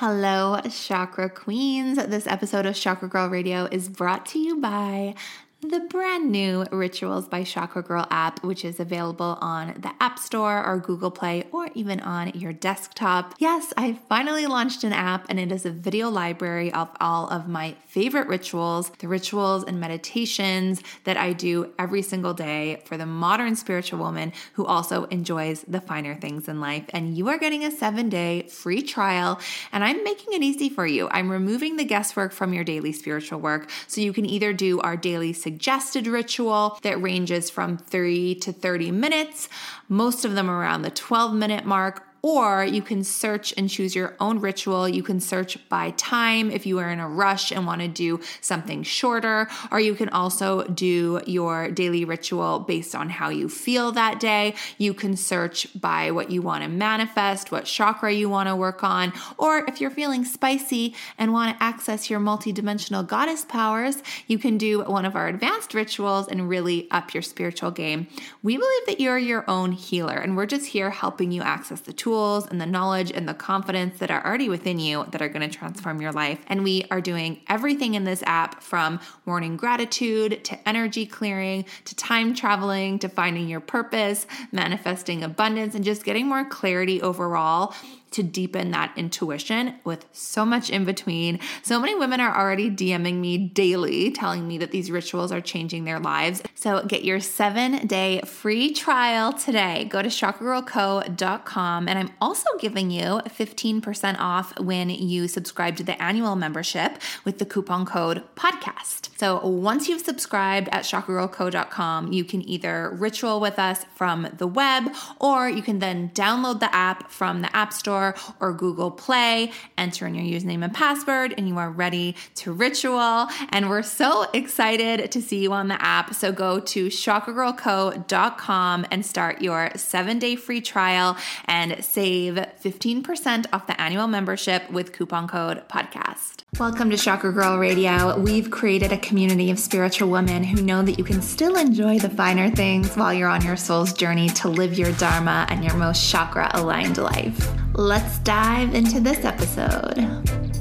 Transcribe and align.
Hello, 0.00 0.60
Chakra 0.70 1.28
Queens. 1.28 1.96
This 1.96 2.28
episode 2.28 2.66
of 2.66 2.76
Chakra 2.76 3.08
Girl 3.08 3.28
Radio 3.28 3.64
is 3.64 3.88
brought 3.88 4.26
to 4.26 4.38
you 4.38 4.60
by 4.60 5.16
the 5.60 5.80
brand 5.80 6.30
new 6.30 6.64
Rituals 6.70 7.26
by 7.26 7.42
Chakra 7.42 7.82
Girl 7.82 8.06
app, 8.10 8.44
which 8.44 8.64
is 8.64 8.78
available 8.78 9.36
on 9.40 9.74
the 9.80 9.90
App 10.00 10.16
Store 10.16 10.64
or 10.64 10.78
Google 10.78 11.10
Play 11.10 11.46
or 11.50 11.68
even 11.74 11.98
on 11.98 12.30
your 12.34 12.52
desktop. 12.52 13.34
Yes, 13.38 13.72
I 13.76 13.98
finally 14.08 14.46
launched 14.46 14.84
an 14.84 14.92
app 14.92 15.26
and 15.28 15.40
it 15.40 15.50
is 15.50 15.66
a 15.66 15.72
video 15.72 16.10
library 16.10 16.72
of 16.72 16.88
all 17.00 17.28
of 17.28 17.48
my 17.48 17.74
favorite 17.86 18.28
rituals, 18.28 18.92
the 19.00 19.08
rituals 19.08 19.64
and 19.64 19.80
meditations 19.80 20.80
that 21.02 21.16
I 21.16 21.32
do 21.32 21.72
every 21.76 22.02
single 22.02 22.34
day 22.34 22.80
for 22.84 22.96
the 22.96 23.06
modern 23.06 23.56
spiritual 23.56 23.98
woman 23.98 24.32
who 24.52 24.64
also 24.64 25.04
enjoys 25.06 25.62
the 25.62 25.80
finer 25.80 26.14
things 26.14 26.46
in 26.46 26.60
life. 26.60 26.84
And 26.90 27.18
you 27.18 27.28
are 27.30 27.38
getting 27.38 27.64
a 27.64 27.72
seven 27.72 28.08
day 28.08 28.46
free 28.48 28.82
trial, 28.82 29.40
and 29.72 29.82
I'm 29.82 30.04
making 30.04 30.34
it 30.34 30.42
easy 30.42 30.68
for 30.68 30.86
you. 30.86 31.08
I'm 31.10 31.28
removing 31.28 31.76
the 31.76 31.84
guesswork 31.84 32.30
from 32.30 32.52
your 32.52 32.62
daily 32.62 32.92
spiritual 32.92 33.40
work 33.40 33.68
so 33.88 34.00
you 34.00 34.12
can 34.12 34.24
either 34.24 34.52
do 34.52 34.78
our 34.80 34.96
daily 34.96 35.32
suggested 35.48 36.06
ritual 36.06 36.78
that 36.82 37.00
ranges 37.00 37.48
from 37.48 37.78
3 37.78 38.34
to 38.34 38.52
30 38.52 38.90
minutes, 38.90 39.48
most 39.88 40.26
of 40.26 40.34
them 40.34 40.50
around 40.50 40.82
the 40.82 40.90
12 40.90 41.32
minute 41.32 41.64
mark, 41.64 42.06
or 42.28 42.62
you 42.62 42.82
can 42.82 43.02
search 43.02 43.54
and 43.56 43.70
choose 43.70 43.94
your 43.96 44.14
own 44.20 44.38
ritual. 44.38 44.86
You 44.86 45.02
can 45.02 45.18
search 45.18 45.56
by 45.70 45.92
time 45.92 46.50
if 46.50 46.66
you 46.66 46.78
are 46.78 46.90
in 46.90 47.00
a 47.00 47.08
rush 47.08 47.50
and 47.50 47.66
want 47.66 47.80
to 47.80 47.88
do 47.88 48.20
something 48.42 48.82
shorter, 48.82 49.48
or 49.72 49.80
you 49.80 49.94
can 49.94 50.10
also 50.10 50.64
do 50.64 51.22
your 51.26 51.70
daily 51.70 52.04
ritual 52.04 52.60
based 52.60 52.94
on 52.94 53.08
how 53.08 53.30
you 53.30 53.48
feel 53.48 53.92
that 53.92 54.20
day. 54.20 54.54
You 54.76 54.92
can 54.92 55.16
search 55.16 55.68
by 55.80 56.10
what 56.10 56.30
you 56.30 56.42
want 56.42 56.64
to 56.64 56.68
manifest, 56.68 57.50
what 57.50 57.64
chakra 57.64 58.12
you 58.12 58.28
want 58.28 58.50
to 58.50 58.56
work 58.56 58.84
on, 58.84 59.14
or 59.38 59.64
if 59.66 59.80
you're 59.80 59.90
feeling 59.90 60.26
spicy 60.26 60.94
and 61.16 61.32
want 61.32 61.56
to 61.56 61.64
access 61.64 62.10
your 62.10 62.20
multidimensional 62.20 63.06
goddess 63.06 63.46
powers, 63.46 64.02
you 64.26 64.38
can 64.38 64.58
do 64.58 64.82
one 64.82 65.06
of 65.06 65.16
our 65.16 65.28
advanced 65.28 65.72
rituals 65.72 66.28
and 66.28 66.46
really 66.46 66.90
up 66.90 67.14
your 67.14 67.22
spiritual 67.22 67.70
game. 67.70 68.06
We 68.42 68.58
believe 68.58 68.86
that 68.86 69.00
you're 69.00 69.16
your 69.16 69.48
own 69.48 69.72
healer, 69.72 70.16
and 70.16 70.36
we're 70.36 70.44
just 70.44 70.66
here 70.66 70.90
helping 70.90 71.32
you 71.32 71.40
access 71.40 71.80
the 71.80 71.94
tools 71.94 72.17
tools 72.18 72.48
and 72.48 72.60
the 72.60 72.66
knowledge 72.66 73.12
and 73.12 73.28
the 73.28 73.34
confidence 73.34 73.98
that 73.98 74.10
are 74.10 74.24
already 74.26 74.48
within 74.48 74.80
you 74.80 75.06
that 75.12 75.22
are 75.22 75.28
going 75.28 75.48
to 75.48 75.56
transform 75.56 76.00
your 76.00 76.10
life. 76.10 76.40
And 76.48 76.64
we 76.64 76.84
are 76.90 77.00
doing 77.00 77.40
everything 77.48 77.94
in 77.94 78.02
this 78.02 78.24
app 78.26 78.60
from 78.60 78.98
morning 79.24 79.56
gratitude 79.56 80.44
to 80.44 80.68
energy 80.68 81.06
clearing 81.06 81.64
to 81.84 81.94
time 81.94 82.34
traveling 82.34 82.98
to 82.98 83.08
finding 83.08 83.48
your 83.48 83.60
purpose, 83.60 84.26
manifesting 84.50 85.22
abundance, 85.22 85.76
and 85.76 85.84
just 85.84 86.04
getting 86.04 86.26
more 86.26 86.44
clarity 86.44 87.00
overall 87.00 87.72
to 88.10 88.22
deepen 88.22 88.70
that 88.70 88.92
intuition 88.96 89.74
with 89.84 90.06
so 90.12 90.44
much 90.44 90.70
in 90.70 90.84
between. 90.84 91.38
So 91.62 91.78
many 91.80 91.94
women 91.94 92.20
are 92.20 92.36
already 92.36 92.70
DMing 92.70 93.16
me 93.16 93.38
daily 93.38 94.10
telling 94.10 94.46
me 94.46 94.58
that 94.58 94.70
these 94.70 94.90
rituals 94.90 95.32
are 95.32 95.40
changing 95.40 95.84
their 95.84 95.98
lives. 95.98 96.42
So 96.54 96.84
get 96.84 97.04
your 97.04 97.20
seven 97.20 97.86
day 97.86 98.20
free 98.22 98.72
trial 98.72 99.32
today. 99.32 99.86
Go 99.90 100.02
to 100.02 100.08
chakragirlco.com. 100.08 101.88
And 101.88 101.98
I'm 101.98 102.10
also 102.20 102.48
giving 102.58 102.90
you 102.90 103.20
15% 103.26 104.16
off 104.18 104.58
when 104.58 104.90
you 104.90 105.28
subscribe 105.28 105.76
to 105.76 105.84
the 105.84 106.00
annual 106.02 106.36
membership 106.36 106.98
with 107.24 107.38
the 107.38 107.46
coupon 107.46 107.86
code 107.86 108.22
podcast. 108.36 109.10
So 109.18 109.44
once 109.46 109.88
you've 109.88 110.02
subscribed 110.02 110.68
at 110.70 110.84
chakragirlco.com, 110.84 112.12
you 112.12 112.24
can 112.24 112.48
either 112.48 112.90
ritual 112.90 113.40
with 113.40 113.58
us 113.58 113.84
from 113.94 114.28
the 114.36 114.46
web 114.46 114.92
or 115.20 115.48
you 115.48 115.62
can 115.62 115.78
then 115.78 116.10
download 116.10 116.60
the 116.60 116.74
app 116.74 117.10
from 117.10 117.42
the 117.42 117.54
App 117.54 117.72
Store 117.72 117.97
Store 117.98 118.14
or 118.40 118.52
Google 118.52 118.92
Play, 118.92 119.50
enter 119.76 120.06
in 120.06 120.14
your 120.14 120.24
username 120.24 120.62
and 120.62 120.72
password, 120.72 121.34
and 121.36 121.48
you 121.48 121.58
are 121.58 121.70
ready 121.70 122.14
to 122.36 122.52
ritual. 122.52 123.26
And 123.50 123.68
we're 123.68 123.82
so 123.82 124.30
excited 124.32 125.10
to 125.10 125.20
see 125.20 125.42
you 125.42 125.52
on 125.52 125.66
the 125.68 125.82
app. 125.82 126.14
So 126.14 126.30
go 126.32 126.60
to 126.60 126.86
chakragirlco.com 126.86 128.86
and 128.90 129.04
start 129.04 129.42
your 129.42 129.72
seven 129.76 130.20
day 130.20 130.36
free 130.36 130.60
trial 130.60 131.16
and 131.46 131.84
save 131.84 132.34
15% 132.34 133.46
off 133.52 133.66
the 133.66 133.80
annual 133.80 134.06
membership 134.06 134.70
with 134.70 134.92
coupon 134.92 135.26
code 135.26 135.64
podcast. 135.68 136.44
Welcome 136.58 136.90
to 136.90 136.96
Chakra 136.96 137.32
Girl 137.32 137.56
Radio. 137.56 138.18
We've 138.18 138.50
created 138.50 138.90
a 138.90 138.98
community 138.98 139.52
of 139.52 139.60
spiritual 139.60 140.10
women 140.10 140.42
who 140.42 140.60
know 140.60 140.82
that 140.82 140.98
you 140.98 141.04
can 141.04 141.22
still 141.22 141.56
enjoy 141.56 142.00
the 142.00 142.10
finer 142.10 142.50
things 142.50 142.96
while 142.96 143.14
you're 143.14 143.28
on 143.28 143.44
your 143.44 143.56
soul's 143.56 143.92
journey 143.92 144.28
to 144.30 144.48
live 144.48 144.76
your 144.76 144.90
Dharma 144.94 145.46
and 145.50 145.62
your 145.62 145.74
most 145.74 146.10
chakra 146.10 146.50
aligned 146.54 146.98
life. 146.98 147.48
Let's 147.74 148.18
dive 148.18 148.74
into 148.74 148.98
this 148.98 149.24
episode. 149.24 150.57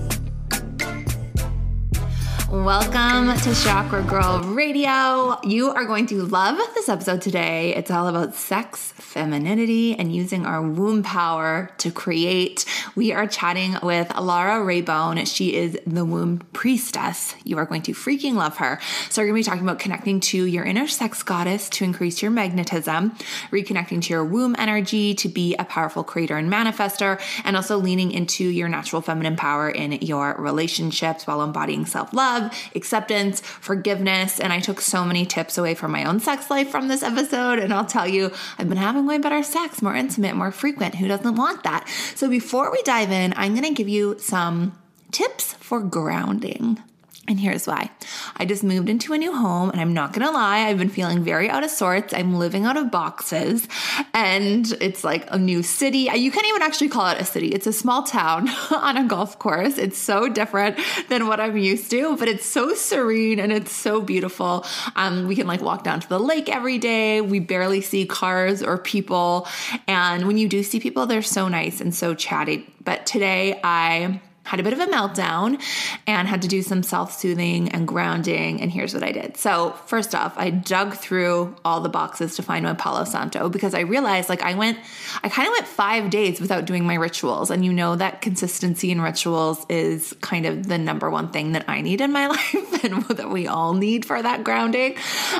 Welcome 2.50 3.38
to 3.40 3.54
Chakra 3.54 4.02
Girl 4.04 4.40
Radio. 4.40 5.38
You 5.44 5.72
are 5.72 5.84
going 5.84 6.06
to 6.08 6.24
love 6.24 6.58
this 6.76 6.88
episode 6.88 7.22
today. 7.22 7.76
It's 7.76 7.92
all 7.92 8.08
about 8.08 8.36
sex, 8.36 8.94
femininity, 8.94 9.96
and 9.96 10.16
using 10.16 10.46
our 10.46 10.62
womb 10.62 11.04
power 11.04 11.70
to 11.80 11.92
create. 11.92 12.64
We 12.96 13.12
are 13.12 13.28
chatting 13.28 13.76
with 13.84 14.16
Lara 14.16 14.66
Raybone. 14.66 15.28
She 15.28 15.56
is 15.56 15.78
the 15.86 16.06
womb 16.06 16.40
priestess. 16.54 17.36
You 17.44 17.58
are 17.58 17.66
going 17.66 17.82
to 17.82 17.92
freaking 17.92 18.36
love 18.36 18.56
her. 18.58 18.80
So, 19.10 19.22
we're 19.22 19.28
going 19.28 19.44
to 19.44 19.50
be 19.50 19.52
talking 19.52 19.68
about 19.68 19.80
connecting 19.80 20.22
to 20.22 20.46
your 20.46 20.64
inner 20.64 20.88
sex 20.88 21.24
goddess 21.24 21.68
to 21.72 21.84
increase 21.84 22.22
your 22.22 22.32
magnetism, 22.32 23.12
reconnecting 23.52 24.02
to 24.04 24.14
your 24.14 24.24
womb 24.24 24.56
energy 24.58 25.14
to 25.16 25.28
be 25.28 25.54
a 25.56 25.66
powerful 25.66 26.06
creator 26.06 26.38
and 26.38 26.50
manifester, 26.50 27.20
and 27.44 27.58
also 27.58 27.78
leaning 27.78 28.14
into 28.14 28.46
your 28.46 28.70
natural 28.70 29.02
feminine 29.02 29.36
power 29.36 29.70
in 29.70 29.92
your 29.92 30.34
relationships 30.40 31.28
while 31.28 31.42
embodying 31.42 31.86
self 31.86 32.14
love 32.14 32.37
love, 32.40 32.52
acceptance, 32.76 33.42
forgiveness. 33.42 34.40
And 34.40 34.54
I 34.54 34.60
took 34.60 34.82
so 34.82 35.06
many 35.06 35.26
tips 35.26 35.58
away 35.58 35.76
from 35.76 35.92
my 35.92 36.04
own 36.04 36.20
sex 36.20 36.50
life 36.50 36.70
from 36.70 36.88
this 36.88 37.04
episode. 37.04 37.60
And 37.60 37.74
I'll 37.74 37.86
tell 37.86 38.08
you, 38.08 38.32
I've 38.58 38.70
been 38.70 38.78
having 38.78 39.06
way 39.06 39.18
better 39.18 39.44
sex, 39.44 39.82
more 39.82 39.96
intimate, 39.96 40.36
more 40.36 40.52
frequent. 40.52 40.96
Who 40.96 41.08
doesn't 41.08 41.36
want 41.36 41.64
that? 41.64 41.88
So 42.16 42.30
before 42.30 42.72
we 42.72 42.82
dive 42.84 43.12
in, 43.12 43.34
I'm 43.36 43.54
going 43.54 43.68
to 43.68 43.74
give 43.74 43.90
you 43.90 44.18
some 44.20 44.78
tips 45.12 45.54
for 45.54 45.82
grounding. 45.82 46.82
And 47.30 47.38
here's 47.38 47.68
why. 47.68 47.90
I 48.38 48.46
just 48.46 48.64
moved 48.64 48.88
into 48.88 49.12
a 49.12 49.18
new 49.18 49.36
home, 49.36 49.70
and 49.70 49.82
I'm 49.82 49.94
not 49.94 50.14
gonna 50.14 50.32
lie, 50.32 50.60
I've 50.60 50.78
been 50.78 50.88
feeling 50.88 51.24
very 51.26 51.50
out 51.50 51.62
of 51.62 51.70
sorts. 51.70 52.14
I'm 52.14 52.36
living 52.36 52.64
out 52.64 52.78
of 52.78 52.90
boxes, 52.90 53.68
and 54.14 54.66
it's 54.80 55.04
like 55.04 55.28
a 55.30 55.38
new 55.38 55.62
city. 55.62 56.10
You 56.14 56.32
can't 56.32 56.48
even 56.48 56.62
actually 56.62 56.88
call 56.88 57.08
it 57.10 57.20
a 57.20 57.26
city, 57.26 57.50
it's 57.50 57.68
a 57.68 57.74
small 57.74 58.04
town 58.04 58.48
on 58.72 58.96
a 58.96 59.04
golf 59.04 59.38
course. 59.40 59.78
It's 59.78 59.98
so 59.98 60.30
different 60.30 60.80
than 61.10 61.28
what 61.28 61.42
I'm 61.42 61.58
used 61.58 61.92
to, 61.92 62.16
but 62.16 62.30
it's 62.30 62.46
so 62.46 62.74
serene 62.74 63.42
and 63.42 63.52
it's 63.52 63.74
so 63.74 64.00
beautiful. 64.00 64.66
Um, 64.96 65.28
we 65.28 65.36
can 65.36 65.48
like 65.48 65.62
walk 65.62 65.84
down 65.84 66.00
to 66.00 66.08
the 66.08 66.20
lake 66.20 66.48
every 66.48 66.78
day. 66.78 67.20
We 67.20 67.40
barely 67.40 67.82
see 67.82 68.06
cars 68.06 68.64
or 68.64 68.78
people. 68.78 69.50
And 69.86 70.28
when 70.28 70.38
you 70.38 70.48
do 70.48 70.64
see 70.64 70.80
people, 70.80 71.08
they're 71.08 71.22
so 71.22 71.50
nice 71.50 71.82
and 71.82 71.94
so 71.94 72.14
chatty. 72.14 72.74
But 72.86 73.06
today 73.06 73.60
I 73.66 74.22
had 74.48 74.62
a 74.62 74.64
bit 74.64 74.72
of 74.72 74.80
a 74.80 74.86
meltdown 74.86 75.62
and 76.08 76.28
had 76.28 76.42
to 76.42 76.48
do 76.48 76.62
some 76.62 76.82
self 76.82 77.12
soothing 77.12 77.70
and 77.70 77.88
grounding. 77.88 78.62
And 78.62 78.72
here's 78.72 78.94
what 78.94 79.04
I 79.04 79.12
did. 79.12 79.36
So, 79.38 79.72
first 79.86 80.16
off, 80.16 80.34
I 80.38 80.50
dug 80.50 80.94
through 80.94 81.56
all 81.66 81.82
the 81.82 81.90
boxes 81.90 82.38
to 82.38 82.44
find 82.44 82.64
my 82.64 82.74
Palo 82.74 83.04
Santo 83.04 83.50
because 83.50 83.74
I 83.74 83.82
realized 83.82 84.30
like 84.30 84.42
I 84.42 84.56
went, 84.56 84.80
I 85.22 85.30
kind 85.30 85.48
of 85.48 85.52
went 85.52 85.68
five 85.68 86.10
days 86.10 86.40
without 86.40 86.66
doing 86.66 86.86
my 86.86 86.96
rituals. 86.96 87.52
And 87.52 87.66
you 87.66 87.74
know 87.74 87.98
that 87.98 88.22
consistency 88.22 88.90
in 88.90 89.02
rituals 89.02 89.66
is 89.70 90.14
kind 90.22 90.46
of 90.46 90.68
the 90.68 90.78
number 90.78 91.10
one 91.10 91.32
thing 91.32 91.52
that 91.52 91.66
I 91.68 91.82
need 91.82 92.00
in 92.00 92.14
my 92.14 92.28
life 92.38 92.84
and 92.84 93.04
that 93.10 93.30
we 93.30 93.48
all 93.48 93.74
need 93.74 94.06
for 94.06 94.22
that 94.22 94.46
grounding. 94.46 94.96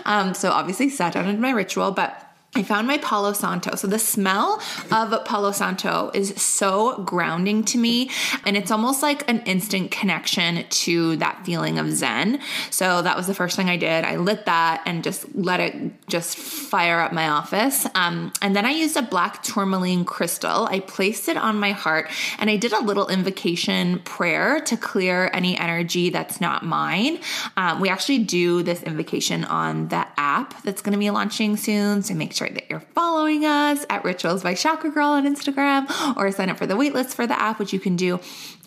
Um, 0.06 0.34
so, 0.34 0.52
obviously, 0.52 0.90
sat 0.90 1.14
down 1.14 1.30
in 1.30 1.40
my 1.40 1.52
ritual, 1.52 1.92
but 1.92 2.27
I 2.58 2.64
found 2.64 2.88
my 2.88 2.98
Palo 2.98 3.34
Santo. 3.34 3.76
So 3.76 3.86
the 3.86 4.00
smell 4.00 4.60
of 4.92 5.26
Palo 5.26 5.52
Santo 5.52 6.10
is 6.16 6.34
so 6.42 7.04
grounding 7.04 7.64
to 7.66 7.78
me 7.78 8.10
and 8.46 8.58
it's 8.58 8.72
almost 8.72 9.04
like 9.04 9.30
an 9.30 9.42
instant 9.42 9.92
connection 9.92 10.66
to 10.68 11.18
that 11.18 11.46
feeling 11.46 11.78
of 11.78 11.92
zen. 11.92 12.40
So 12.72 13.04
that 13.04 13.16
was 13.16 13.28
the 13.28 13.36
first 13.36 13.56
thing 13.56 13.70
I 13.70 13.78
did. 13.78 14.04
I 14.04 14.16
lit 14.16 14.48
that 14.48 14.82
and 14.88 15.04
just 15.04 15.36
let 15.36 15.60
it 15.60 16.08
just 16.08 16.36
fire 16.36 17.00
up 17.00 17.14
my 17.14 17.30
office. 17.30 17.86
Um, 17.94 18.34
and 18.42 18.56
then 18.56 18.66
I 18.66 18.72
used 18.72 18.98
a 18.98 19.04
black 19.04 19.44
tourmaline 19.44 20.04
crystal. 20.04 20.66
I 20.66 20.80
placed 20.80 21.30
it 21.30 21.38
on 21.38 21.60
my 21.60 21.74
heart 21.74 22.10
and 22.40 22.50
I 22.50 22.56
did 22.56 22.74
a 22.74 22.80
little 22.80 23.08
invocation 23.08 24.00
prayer 24.00 24.62
to 24.62 24.78
clear 24.78 25.30
any 25.32 25.56
energy 25.56 26.10
that's 26.10 26.42
not 26.42 26.66
mine. 26.66 27.20
Um, 27.56 27.82
we 27.82 27.90
actually 27.90 28.20
do 28.24 28.64
this 28.64 28.82
invocation 28.82 29.44
on 29.44 29.90
the 29.90 30.08
app 30.18 30.60
that's 30.64 30.82
going 30.82 30.94
to 30.94 31.00
be 31.00 31.12
launching 31.12 31.56
soon. 31.56 32.02
So 32.02 32.16
make 32.16 32.34
sure 32.34 32.47
sure 32.48 32.56
that 32.56 32.70
you're 32.70 32.80
following 32.80 33.46
us 33.46 33.86
at 33.90 34.04
Rituals 34.04 34.44
by 34.44 34.54
Chakra 34.54 34.90
Girl 34.90 35.10
on 35.10 35.26
Instagram 35.26 35.88
or 36.18 36.32
sign 36.32 36.50
up 36.50 36.58
for 36.58 36.66
the 36.66 36.76
waitlist 36.76 37.14
for 37.14 37.28
the 37.28 37.40
app, 37.40 37.60
which 37.60 37.74
you 37.74 37.80
can 37.80 37.96
do 37.96 38.20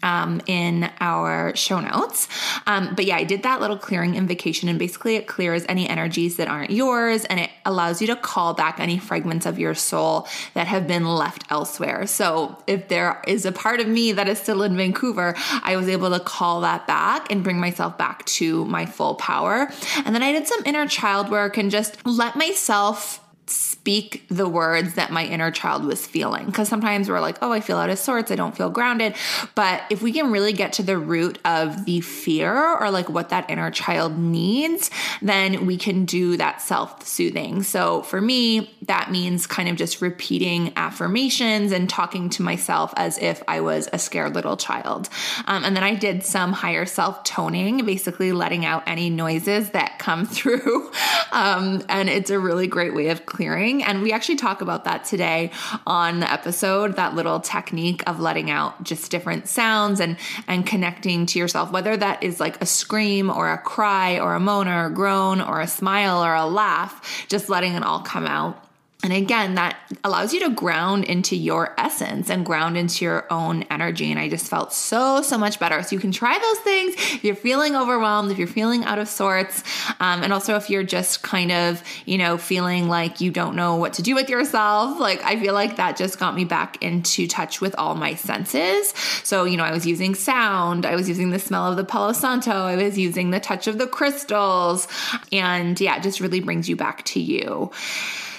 um, 0.02 0.40
in 0.46 0.90
our 1.00 1.54
show 1.54 1.80
notes. 1.80 2.28
Um, 2.66 2.94
but 2.94 3.04
yeah, 3.04 3.16
I 3.16 3.24
did 3.24 3.42
that 3.42 3.60
little 3.60 3.76
clearing 3.76 4.14
invocation, 4.14 4.68
and 4.68 4.78
basically 4.78 5.16
it 5.16 5.26
clears 5.26 5.64
any 5.68 5.88
energies 5.88 6.36
that 6.36 6.48
aren't 6.48 6.70
yours 6.70 7.24
and 7.26 7.40
it 7.40 7.50
allows 7.64 8.00
you 8.00 8.06
to 8.08 8.16
call 8.16 8.54
back 8.54 8.80
any 8.80 8.98
fragments 8.98 9.46
of 9.46 9.58
your 9.58 9.74
soul 9.74 10.26
that 10.54 10.66
have 10.66 10.86
been 10.86 11.06
left 11.06 11.44
elsewhere. 11.50 12.06
So 12.06 12.58
if 12.66 12.88
there 12.88 13.22
is 13.26 13.44
a 13.44 13.52
part 13.52 13.80
of 13.80 13.88
me 13.88 14.12
that 14.12 14.28
is 14.28 14.38
still 14.38 14.62
in 14.62 14.76
Vancouver, 14.76 15.34
I 15.62 15.76
was 15.76 15.88
able 15.88 16.10
to 16.10 16.20
call 16.20 16.62
that 16.62 16.86
back 16.86 17.30
and 17.30 17.44
bring 17.44 17.60
myself 17.60 17.98
back 17.98 18.24
to 18.26 18.64
my 18.66 18.86
full 18.86 19.14
power. 19.16 19.70
And 20.04 20.14
then 20.14 20.22
I 20.22 20.32
did 20.32 20.46
some 20.46 20.62
inner 20.64 20.86
child 20.86 21.30
work 21.30 21.56
and 21.56 21.70
just 21.70 22.04
let 22.06 22.36
myself 22.36 23.20
speak 23.50 24.24
the 24.28 24.48
words 24.48 24.94
that 24.94 25.10
my 25.10 25.24
inner 25.24 25.50
child 25.50 25.84
was 25.84 26.06
feeling. 26.06 26.46
Because 26.46 26.68
sometimes 26.68 27.08
we're 27.08 27.20
like, 27.20 27.38
oh, 27.42 27.52
I 27.52 27.60
feel 27.60 27.76
out 27.76 27.90
of 27.90 27.98
sorts, 27.98 28.30
I 28.30 28.36
don't 28.36 28.56
feel 28.56 28.70
grounded. 28.70 29.14
But 29.54 29.82
if 29.90 30.02
we 30.02 30.12
can 30.12 30.30
really 30.30 30.52
get 30.52 30.74
to 30.74 30.82
the 30.82 30.98
root 30.98 31.38
of 31.44 31.84
the 31.84 32.00
fear 32.00 32.54
or 32.76 32.90
like 32.90 33.08
what 33.08 33.30
that 33.30 33.50
inner 33.50 33.70
child 33.70 34.18
needs, 34.18 34.90
then 35.22 35.66
we 35.66 35.76
can 35.76 36.04
do 36.04 36.36
that 36.36 36.60
self 36.60 37.06
soothing. 37.06 37.62
So 37.62 38.02
for 38.02 38.20
me, 38.20 38.76
that 38.82 39.10
means 39.10 39.46
kind 39.46 39.68
of 39.68 39.76
just 39.76 40.00
repeating 40.00 40.72
affirmations 40.76 41.72
and 41.72 41.88
talking 41.88 42.28
to 42.30 42.42
myself 42.42 42.92
as 42.96 43.18
if 43.18 43.42
I 43.48 43.60
was 43.60 43.88
a 43.92 43.98
scared 43.98 44.34
little 44.34 44.56
child. 44.56 45.08
Um, 45.46 45.64
and 45.64 45.76
then 45.76 45.82
I 45.82 45.94
did 45.94 46.24
some 46.24 46.52
higher 46.52 46.86
self 46.86 47.24
toning, 47.24 47.84
basically 47.84 48.32
letting 48.32 48.64
out 48.64 48.82
any 48.86 49.10
noises 49.10 49.70
that 49.70 49.98
come 49.98 50.26
through. 50.26 50.90
Um, 51.32 51.82
and 51.88 52.08
it's 52.08 52.30
a 52.30 52.38
really 52.38 52.66
great 52.66 52.94
way 52.94 53.08
of 53.08 53.26
clearing 53.40 53.82
and 53.82 54.02
we 54.02 54.12
actually 54.12 54.36
talk 54.36 54.60
about 54.60 54.84
that 54.84 55.02
today 55.02 55.50
on 55.86 56.20
the 56.20 56.30
episode, 56.30 56.96
that 56.96 57.14
little 57.14 57.40
technique 57.40 58.02
of 58.06 58.20
letting 58.20 58.50
out 58.50 58.82
just 58.82 59.10
different 59.10 59.48
sounds 59.48 59.98
and 59.98 60.18
and 60.46 60.66
connecting 60.66 61.24
to 61.24 61.38
yourself, 61.38 61.72
whether 61.72 61.96
that 61.96 62.22
is 62.22 62.38
like 62.38 62.60
a 62.60 62.66
scream 62.66 63.30
or 63.30 63.50
a 63.50 63.56
cry 63.56 64.18
or 64.18 64.34
a 64.34 64.40
moan 64.40 64.68
or 64.68 64.84
a 64.84 64.90
groan 64.90 65.40
or 65.40 65.62
a 65.62 65.66
smile 65.66 66.22
or 66.22 66.34
a 66.34 66.44
laugh, 66.44 67.24
just 67.28 67.48
letting 67.48 67.72
it 67.72 67.82
all 67.82 68.00
come 68.00 68.26
out. 68.26 68.62
And 69.02 69.14
again, 69.14 69.54
that 69.54 69.78
allows 70.04 70.34
you 70.34 70.40
to 70.40 70.50
ground 70.50 71.04
into 71.04 71.34
your 71.34 71.74
essence 71.78 72.28
and 72.28 72.44
ground 72.44 72.76
into 72.76 73.04
your 73.04 73.26
own 73.32 73.62
energy. 73.64 74.10
And 74.10 74.20
I 74.20 74.28
just 74.28 74.48
felt 74.48 74.74
so, 74.74 75.22
so 75.22 75.38
much 75.38 75.58
better. 75.58 75.82
So 75.82 75.96
you 75.96 76.00
can 76.00 76.12
try 76.12 76.38
those 76.38 76.58
things 76.58 76.94
if 76.96 77.24
you're 77.24 77.34
feeling 77.34 77.76
overwhelmed, 77.76 78.30
if 78.30 78.36
you're 78.36 78.46
feeling 78.46 78.84
out 78.84 78.98
of 78.98 79.08
sorts. 79.08 79.62
Um, 80.00 80.22
and 80.22 80.32
also 80.34 80.56
if 80.56 80.68
you're 80.68 80.82
just 80.82 81.22
kind 81.22 81.50
of, 81.50 81.82
you 82.04 82.18
know, 82.18 82.36
feeling 82.36 82.88
like 82.88 83.22
you 83.22 83.30
don't 83.30 83.56
know 83.56 83.76
what 83.76 83.94
to 83.94 84.02
do 84.02 84.14
with 84.14 84.28
yourself. 84.28 85.00
Like 85.00 85.24
I 85.24 85.40
feel 85.40 85.54
like 85.54 85.76
that 85.76 85.96
just 85.96 86.18
got 86.18 86.34
me 86.34 86.44
back 86.44 86.82
into 86.82 87.26
touch 87.26 87.60
with 87.60 87.74
all 87.78 87.94
my 87.94 88.14
senses. 88.14 88.92
So, 89.24 89.44
you 89.44 89.56
know, 89.56 89.64
I 89.64 89.72
was 89.72 89.86
using 89.86 90.14
sound, 90.14 90.84
I 90.84 90.94
was 90.94 91.08
using 91.08 91.30
the 91.30 91.38
smell 91.38 91.70
of 91.70 91.78
the 91.78 91.84
Palo 91.84 92.12
Santo, 92.12 92.50
I 92.50 92.76
was 92.76 92.98
using 92.98 93.30
the 93.30 93.40
touch 93.40 93.66
of 93.66 93.78
the 93.78 93.86
crystals. 93.86 94.88
And 95.32 95.80
yeah, 95.80 95.96
it 95.96 96.02
just 96.02 96.20
really 96.20 96.40
brings 96.40 96.68
you 96.68 96.76
back 96.76 97.04
to 97.06 97.20
you. 97.20 97.70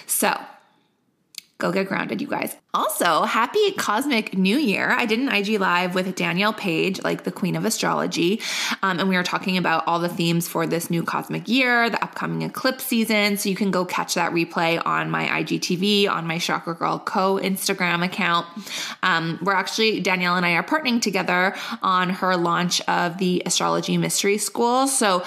So, 0.05 0.39
go 1.61 1.71
get 1.71 1.87
grounded, 1.87 2.19
you 2.19 2.27
guys. 2.27 2.60
Also, 2.73 3.23
happy 3.23 3.73
cosmic 3.73 4.38
new 4.38 4.56
year. 4.56 4.91
I 4.91 5.06
did 5.06 5.19
an 5.19 5.27
IG 5.27 5.59
live 5.59 5.94
with 5.94 6.15
Danielle 6.15 6.53
Paige, 6.53 7.03
like 7.03 7.25
the 7.25 7.31
queen 7.31 7.57
of 7.57 7.65
astrology. 7.65 8.39
Um, 8.81 8.97
and 8.97 9.09
we 9.09 9.18
were 9.18 9.23
talking 9.23 9.57
about 9.57 9.83
all 9.88 10.00
the 10.00 10.07
themes 10.07 10.47
for 10.47 10.65
this 10.65 10.89
new 10.89 11.03
cosmic 11.03 11.50
year, 11.50 11.89
the 11.89 12.01
upcoming 12.01 12.44
eclipse 12.44 12.85
season. 12.85 13.35
So 13.35 13.50
you 13.50 13.57
can 13.57 13.71
go 13.71 13.83
catch 13.83 14.13
that 14.13 14.31
replay 14.31 14.81
on 14.85 15.09
my 15.09 15.25
IGTV, 15.25 16.09
on 16.09 16.25
my 16.25 16.38
Chakra 16.38 16.73
Girl 16.73 16.97
Co 16.97 17.35
Instagram 17.35 18.06
account. 18.06 18.47
Um, 19.03 19.38
we're 19.41 19.51
actually, 19.51 20.00
Danielle 20.00 20.38
and 20.38 20.45
I 20.45 20.53
are 20.53 20.63
partnering 20.63 21.01
together 21.01 21.53
on 21.81 22.09
her 22.09 22.38
launch 22.38 22.79
of 22.88 23.17
the 23.17 23.44
Astrology 23.45 23.97
Mystery 23.97 24.38
School. 24.38 24.88
So 24.88 25.25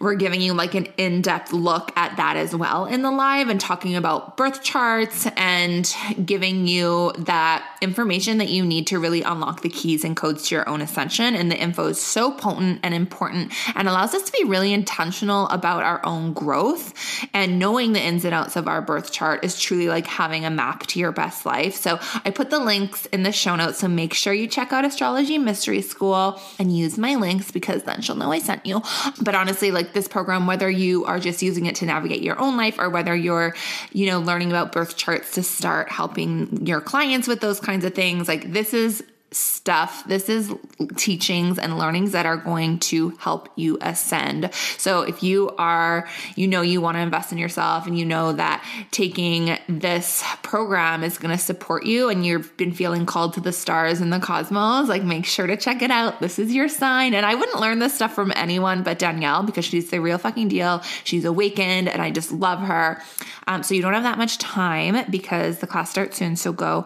we're 0.00 0.16
giving 0.16 0.40
you 0.40 0.52
like 0.52 0.74
an 0.74 0.86
in 0.96 1.22
depth 1.22 1.52
look 1.52 1.96
at 1.96 2.16
that 2.16 2.36
as 2.36 2.56
well 2.56 2.86
in 2.86 3.02
the 3.02 3.12
live 3.12 3.48
and 3.48 3.60
talking 3.60 3.94
about 3.94 4.36
birth 4.36 4.64
charts 4.64 5.28
and 5.36 5.94
giving 6.24 6.66
you 6.66 6.71
you 6.72 7.12
that 7.18 7.66
information 7.80 8.38
that 8.38 8.48
you 8.48 8.64
need 8.64 8.86
to 8.88 8.98
really 8.98 9.22
unlock 9.22 9.62
the 9.62 9.68
keys 9.68 10.04
and 10.04 10.16
codes 10.16 10.48
to 10.48 10.54
your 10.54 10.68
own 10.68 10.80
ascension. 10.80 11.34
And 11.34 11.50
the 11.50 11.56
info 11.56 11.86
is 11.86 12.00
so 12.00 12.30
potent 12.30 12.80
and 12.82 12.94
important 12.94 13.52
and 13.74 13.88
allows 13.88 14.14
us 14.14 14.22
to 14.22 14.32
be 14.32 14.44
really 14.44 14.72
intentional 14.72 15.48
about 15.48 15.82
our 15.82 16.04
own 16.04 16.32
growth. 16.32 16.94
And 17.34 17.58
knowing 17.58 17.92
the 17.92 18.00
ins 18.00 18.24
and 18.24 18.34
outs 18.34 18.56
of 18.56 18.68
our 18.68 18.80
birth 18.82 19.12
chart 19.12 19.44
is 19.44 19.60
truly 19.60 19.88
like 19.88 20.06
having 20.06 20.44
a 20.44 20.50
map 20.50 20.86
to 20.88 20.98
your 20.98 21.12
best 21.12 21.44
life. 21.44 21.74
So 21.74 21.98
I 22.24 22.30
put 22.30 22.50
the 22.50 22.58
links 22.58 23.06
in 23.06 23.22
the 23.22 23.32
show 23.32 23.56
notes. 23.56 23.78
So 23.78 23.88
make 23.88 24.14
sure 24.14 24.32
you 24.32 24.46
check 24.46 24.72
out 24.72 24.84
Astrology 24.84 25.38
Mystery 25.38 25.82
School 25.82 26.40
and 26.58 26.76
use 26.76 26.98
my 26.98 27.16
links 27.16 27.50
because 27.50 27.82
then 27.82 28.00
she'll 28.00 28.16
know 28.16 28.32
I 28.32 28.38
sent 28.38 28.64
you. 28.66 28.82
But 29.20 29.34
honestly, 29.34 29.70
like 29.70 29.92
this 29.92 30.08
program, 30.08 30.46
whether 30.46 30.70
you 30.70 31.04
are 31.04 31.18
just 31.18 31.42
using 31.42 31.66
it 31.66 31.74
to 31.76 31.86
navigate 31.86 32.22
your 32.22 32.38
own 32.40 32.56
life 32.56 32.78
or 32.78 32.90
whether 32.90 33.14
you're, 33.14 33.54
you 33.92 34.06
know, 34.06 34.20
learning 34.20 34.50
about 34.50 34.72
birth 34.72 34.96
charts 34.96 35.32
to 35.32 35.42
start 35.42 35.90
helping 35.90 36.61
your 36.66 36.80
clients 36.80 37.28
with 37.28 37.40
those 37.40 37.60
kinds 37.60 37.84
of 37.84 37.94
things. 37.94 38.28
Like, 38.28 38.52
this 38.52 38.74
is 38.74 39.02
stuff. 39.32 40.04
This 40.06 40.28
is 40.28 40.52
teachings 40.96 41.58
and 41.58 41.78
learnings 41.78 42.12
that 42.12 42.26
are 42.26 42.36
going 42.36 42.78
to 42.80 43.10
help 43.18 43.48
you 43.56 43.78
ascend. 43.80 44.52
So 44.78 45.02
if 45.02 45.22
you 45.22 45.50
are, 45.58 46.08
you 46.36 46.46
know, 46.46 46.60
you 46.60 46.80
want 46.80 46.96
to 46.96 47.00
invest 47.00 47.32
in 47.32 47.38
yourself 47.38 47.86
and 47.86 47.98
you 47.98 48.04
know 48.04 48.32
that 48.32 48.64
taking 48.90 49.58
this 49.68 50.22
program 50.42 51.02
is 51.02 51.18
going 51.18 51.36
to 51.36 51.42
support 51.42 51.86
you 51.86 52.08
and 52.08 52.24
you've 52.24 52.56
been 52.56 52.72
feeling 52.72 53.06
called 53.06 53.34
to 53.34 53.40
the 53.40 53.52
stars 53.52 54.00
and 54.00 54.12
the 54.12 54.18
cosmos, 54.18 54.88
like 54.88 55.02
make 55.02 55.24
sure 55.24 55.46
to 55.46 55.56
check 55.56 55.82
it 55.82 55.90
out. 55.90 56.20
This 56.20 56.38
is 56.38 56.52
your 56.52 56.68
sign. 56.68 57.14
And 57.14 57.24
I 57.24 57.34
wouldn't 57.34 57.60
learn 57.60 57.78
this 57.78 57.94
stuff 57.94 58.14
from 58.14 58.32
anyone 58.36 58.82
but 58.82 58.98
Danielle 58.98 59.42
because 59.42 59.64
she's 59.64 59.90
the 59.90 60.00
real 60.00 60.18
fucking 60.18 60.48
deal. 60.48 60.82
She's 61.04 61.24
awakened 61.24 61.88
and 61.88 62.02
I 62.02 62.10
just 62.10 62.32
love 62.32 62.60
her. 62.60 63.02
Um, 63.46 63.62
so 63.62 63.74
you 63.74 63.82
don't 63.82 63.94
have 63.94 64.02
that 64.04 64.18
much 64.18 64.38
time 64.38 65.10
because 65.10 65.58
the 65.58 65.66
class 65.66 65.90
starts 65.90 66.18
soon. 66.18 66.36
So 66.36 66.52
go 66.52 66.84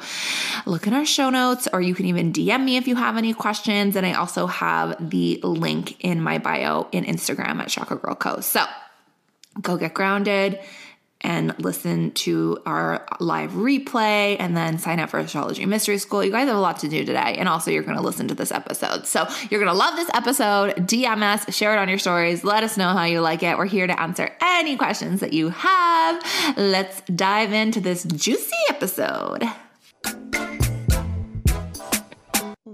look 0.64 0.86
in 0.86 0.94
our 0.94 1.04
show 1.04 1.30
notes 1.30 1.68
or 1.72 1.80
you 1.80 1.94
can 1.94 2.06
even 2.06 2.32
DM 2.36 2.64
me 2.64 2.76
if 2.76 2.86
you 2.86 2.96
have 2.96 3.16
any 3.16 3.32
questions. 3.32 3.96
And 3.96 4.06
I 4.06 4.12
also 4.12 4.46
have 4.46 5.10
the 5.10 5.40
link 5.42 6.04
in 6.04 6.20
my 6.20 6.38
bio 6.38 6.88
in 6.92 7.04
Instagram 7.04 7.60
at 7.60 7.68
Chakra 7.68 7.96
Girl 7.96 8.14
Co. 8.14 8.40
So 8.40 8.64
go 9.60 9.76
get 9.76 9.94
grounded 9.94 10.60
and 11.22 11.58
listen 11.58 12.10
to 12.12 12.58
our 12.66 13.06
live 13.20 13.52
replay 13.52 14.36
and 14.38 14.56
then 14.56 14.78
sign 14.78 15.00
up 15.00 15.10
for 15.10 15.18
Astrology 15.18 15.64
Mystery 15.64 15.98
School. 15.98 16.22
You 16.22 16.30
guys 16.30 16.46
have 16.46 16.56
a 16.56 16.60
lot 16.60 16.80
to 16.80 16.88
do 16.88 17.04
today. 17.04 17.36
And 17.38 17.48
also, 17.48 17.70
you're 17.70 17.82
going 17.82 17.96
to 17.96 18.02
listen 18.02 18.28
to 18.28 18.34
this 18.34 18.52
episode. 18.52 19.06
So, 19.06 19.26
you're 19.50 19.60
going 19.60 19.72
to 19.72 19.78
love 19.78 19.96
this 19.96 20.10
episode. 20.12 20.74
DM 20.86 21.22
us, 21.22 21.54
share 21.54 21.74
it 21.74 21.78
on 21.78 21.88
your 21.88 21.98
stories. 21.98 22.44
Let 22.44 22.62
us 22.64 22.76
know 22.76 22.90
how 22.90 23.04
you 23.04 23.20
like 23.22 23.42
it. 23.42 23.56
We're 23.56 23.64
here 23.64 23.86
to 23.86 24.00
answer 24.00 24.30
any 24.40 24.76
questions 24.76 25.20
that 25.20 25.32
you 25.32 25.48
have. 25.48 26.54
Let's 26.56 27.00
dive 27.02 27.52
into 27.52 27.80
this 27.80 28.04
juicy 28.04 28.52
episode. 28.68 29.42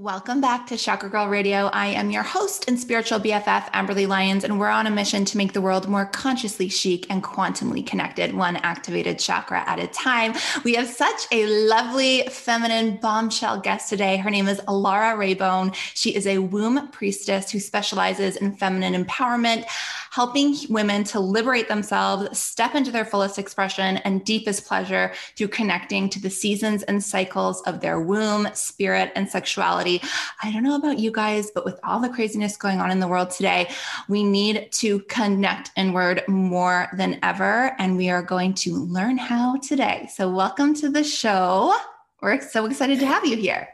Welcome 0.02 0.40
back 0.40 0.66
to 0.66 0.76
Chakra 0.76 1.08
Girl 1.08 1.28
Radio. 1.28 1.66
I 1.66 1.86
am 1.86 2.10
your 2.10 2.24
host 2.24 2.64
and 2.66 2.76
spiritual 2.76 3.20
BFF, 3.20 3.70
Amberly 3.70 4.08
Lyons, 4.08 4.42
and 4.42 4.58
we're 4.58 4.68
on 4.68 4.88
a 4.88 4.90
mission 4.90 5.24
to 5.26 5.36
make 5.36 5.52
the 5.52 5.60
world 5.60 5.88
more 5.88 6.06
consciously 6.06 6.68
chic 6.68 7.06
and 7.08 7.22
quantumly 7.22 7.86
connected, 7.86 8.34
one 8.34 8.56
activated 8.56 9.20
chakra 9.20 9.62
at 9.64 9.78
a 9.78 9.86
time. 9.86 10.34
We 10.64 10.74
have 10.74 10.88
such 10.88 11.28
a 11.30 11.46
lovely, 11.68 12.24
feminine 12.32 12.96
bombshell 12.96 13.60
guest 13.60 13.90
today. 13.90 14.16
Her 14.16 14.28
name 14.28 14.48
is 14.48 14.58
Alara 14.62 15.14
Raybone. 15.16 15.72
She 15.94 16.16
is 16.16 16.26
a 16.26 16.38
womb 16.38 16.88
priestess 16.88 17.52
who 17.52 17.60
specializes 17.60 18.34
in 18.34 18.56
feminine 18.56 19.04
empowerment 19.04 19.66
helping 20.12 20.54
women 20.68 21.02
to 21.02 21.18
liberate 21.18 21.68
themselves, 21.68 22.38
step 22.38 22.74
into 22.74 22.90
their 22.90 23.04
fullest 23.04 23.38
expression 23.38 23.96
and 23.98 24.22
deepest 24.26 24.66
pleasure 24.66 25.10
through 25.38 25.48
connecting 25.48 26.06
to 26.06 26.20
the 26.20 26.28
seasons 26.28 26.82
and 26.82 27.02
cycles 27.02 27.62
of 27.62 27.80
their 27.80 27.98
womb, 27.98 28.46
spirit, 28.52 29.10
and 29.16 29.26
sexuality. 29.26 29.91
I 30.42 30.52
don't 30.52 30.62
know 30.62 30.76
about 30.76 30.98
you 30.98 31.10
guys, 31.10 31.50
but 31.50 31.64
with 31.64 31.78
all 31.82 32.00
the 32.00 32.08
craziness 32.08 32.56
going 32.56 32.80
on 32.80 32.90
in 32.90 33.00
the 33.00 33.08
world 33.08 33.30
today, 33.30 33.70
we 34.08 34.22
need 34.22 34.70
to 34.72 35.00
connect 35.00 35.70
inward 35.76 36.22
more 36.28 36.88
than 36.96 37.18
ever. 37.22 37.74
And 37.78 37.96
we 37.96 38.08
are 38.10 38.22
going 38.22 38.54
to 38.54 38.74
learn 38.74 39.18
how 39.18 39.56
today. 39.56 40.08
So, 40.14 40.30
welcome 40.30 40.74
to 40.74 40.88
the 40.88 41.04
show. 41.04 41.74
We're 42.20 42.40
so 42.40 42.66
excited 42.66 43.00
to 43.00 43.06
have 43.06 43.26
you 43.26 43.36
here. 43.36 43.68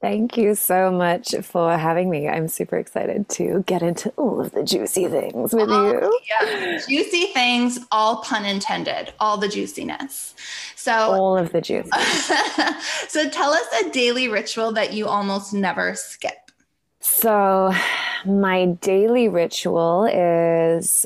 Thank 0.00 0.38
you 0.38 0.54
so 0.54 0.90
much 0.90 1.34
for 1.42 1.76
having 1.76 2.08
me. 2.08 2.26
I'm 2.26 2.48
super 2.48 2.76
excited 2.78 3.28
to 3.30 3.62
get 3.66 3.82
into 3.82 4.08
all 4.16 4.40
of 4.40 4.52
the 4.52 4.62
juicy 4.62 5.06
things 5.08 5.52
with 5.52 5.68
oh, 5.68 5.92
you. 5.92 6.20
Yeah, 6.30 6.80
juicy 6.88 7.26
things, 7.26 7.78
all 7.92 8.22
pun 8.22 8.46
intended, 8.46 9.12
all 9.20 9.36
the 9.36 9.48
juiciness. 9.48 10.34
So, 10.74 10.92
all 10.92 11.36
of 11.36 11.52
the 11.52 11.60
juice. 11.60 11.90
so, 13.08 13.28
tell 13.28 13.50
us 13.50 13.66
a 13.84 13.90
daily 13.90 14.26
ritual 14.28 14.72
that 14.72 14.94
you 14.94 15.06
almost 15.06 15.52
never 15.52 15.94
skip. 15.94 16.50
So, 17.00 17.74
my 18.24 18.66
daily 18.80 19.28
ritual 19.28 20.06
is 20.06 21.04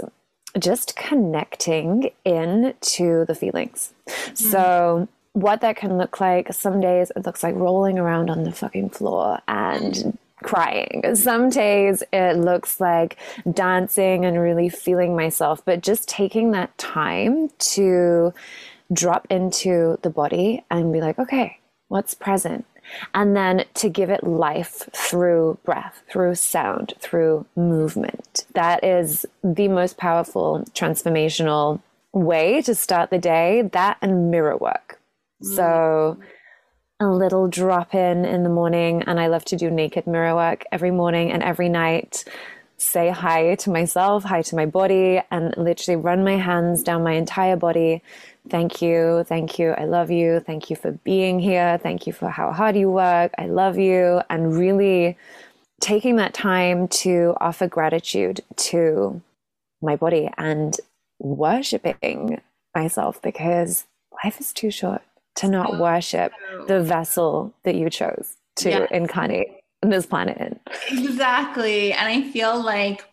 just 0.56 0.94
connecting 0.94 2.10
in 2.24 2.74
to 2.80 3.24
the 3.24 3.34
feelings. 3.34 3.92
Mm-hmm. 4.06 4.34
So, 4.34 5.08
what 5.34 5.60
that 5.60 5.76
can 5.76 5.98
look 5.98 6.20
like, 6.20 6.52
some 6.52 6.80
days 6.80 7.12
it 7.14 7.26
looks 7.26 7.42
like 7.42 7.54
rolling 7.56 7.98
around 7.98 8.30
on 8.30 8.44
the 8.44 8.52
fucking 8.52 8.90
floor 8.90 9.40
and 9.46 10.16
crying. 10.42 11.02
Some 11.14 11.50
days 11.50 12.02
it 12.12 12.38
looks 12.38 12.80
like 12.80 13.16
dancing 13.50 14.24
and 14.24 14.40
really 14.40 14.68
feeling 14.68 15.16
myself, 15.16 15.64
but 15.64 15.82
just 15.82 16.08
taking 16.08 16.52
that 16.52 16.76
time 16.78 17.50
to 17.58 18.32
drop 18.92 19.26
into 19.28 19.98
the 20.02 20.10
body 20.10 20.64
and 20.70 20.92
be 20.92 21.00
like, 21.00 21.18
okay, 21.18 21.58
what's 21.88 22.14
present? 22.14 22.64
And 23.12 23.34
then 23.36 23.64
to 23.74 23.88
give 23.88 24.10
it 24.10 24.22
life 24.22 24.88
through 24.92 25.58
breath, 25.64 26.02
through 26.08 26.36
sound, 26.36 26.94
through 27.00 27.46
movement. 27.56 28.44
That 28.52 28.84
is 28.84 29.26
the 29.42 29.68
most 29.68 29.96
powerful 29.96 30.64
transformational 30.74 31.80
way 32.12 32.62
to 32.62 32.74
start 32.74 33.10
the 33.10 33.18
day. 33.18 33.62
That 33.72 33.96
and 34.00 34.30
mirror 34.30 34.56
work. 34.56 35.00
So, 35.42 36.18
a 37.00 37.06
little 37.06 37.48
drop 37.48 37.94
in 37.94 38.24
in 38.24 38.44
the 38.44 38.48
morning, 38.48 39.02
and 39.06 39.18
I 39.20 39.26
love 39.26 39.44
to 39.46 39.56
do 39.56 39.70
naked 39.70 40.06
mirror 40.06 40.34
work 40.34 40.64
every 40.72 40.90
morning 40.90 41.32
and 41.32 41.42
every 41.42 41.68
night. 41.68 42.24
Say 42.76 43.10
hi 43.10 43.54
to 43.56 43.70
myself, 43.70 44.24
hi 44.24 44.42
to 44.42 44.56
my 44.56 44.66
body, 44.66 45.20
and 45.30 45.54
literally 45.56 46.00
run 46.00 46.24
my 46.24 46.36
hands 46.36 46.82
down 46.82 47.02
my 47.02 47.12
entire 47.12 47.56
body. 47.56 48.02
Thank 48.48 48.82
you, 48.82 49.24
thank 49.26 49.58
you, 49.58 49.70
I 49.72 49.84
love 49.84 50.10
you, 50.10 50.40
thank 50.40 50.70
you 50.70 50.76
for 50.76 50.92
being 50.92 51.38
here, 51.40 51.78
thank 51.82 52.06
you 52.06 52.12
for 52.12 52.28
how 52.28 52.52
hard 52.52 52.76
you 52.76 52.90
work, 52.90 53.32
I 53.38 53.46
love 53.46 53.78
you, 53.78 54.20
and 54.28 54.56
really 54.56 55.16
taking 55.80 56.16
that 56.16 56.34
time 56.34 56.88
to 56.88 57.34
offer 57.40 57.66
gratitude 57.66 58.40
to 58.56 59.20
my 59.82 59.96
body 59.96 60.30
and 60.38 60.76
worshiping 61.18 62.40
myself 62.74 63.20
because 63.22 63.84
life 64.24 64.40
is 64.40 64.52
too 64.52 64.70
short 64.70 65.02
to 65.36 65.48
not 65.48 65.78
worship 65.78 66.32
the 66.68 66.82
vessel 66.82 67.54
that 67.64 67.74
you 67.74 67.90
chose 67.90 68.36
to 68.56 68.70
yes. 68.70 68.88
incarnate 68.90 69.48
this 69.82 70.06
planet 70.06 70.38
in. 70.38 70.60
Exactly. 70.90 71.92
And 71.92 72.08
I 72.08 72.30
feel 72.30 72.62
like 72.62 73.04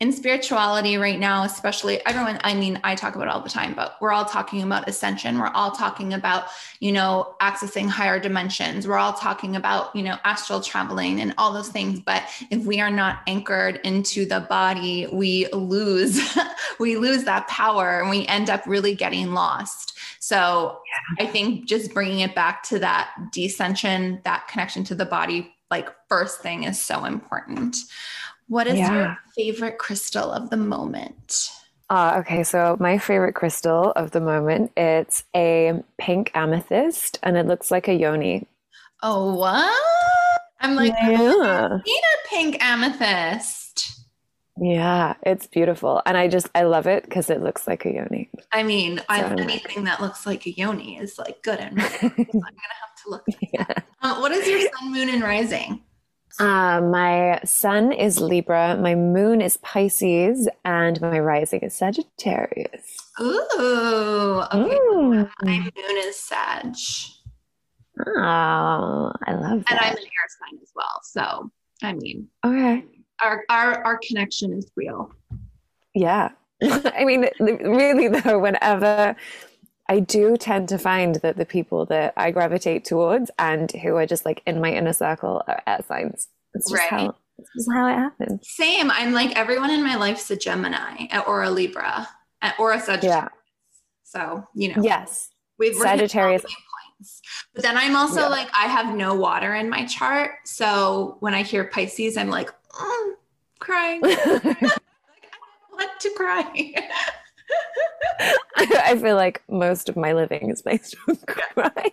in 0.00 0.12
spirituality 0.12 0.96
right 0.96 1.20
now, 1.20 1.44
especially 1.44 2.04
everyone, 2.04 2.38
I 2.42 2.54
mean, 2.54 2.80
I 2.82 2.96
talk 2.96 3.14
about 3.14 3.28
all 3.28 3.40
the 3.40 3.48
time, 3.48 3.74
but 3.74 3.96
we're 4.00 4.12
all 4.12 4.24
talking 4.24 4.60
about 4.62 4.88
ascension. 4.88 5.38
We're 5.38 5.52
all 5.54 5.70
talking 5.70 6.12
about, 6.12 6.46
you 6.80 6.90
know, 6.90 7.36
accessing 7.40 7.88
higher 7.88 8.18
dimensions. 8.18 8.88
We're 8.88 8.98
all 8.98 9.12
talking 9.12 9.54
about, 9.54 9.94
you 9.94 10.02
know, 10.02 10.18
astral 10.24 10.60
traveling 10.60 11.20
and 11.20 11.32
all 11.38 11.52
those 11.52 11.68
things. 11.68 12.00
But 12.00 12.24
if 12.50 12.66
we 12.66 12.80
are 12.80 12.90
not 12.90 13.20
anchored 13.28 13.80
into 13.84 14.26
the 14.26 14.40
body, 14.40 15.06
we 15.12 15.46
lose, 15.52 16.36
we 16.80 16.96
lose 16.96 17.24
that 17.24 17.46
power 17.46 18.00
and 18.00 18.10
we 18.10 18.26
end 18.26 18.50
up 18.50 18.66
really 18.66 18.94
getting 18.96 19.32
lost. 19.32 19.93
So 20.24 20.80
yeah. 21.18 21.26
I 21.26 21.30
think 21.30 21.66
just 21.66 21.92
bringing 21.92 22.20
it 22.20 22.34
back 22.34 22.62
to 22.64 22.78
that 22.78 23.10
descension, 23.30 24.22
that 24.24 24.48
connection 24.48 24.82
to 24.84 24.94
the 24.94 25.04
body, 25.04 25.54
like 25.70 25.90
first 26.08 26.40
thing 26.40 26.64
is 26.64 26.80
so 26.80 27.04
important. 27.04 27.76
What 28.48 28.66
is 28.66 28.78
yeah. 28.78 28.94
your 28.94 29.18
favorite 29.36 29.76
crystal 29.76 30.32
of 30.32 30.48
the 30.48 30.56
moment? 30.56 31.50
Uh, 31.90 32.14
okay, 32.20 32.42
so 32.42 32.74
my 32.80 32.96
favorite 32.96 33.34
crystal 33.34 33.92
of 33.96 34.12
the 34.12 34.20
moment, 34.20 34.72
it's 34.78 35.24
a 35.36 35.82
pink 35.98 36.30
amethyst 36.34 37.18
and 37.22 37.36
it 37.36 37.46
looks 37.46 37.70
like 37.70 37.86
a 37.86 37.94
yoni. 37.94 38.46
Oh, 39.02 39.34
what? 39.34 39.78
I'm 40.60 40.74
like, 40.74 40.94
yeah. 41.02 41.68
I've 41.70 41.82
seen 41.84 42.02
a 42.02 42.28
pink 42.30 42.64
amethyst. 42.64 43.63
Yeah, 44.60 45.14
it's 45.22 45.46
beautiful. 45.48 46.00
And 46.06 46.16
I 46.16 46.28
just, 46.28 46.48
I 46.54 46.62
love 46.62 46.86
it 46.86 47.02
because 47.04 47.28
it 47.28 47.42
looks 47.42 47.66
like 47.66 47.84
a 47.86 47.92
yoni. 47.92 48.30
I 48.52 48.62
mean, 48.62 48.98
so, 48.98 49.04
I, 49.08 49.22
anything 49.24 49.84
that 49.84 50.00
looks 50.00 50.26
like 50.26 50.46
a 50.46 50.52
yoni 50.52 50.96
is 50.98 51.18
like 51.18 51.42
good 51.42 51.58
and 51.58 51.80
so 51.80 51.96
I'm 52.02 52.10
going 52.10 52.26
to 52.26 52.40
have 52.40 52.94
to 53.04 53.10
look. 53.10 53.24
Yeah. 53.52 53.66
Uh, 54.00 54.18
what 54.18 54.32
is 54.32 54.46
your 54.46 54.60
sun, 54.60 54.92
moon, 54.92 55.08
and 55.08 55.22
rising? 55.22 55.82
Uh, 56.38 56.80
my 56.80 57.40
sun 57.44 57.92
is 57.92 58.20
Libra, 58.20 58.76
my 58.76 58.94
moon 58.94 59.40
is 59.40 59.56
Pisces, 59.58 60.48
and 60.64 61.00
my 61.00 61.18
rising 61.20 61.60
is 61.60 61.74
Sagittarius. 61.74 62.96
Ooh, 63.20 64.42
okay. 64.52 64.76
Ooh. 64.76 65.28
My 65.42 65.58
moon 65.58 65.96
is 65.98 66.18
Sag. 66.18 66.74
Oh, 68.06 69.12
I 69.26 69.34
love 69.34 69.64
that. 69.64 69.70
And 69.70 69.80
I'm 69.80 69.92
an 69.92 69.98
air 69.98 70.28
sign 70.40 70.58
as 70.60 70.72
well. 70.74 71.00
So, 71.04 71.50
I 71.82 71.92
mean, 71.92 72.28
okay 72.44 72.84
our 73.22 73.44
our 73.48 73.84
our 73.84 74.00
connection 74.06 74.52
is 74.52 74.70
real. 74.76 75.12
Yeah. 75.94 76.30
I 76.62 77.04
mean, 77.04 77.28
really 77.40 78.08
though, 78.08 78.38
whenever 78.38 79.16
I 79.88 80.00
do 80.00 80.36
tend 80.36 80.68
to 80.70 80.78
find 80.78 81.16
that 81.16 81.36
the 81.36 81.44
people 81.44 81.84
that 81.86 82.14
I 82.16 82.30
gravitate 82.30 82.84
towards 82.84 83.30
and 83.38 83.70
who 83.70 83.96
are 83.96 84.06
just 84.06 84.24
like 84.24 84.42
in 84.46 84.60
my 84.60 84.72
inner 84.72 84.92
circle 84.92 85.42
are 85.46 85.62
air 85.66 85.80
signs. 85.86 86.28
It's 86.54 86.70
just 86.70 86.80
right. 86.80 86.90
how 86.90 87.14
it's 87.38 87.50
just 87.56 87.68
how 87.72 87.86
it 87.88 87.94
happens. 87.94 88.48
Same. 88.48 88.90
I'm 88.90 89.12
like 89.12 89.36
everyone 89.36 89.70
in 89.70 89.82
my 89.82 89.96
life's 89.96 90.30
a 90.30 90.36
Gemini 90.36 91.06
eh, 91.10 91.20
or 91.26 91.42
a 91.42 91.50
Libra 91.50 92.08
eh, 92.42 92.52
or 92.58 92.72
a 92.72 92.80
Sagittarius. 92.80 93.04
Yeah. 93.04 93.28
So 94.04 94.46
you 94.54 94.74
know. 94.74 94.82
Yes. 94.82 95.30
We've 95.58 95.74
Sagittarius. 95.74 96.42
Points. 96.42 97.20
But 97.54 97.62
then 97.62 97.76
I'm 97.76 97.96
also 97.96 98.22
yeah. 98.22 98.28
like 98.28 98.48
I 98.56 98.66
have 98.66 98.94
no 98.94 99.14
water 99.14 99.54
in 99.54 99.68
my 99.68 99.84
chart, 99.84 100.32
so 100.44 101.16
when 101.20 101.34
I 101.34 101.42
hear 101.42 101.64
Pisces, 101.64 102.16
I'm 102.16 102.30
like, 102.30 102.50
oh, 102.78 103.14
crying. 103.58 104.00
like, 104.02 104.16
I 104.16 104.78
want 105.72 106.00
to 106.00 106.10
cry. 106.10 106.74
I 108.56 108.98
feel 108.98 109.16
like 109.16 109.42
most 109.48 109.88
of 109.88 109.96
my 109.96 110.12
living 110.12 110.50
is 110.50 110.62
based 110.62 110.96
on 111.08 111.16
crying. 111.26 111.90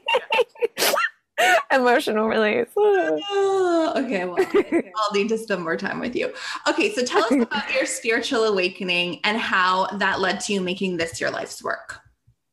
Emotional 1.72 2.28
release. 2.28 2.68
Oh, 2.78 3.94
okay, 3.98 4.26
well, 4.26 4.46
I'll 4.98 5.14
need 5.14 5.30
to 5.30 5.38
spend 5.38 5.64
more 5.64 5.78
time 5.78 6.00
with 6.00 6.16
you. 6.16 6.32
Okay, 6.68 6.94
so 6.94 7.04
tell 7.04 7.24
us 7.24 7.32
about 7.32 7.74
your 7.74 7.86
spiritual 7.86 8.44
awakening 8.44 9.22
and 9.24 9.38
how 9.38 9.88
that 9.98 10.20
led 10.20 10.40
to 10.42 10.54
you 10.54 10.62
making 10.62 10.98
this 10.98 11.20
your 11.20 11.32
life's 11.32 11.64
work. 11.64 12.00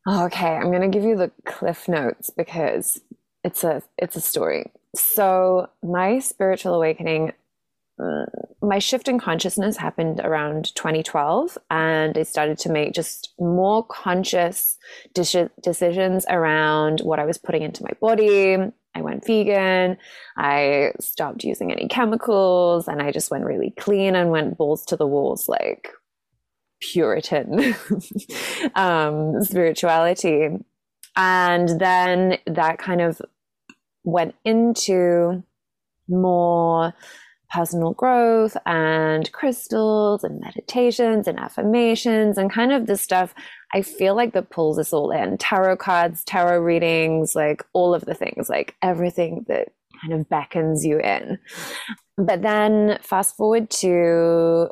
Okay, 0.06 0.56
I'm 0.56 0.70
going 0.70 0.80
to 0.80 0.88
give 0.88 1.04
you 1.04 1.16
the 1.16 1.30
cliff 1.44 1.86
notes 1.86 2.30
because 2.30 3.00
it's 3.44 3.62
a 3.62 3.82
it's 3.98 4.16
a 4.16 4.20
story. 4.22 4.72
So, 4.94 5.68
my 5.82 6.18
spiritual 6.18 6.74
awakening 6.74 7.32
my 8.62 8.78
shift 8.78 9.08
in 9.08 9.18
consciousness 9.18 9.76
happened 9.76 10.20
around 10.22 10.74
2012 10.74 11.58
and 11.70 12.16
i 12.16 12.22
started 12.22 12.58
to 12.58 12.70
make 12.70 12.92
just 12.92 13.34
more 13.38 13.84
conscious 13.86 14.76
de- 15.14 15.50
decisions 15.62 16.24
around 16.28 17.00
what 17.00 17.18
i 17.18 17.24
was 17.24 17.38
putting 17.38 17.62
into 17.62 17.82
my 17.82 17.92
body. 18.00 18.56
I 18.94 19.02
went 19.02 19.24
vegan. 19.24 19.96
I 20.36 20.92
stopped 20.98 21.44
using 21.44 21.70
any 21.70 21.88
chemicals 21.88 22.88
and 22.88 23.02
i 23.02 23.12
just 23.12 23.30
went 23.30 23.44
really 23.44 23.72
clean 23.78 24.14
and 24.16 24.30
went 24.30 24.58
balls 24.58 24.84
to 24.86 24.96
the 24.96 25.06
walls 25.06 25.48
like 25.48 25.90
puritan 26.80 27.74
um, 28.74 29.42
spirituality. 29.42 30.48
And 31.16 31.80
then 31.80 32.38
that 32.46 32.78
kind 32.78 33.00
of 33.00 33.20
went 34.04 34.34
into 34.44 35.42
more 36.08 36.94
personal 37.50 37.92
growth 37.92 38.56
and 38.66 39.32
crystals 39.32 40.22
and 40.22 40.40
meditations 40.40 41.26
and 41.26 41.38
affirmations 41.38 42.36
and 42.36 42.52
kind 42.52 42.72
of 42.72 42.86
this 42.86 43.00
stuff 43.00 43.34
I 43.72 43.82
feel 43.82 44.14
like 44.14 44.32
that 44.32 44.48
pulls 44.50 44.78
us 44.78 44.92
all 44.92 45.10
in 45.10 45.38
tarot 45.38 45.76
cards, 45.76 46.24
tarot 46.24 46.60
readings, 46.60 47.34
like 47.34 47.64
all 47.72 47.94
of 47.94 48.04
the 48.06 48.14
things, 48.14 48.48
like 48.48 48.74
everything 48.82 49.44
that 49.48 49.72
kind 50.00 50.14
of 50.14 50.28
beckons 50.28 50.86
you 50.86 51.00
in. 51.00 51.38
But 52.16 52.42
then 52.42 52.98
fast 53.02 53.36
forward 53.36 53.68
to 53.70 54.70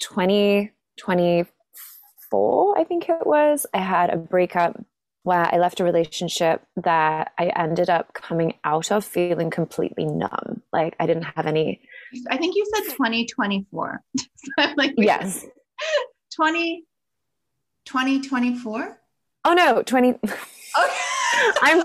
2024, 0.00 2.78
I 2.78 2.84
think 2.84 3.08
it 3.08 3.26
was, 3.26 3.66
I 3.72 3.78
had 3.78 4.10
a 4.10 4.16
breakup 4.16 4.84
where 5.22 5.48
I 5.52 5.58
left 5.58 5.80
a 5.80 5.84
relationship 5.84 6.62
that 6.76 7.32
I 7.38 7.46
ended 7.46 7.90
up 7.90 8.14
coming 8.14 8.54
out 8.64 8.92
of 8.92 9.04
feeling 9.04 9.50
completely 9.50 10.04
numb. 10.04 10.62
Like 10.72 10.94
I 11.00 11.06
didn't 11.06 11.24
have 11.24 11.46
any 11.46 11.80
I 12.30 12.36
think 12.36 12.56
you 12.56 12.66
said 12.74 12.92
2024. 12.92 14.02
like, 14.76 14.94
yes. 14.96 15.46
20, 16.34 16.84
2024? 17.84 19.00
Oh 19.44 19.54
no, 19.54 19.82
20. 19.82 20.14
Okay. 20.78 21.52
I'm 21.62 21.82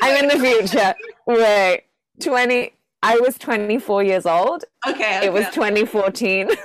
I'm 0.00 0.24
in 0.24 0.28
the 0.28 0.38
future. 0.38 0.94
Wait, 1.26 1.82
20. 2.20 2.72
I 3.02 3.18
was 3.18 3.36
24 3.36 4.04
years 4.04 4.26
old. 4.26 4.64
Okay. 4.86 5.18
okay 5.18 5.26
it 5.26 5.32
was 5.32 5.46
2014. 5.46 6.50
Okay. 6.50 6.58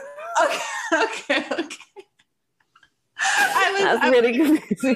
Okay. 0.94 1.46
Okay. 1.52 1.78
I 3.26 3.72
was, 3.72 3.82
That's 3.82 4.04
I 4.04 4.10
really 4.10 4.40
was, 4.40 4.60
confusing. 4.60 4.96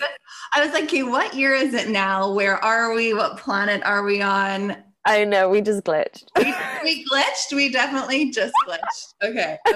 I 0.54 0.64
was 0.64 0.74
like, 0.74 0.86
okay, 0.86 1.04
what 1.04 1.34
year 1.34 1.54
is 1.54 1.74
it 1.74 1.90
now? 1.90 2.32
Where 2.32 2.64
are 2.64 2.94
we? 2.94 3.14
What 3.14 3.38
planet 3.38 3.82
are 3.84 4.04
we 4.04 4.22
on? 4.22 4.76
I 5.08 5.24
know 5.24 5.50
we 5.50 5.62
just 5.62 5.86
glitched. 5.86 6.26
we, 6.36 6.54
we 6.84 7.06
glitched. 7.06 7.54
We 7.54 7.72
definitely 7.72 8.30
just 8.30 8.54
glitched. 8.68 9.14
Okay. 9.24 9.58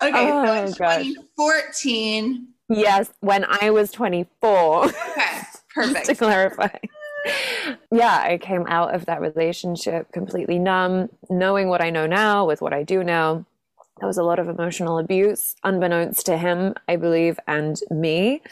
okay, 0.00 0.30
oh, 0.30 0.66
so 0.66 0.72
2014. 0.72 2.46
Yes, 2.68 3.10
when 3.18 3.44
I 3.48 3.70
was 3.70 3.90
24. 3.90 4.84
Okay, 4.86 4.94
perfect. 5.74 6.06
to 6.06 6.14
clarify. 6.14 6.76
Yeah, 7.90 8.18
I 8.24 8.38
came 8.38 8.66
out 8.68 8.94
of 8.94 9.06
that 9.06 9.20
relationship 9.20 10.12
completely 10.12 10.60
numb, 10.60 11.08
knowing 11.28 11.68
what 11.68 11.82
I 11.82 11.90
know 11.90 12.06
now 12.06 12.46
with 12.46 12.62
what 12.62 12.72
I 12.72 12.84
do 12.84 13.02
know. 13.02 13.44
There 13.98 14.06
was 14.06 14.16
a 14.16 14.22
lot 14.22 14.38
of 14.38 14.48
emotional 14.48 14.98
abuse, 14.98 15.56
unbeknownst 15.64 16.24
to 16.26 16.36
him, 16.36 16.74
I 16.88 16.94
believe, 16.94 17.40
and 17.48 17.80
me. 17.90 18.42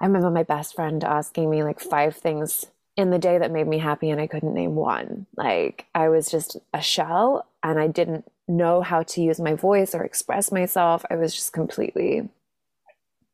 I 0.00 0.06
remember 0.06 0.30
my 0.30 0.42
best 0.42 0.74
friend 0.74 1.04
asking 1.04 1.50
me 1.50 1.62
like 1.62 1.80
five 1.80 2.16
things 2.16 2.66
in 2.96 3.10
the 3.10 3.18
day 3.18 3.38
that 3.38 3.50
made 3.50 3.66
me 3.66 3.78
happy, 3.78 4.10
and 4.10 4.20
I 4.20 4.26
couldn't 4.26 4.54
name 4.54 4.74
one. 4.74 5.26
Like, 5.36 5.86
I 5.94 6.08
was 6.08 6.30
just 6.30 6.56
a 6.74 6.82
shell, 6.82 7.46
and 7.62 7.78
I 7.78 7.86
didn't 7.86 8.30
know 8.48 8.82
how 8.82 9.02
to 9.02 9.22
use 9.22 9.40
my 9.40 9.54
voice 9.54 9.94
or 9.94 10.02
express 10.02 10.52
myself. 10.52 11.04
I 11.10 11.16
was 11.16 11.34
just 11.34 11.52
completely 11.52 12.28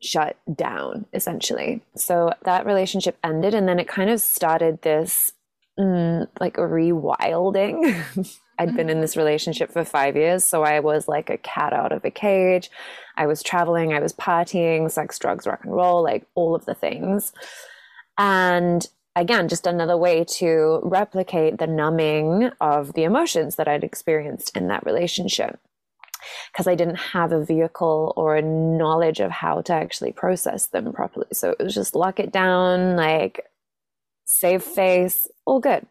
shut 0.00 0.36
down 0.54 1.06
essentially. 1.12 1.82
So 1.96 2.32
that 2.44 2.66
relationship 2.66 3.18
ended 3.24 3.54
and 3.54 3.68
then 3.68 3.80
it 3.80 3.88
kind 3.88 4.10
of 4.10 4.20
started 4.20 4.82
this 4.82 5.32
mm, 5.78 6.26
like 6.40 6.54
rewilding. 6.56 8.36
I'd 8.60 8.76
been 8.76 8.90
in 8.90 9.00
this 9.00 9.16
relationship 9.16 9.70
for 9.70 9.84
five 9.84 10.16
years, 10.16 10.42
so 10.42 10.64
I 10.64 10.80
was 10.80 11.06
like 11.06 11.30
a 11.30 11.38
cat 11.38 11.72
out 11.72 11.92
of 11.92 12.04
a 12.04 12.10
cage. 12.10 12.72
I 13.16 13.28
was 13.28 13.40
traveling, 13.40 13.92
I 13.92 14.00
was 14.00 14.12
partying, 14.12 14.90
sex, 14.90 15.16
drugs, 15.16 15.46
rock 15.46 15.60
and 15.62 15.72
roll, 15.72 16.02
like 16.02 16.26
all 16.34 16.56
of 16.56 16.64
the 16.64 16.74
things. 16.74 17.32
And 18.16 18.84
again, 19.20 19.48
just 19.48 19.66
another 19.66 19.96
way 19.96 20.24
to 20.24 20.80
replicate 20.82 21.58
the 21.58 21.66
numbing 21.66 22.50
of 22.60 22.94
the 22.94 23.04
emotions 23.04 23.56
that 23.56 23.68
I'd 23.68 23.84
experienced 23.84 24.56
in 24.56 24.68
that 24.68 24.84
relationship 24.84 25.60
because 26.52 26.66
I 26.66 26.74
didn't 26.74 26.96
have 26.96 27.32
a 27.32 27.44
vehicle 27.44 28.12
or 28.16 28.36
a 28.36 28.42
knowledge 28.42 29.20
of 29.20 29.30
how 29.30 29.60
to 29.62 29.72
actually 29.72 30.12
process 30.12 30.66
them 30.66 30.92
properly. 30.92 31.26
So 31.32 31.54
it 31.58 31.62
was 31.62 31.74
just 31.74 31.94
lock 31.94 32.20
it 32.20 32.32
down, 32.32 32.96
like 32.96 33.46
save 34.24 34.62
face, 34.62 35.26
all 35.46 35.60
good. 35.60 35.86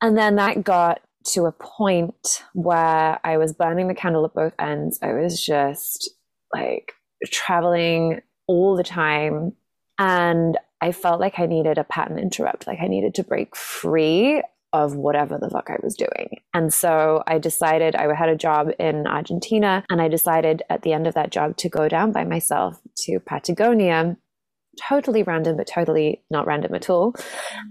And 0.00 0.16
then 0.16 0.36
that 0.36 0.64
got 0.64 1.00
to 1.28 1.46
a 1.46 1.52
point 1.52 2.42
where 2.54 3.20
I 3.24 3.36
was 3.36 3.52
burning 3.52 3.88
the 3.88 3.94
candle 3.94 4.24
at 4.24 4.34
both 4.34 4.54
ends. 4.58 4.98
I 5.02 5.12
was 5.12 5.40
just 5.40 6.10
like 6.52 6.92
traveling 7.26 8.20
all 8.46 8.76
the 8.76 8.82
time. 8.82 9.52
And 9.98 10.58
I 10.82 10.90
felt 10.90 11.20
like 11.20 11.38
I 11.38 11.46
needed 11.46 11.78
a 11.78 11.84
pattern 11.84 12.18
interrupt, 12.18 12.66
like 12.66 12.80
I 12.82 12.88
needed 12.88 13.14
to 13.14 13.24
break 13.24 13.54
free 13.54 14.42
of 14.72 14.96
whatever 14.96 15.38
the 15.38 15.48
fuck 15.48 15.70
I 15.70 15.76
was 15.80 15.94
doing. 15.94 16.40
And 16.54 16.74
so 16.74 17.22
I 17.26 17.38
decided 17.38 17.94
I 17.94 18.12
had 18.12 18.28
a 18.28 18.36
job 18.36 18.68
in 18.80 19.06
Argentina 19.06 19.84
and 19.88 20.02
I 20.02 20.08
decided 20.08 20.62
at 20.68 20.82
the 20.82 20.92
end 20.92 21.06
of 21.06 21.14
that 21.14 21.30
job 21.30 21.56
to 21.58 21.68
go 21.68 21.88
down 21.88 22.10
by 22.10 22.24
myself 22.24 22.80
to 23.04 23.20
Patagonia. 23.20 24.16
Totally 24.88 25.22
random, 25.22 25.56
but 25.56 25.68
totally 25.68 26.24
not 26.30 26.46
random 26.46 26.74
at 26.74 26.90
all. 26.90 27.14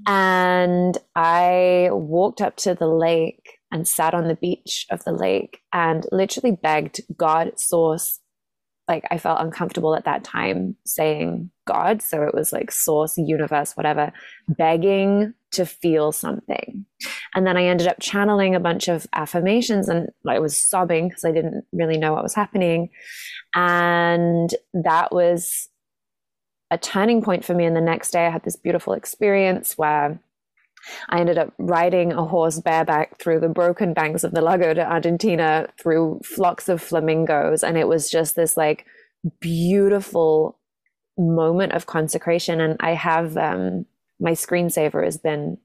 And 0.08 0.98
I 1.14 1.90
walked 1.92 2.40
up 2.40 2.56
to 2.58 2.76
the 2.76 2.88
lake 2.88 3.58
and 3.72 3.86
sat 3.86 4.14
on 4.14 4.30
the 4.30 4.36
beach 4.36 4.86
of 4.90 5.04
the 5.04 5.12
lake 5.12 5.60
and 5.74 6.06
literally 6.14 6.56
begged 6.56 7.02
God, 7.18 7.60
source, 7.60 8.21
like 8.88 9.06
I 9.12 9.18
felt 9.18 9.42
uncomfortable 9.42 9.96
at 9.96 10.06
that 10.06 10.24
time 10.24 10.76
saying 10.86 11.50
God. 11.66 12.02
So 12.02 12.24
it 12.24 12.34
was 12.34 12.52
like 12.52 12.72
source, 12.72 13.18
universe, 13.18 13.78
whatever, 13.78 14.12
begging 14.48 15.34
to 15.52 15.66
feel 15.66 16.12
something. 16.12 16.86
And 17.36 17.46
then 17.46 17.58
I 17.58 17.66
ended 17.66 17.88
up 17.88 17.98
channeling 18.00 18.56
a 18.56 18.60
bunch 18.60 18.88
of 18.88 19.08
affirmations 19.14 19.88
and 19.88 20.10
I 20.28 20.40
was 20.40 20.58
sobbing 20.58 21.10
because 21.10 21.26
I 21.26 21.32
didn't 21.32 21.66
really 21.72 21.98
know 21.98 22.14
what 22.14 22.24
was 22.24 22.36
happening. 22.36 22.90
And 23.56 24.54
that 24.74 25.14
was 25.14 25.70
a 26.70 26.78
turning 26.78 27.22
point 27.22 27.46
for 27.46 27.54
me. 27.54 27.66
And 27.66 27.76
the 27.76 27.82
next 27.82 28.12
day 28.12 28.26
I 28.26 28.30
had 28.30 28.44
this 28.44 28.56
beautiful 28.56 28.94
experience 28.94 29.78
where 29.78 30.20
I 31.10 31.20
ended 31.20 31.38
up 31.38 31.54
riding 31.58 32.12
a 32.12 32.26
horse 32.26 32.60
bareback 32.60 33.20
through 33.20 33.40
the 33.40 33.50
broken 33.50 33.94
banks 33.94 34.24
of 34.24 34.32
the 34.32 34.42
Lago 34.42 34.74
de 34.74 34.86
Argentina 34.86 35.68
through 35.80 36.22
flocks 36.24 36.70
of 36.70 36.82
flamingos. 36.82 37.64
And 37.64 37.78
it 37.78 37.88
was 37.88 38.10
just 38.10 38.36
this 38.36 38.58
like 38.58 38.86
beautiful 39.40 40.60
moment 41.18 41.74
of 41.74 41.86
consecration. 41.86 42.60
And 42.62 42.78
I 42.80 42.92
have 42.92 43.38
um, 43.38 43.86
my 44.20 44.32
screensaver 44.32 45.04
has 45.04 45.18
been 45.18 45.58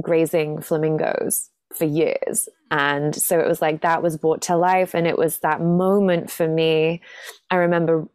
grazing 0.00 0.60
flamingos 0.60 1.50
for 1.74 1.84
years. 1.84 2.48
And 2.70 3.14
so 3.14 3.38
it 3.38 3.46
was 3.46 3.60
like 3.60 3.82
that 3.82 4.02
was 4.02 4.16
brought 4.16 4.42
to 4.42 4.56
life. 4.56 4.94
And 4.94 5.06
it 5.06 5.18
was 5.18 5.38
that 5.38 5.60
moment 5.60 6.30
for 6.30 6.48
me. 6.48 7.02
I 7.50 7.56
remember 7.56 8.08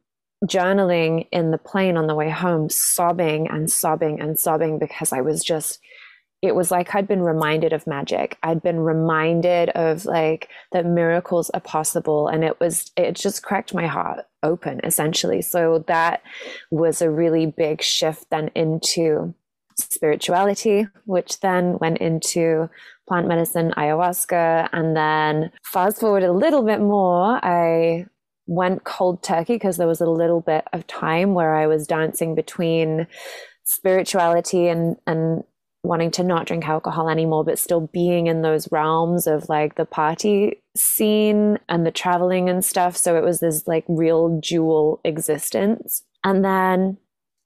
journaling 0.45 1.28
in 1.32 1.52
the 1.52 1.58
plane 1.58 1.98
on 1.98 2.08
the 2.08 2.15
way 2.15 2.30
home, 2.30 2.69
sobbing 2.69 3.48
and 3.50 3.71
sobbing 3.71 4.19
and 4.19 4.39
sobbing 4.39 4.80
because 4.80 5.13
I 5.13 5.21
was 5.21 5.43
just 5.43 5.80
it 6.41 6.56
was 6.56 6.69
like 6.71 6.93
I'd 6.93 7.08
been 7.08 7.21
reminded 7.21 7.74
of 7.74 7.88
magic. 7.88 8.38
I'd 8.43 8.62
been 8.62 8.80
reminded 8.80 9.69
of 9.69 10.06
like 10.06 10.50
that 10.71 10.86
miracles 10.86 11.50
are 11.52 11.62
possible. 11.62 12.28
And 12.28 12.43
it 12.43 12.60
was, 12.60 12.91
it 12.98 13.13
just 13.15 13.43
cracked 13.43 13.74
my 13.74 13.88
heart 13.88 14.26
open 14.43 14.80
essentially. 14.84 15.41
So 15.41 15.84
that 15.88 16.21
was 16.71 17.02
a 17.02 17.10
really 17.10 17.45
big 17.45 17.82
shift 17.82 18.30
then 18.30 18.52
into 18.54 19.34
spirituality, 19.78 20.88
which 21.06 21.39
then 21.39 21.78
went 21.80 21.98
into 21.98 22.69
plant 23.08 23.28
medicine, 23.28 23.74
ayahuasca. 23.78 24.69
And 24.71 24.95
then 24.95 25.52
fast 25.63 26.00
forward 26.00 26.24
a 26.24 26.32
little 26.32 26.63
bit 26.63 26.80
more, 26.80 27.39
I 27.43 28.06
went 28.48 28.84
cold 28.84 29.24
turkey 29.24 29.56
because 29.56 29.78
there 29.78 29.88
was 29.88 30.02
a 30.02 30.10
little 30.10 30.41
bit 30.41 30.65
of 30.74 30.86
time 30.86 31.34
where 31.34 31.56
I 31.56 31.65
was 31.65 31.88
dancing 31.88 32.36
between 32.36 33.08
spirituality 33.63 34.67
and, 34.67 34.98
and 35.08 35.43
wanting 35.86 36.12
to 36.12 36.24
not 36.24 36.48
drink 36.48 36.67
alcohol 36.67 37.10
anymore, 37.10 37.43
but 37.43 37.60
still 37.60 37.89
being 37.93 38.28
in 38.28 38.41
those 38.41 38.71
realms 38.71 39.28
of 39.28 39.50
like 39.50 39.76
the 39.76 39.86
party 39.86 40.62
scene 40.76 41.58
and 41.69 41.86
the 41.86 41.91
traveling 41.91 42.50
and 42.50 42.63
stuff. 42.63 42.98
So 42.98 43.17
it 43.17 43.24
was 43.24 43.39
this 43.39 43.67
like 43.67 43.86
real 43.88 44.39
dual 44.39 45.00
existence. 45.04 46.04
And 46.24 46.43
then 46.43 46.98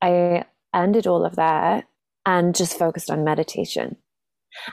I 0.01 0.45
ended 0.73 1.07
all 1.07 1.25
of 1.25 1.35
that 1.35 1.85
and 2.25 2.55
just 2.55 2.77
focused 2.77 3.09
on 3.09 3.23
meditation. 3.23 3.97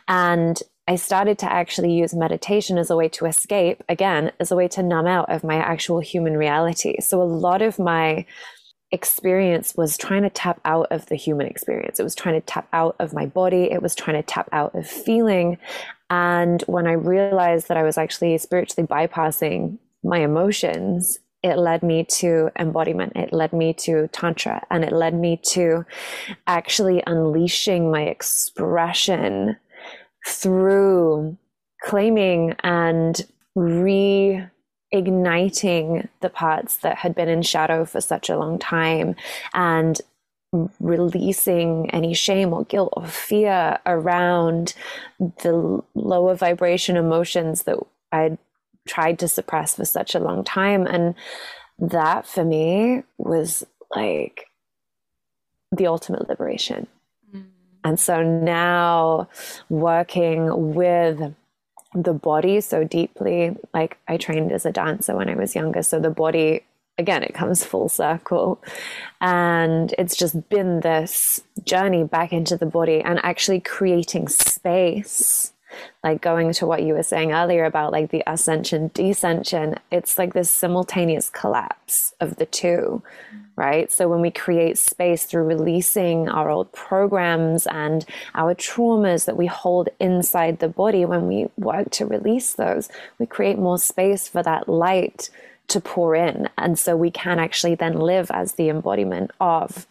And 0.09 0.61
I 0.89 0.97
started 0.97 1.39
to 1.41 1.53
actually 1.53 1.93
use 1.93 2.15
meditation 2.15 2.79
as 2.79 2.91
a 2.91 2.97
way 2.97 3.09
to 3.11 3.27
escape, 3.27 3.83
again, 3.89 4.31
as 4.39 4.53
a 4.53 4.57
way 4.57 4.69
to 4.69 4.83
numb 4.83 5.07
out 5.07 5.29
of 5.31 5.43
my 5.43 5.57
actual 5.57 5.99
human 5.99 6.37
reality. 6.37 7.01
So 7.01 7.21
a 7.21 7.25
lot 7.25 7.61
of 7.61 7.79
my 7.79 8.25
experience 8.93 9.75
was 9.77 9.97
trying 9.97 10.23
to 10.23 10.31
tap 10.31 10.61
out 10.65 10.89
of 10.91 11.07
the 11.07 11.17
human 11.17 11.47
experience. 11.47 11.99
It 11.99 12.05
was 12.05 12.15
trying 12.15 12.41
to 12.41 12.47
tap 12.47 12.69
out 12.73 12.97
of 12.99 13.13
my 13.13 13.27
body. 13.27 13.71
It 13.71 13.83
was 13.83 13.95
trying 13.95 14.17
to 14.17 14.23
tap 14.23 14.49
out 14.53 14.75
of 14.75 14.87
feeling. 14.89 15.59
And 16.09 16.63
when 16.67 16.87
I 16.87 16.93
realized 16.93 17.69
that 17.69 17.77
I 17.77 17.83
was 17.83 17.99
actually 17.99 18.39
spiritually 18.39 18.87
bypassing 18.87 19.79
my 20.05 20.19
emotions, 20.19 21.19
it 21.43 21.59
led 21.59 21.83
me 21.83 22.05
to 22.05 22.51
embodiment. 22.59 23.13
It 23.17 23.33
led 23.33 23.53
me 23.53 23.75
to 23.75 24.09
Tantra 24.09 24.65
and 24.71 24.85
it 24.85 24.93
led 24.93 25.15
me 25.15 25.41
to 25.51 25.85
actually 26.47 27.03
unleashing 27.07 27.91
my 27.91 28.03
expression 28.03 29.57
through 30.27 31.37
claiming 31.85 32.55
and 32.63 33.21
re 33.55 34.45
igniting 34.93 36.09
the 36.21 36.31
parts 36.31 36.77
that 36.77 36.99
had 36.99 37.15
been 37.15 37.29
in 37.29 37.43
shadow 37.43 37.85
for 37.85 38.01
such 38.01 38.29
a 38.29 38.39
long 38.39 38.59
time 38.59 39.17
and 39.53 40.01
releasing 40.81 41.91
any 41.91 42.15
shame 42.15 42.53
or 42.53 42.65
guilt 42.65 42.93
or 42.97 43.07
fear 43.07 43.79
around 43.85 44.75
the 45.19 45.83
lower 45.95 46.35
vibration 46.35 46.97
emotions 46.97 47.63
that 47.65 47.79
I'd 48.13 48.39
tried 48.87 49.19
to 49.19 49.29
suppress 49.29 49.75
for 49.77 49.85
such 49.85 50.15
a 50.15 50.21
long 50.21 50.45
time. 50.45 50.87
And 50.87 51.15
that 51.79 52.27
for 52.27 52.45
me 52.45 53.03
was 53.19 53.65
like 53.95 54.47
the 55.73 55.87
ultimate 55.87 56.29
liberation. 56.29 56.87
Mm. 57.35 57.47
And 57.85 58.01
so 58.01 58.23
now 58.23 59.29
working 59.69 60.75
with 60.75 61.35
the 62.05 62.13
body 62.13 62.61
so 62.61 62.85
deeply. 62.85 63.57
Like 63.75 63.99
I 64.09 64.17
trained 64.17 64.53
as 64.53 64.67
a 64.67 64.73
dancer 64.73 65.17
when 65.17 65.29
I 65.29 65.35
was 65.35 65.55
younger. 65.55 65.83
So 65.83 65.99
the 65.99 66.11
body, 66.11 66.63
again, 66.99 67.23
it 67.23 67.35
comes 67.35 67.65
full 67.65 67.89
circle. 67.89 68.63
And 69.21 69.95
it's 69.99 70.17
just 70.17 70.49
been 70.49 70.81
this 70.81 71.43
journey 71.65 72.05
back 72.05 72.33
into 72.33 72.57
the 72.57 72.67
body 72.67 73.01
and 73.01 73.19
actually 73.23 73.61
creating 73.61 74.29
space. 74.29 75.53
Like 76.05 76.21
going 76.21 76.53
to 76.55 76.67
what 76.67 76.83
you 76.83 76.95
were 76.95 77.03
saying 77.03 77.33
earlier 77.33 77.65
about 77.65 77.93
like 77.93 78.11
the 78.11 78.23
ascension, 78.27 78.91
descension, 78.91 79.79
it's 79.91 80.19
like 80.19 80.35
this 80.35 80.51
simultaneous 80.51 81.31
collapse 81.31 82.15
of 82.21 82.37
the 82.37 82.47
two 82.47 83.03
right? 83.57 83.91
So 83.91 84.09
when 84.09 84.21
we 84.21 84.31
create 84.31 84.77
space 84.79 85.25
through 85.25 85.45
releasing 85.45 86.29
our 86.29 86.51
old 86.51 86.71
programs 86.73 87.67
and 87.67 88.05
our 88.35 88.55
traumas 88.55 89.25
that 89.25 89.37
we 89.37 89.47
hold 89.47 89.89
inside 89.99 90.59
the 90.59 90.69
body, 90.69 91.05
when 91.05 91.27
we 91.27 91.49
work 91.57 91.91
to 91.93 92.07
release 92.07 92.53
those, 92.53 92.89
we 93.19 93.27
create 93.27 93.59
more 93.59 93.79
space 93.79 94.29
for 94.29 94.43
that 94.43 94.69
light 94.69 95.31
to 95.69 95.81
pour 95.81 96.15
in. 96.15 96.49
And 96.59 96.79
so 96.79 96.97
we 96.97 97.11
can 97.11 97.39
actually 97.39 97.75
then 97.75 97.99
live 97.99 98.31
as 98.31 98.53
the 98.53 98.69
embodiment 98.69 99.31
of 99.41 99.87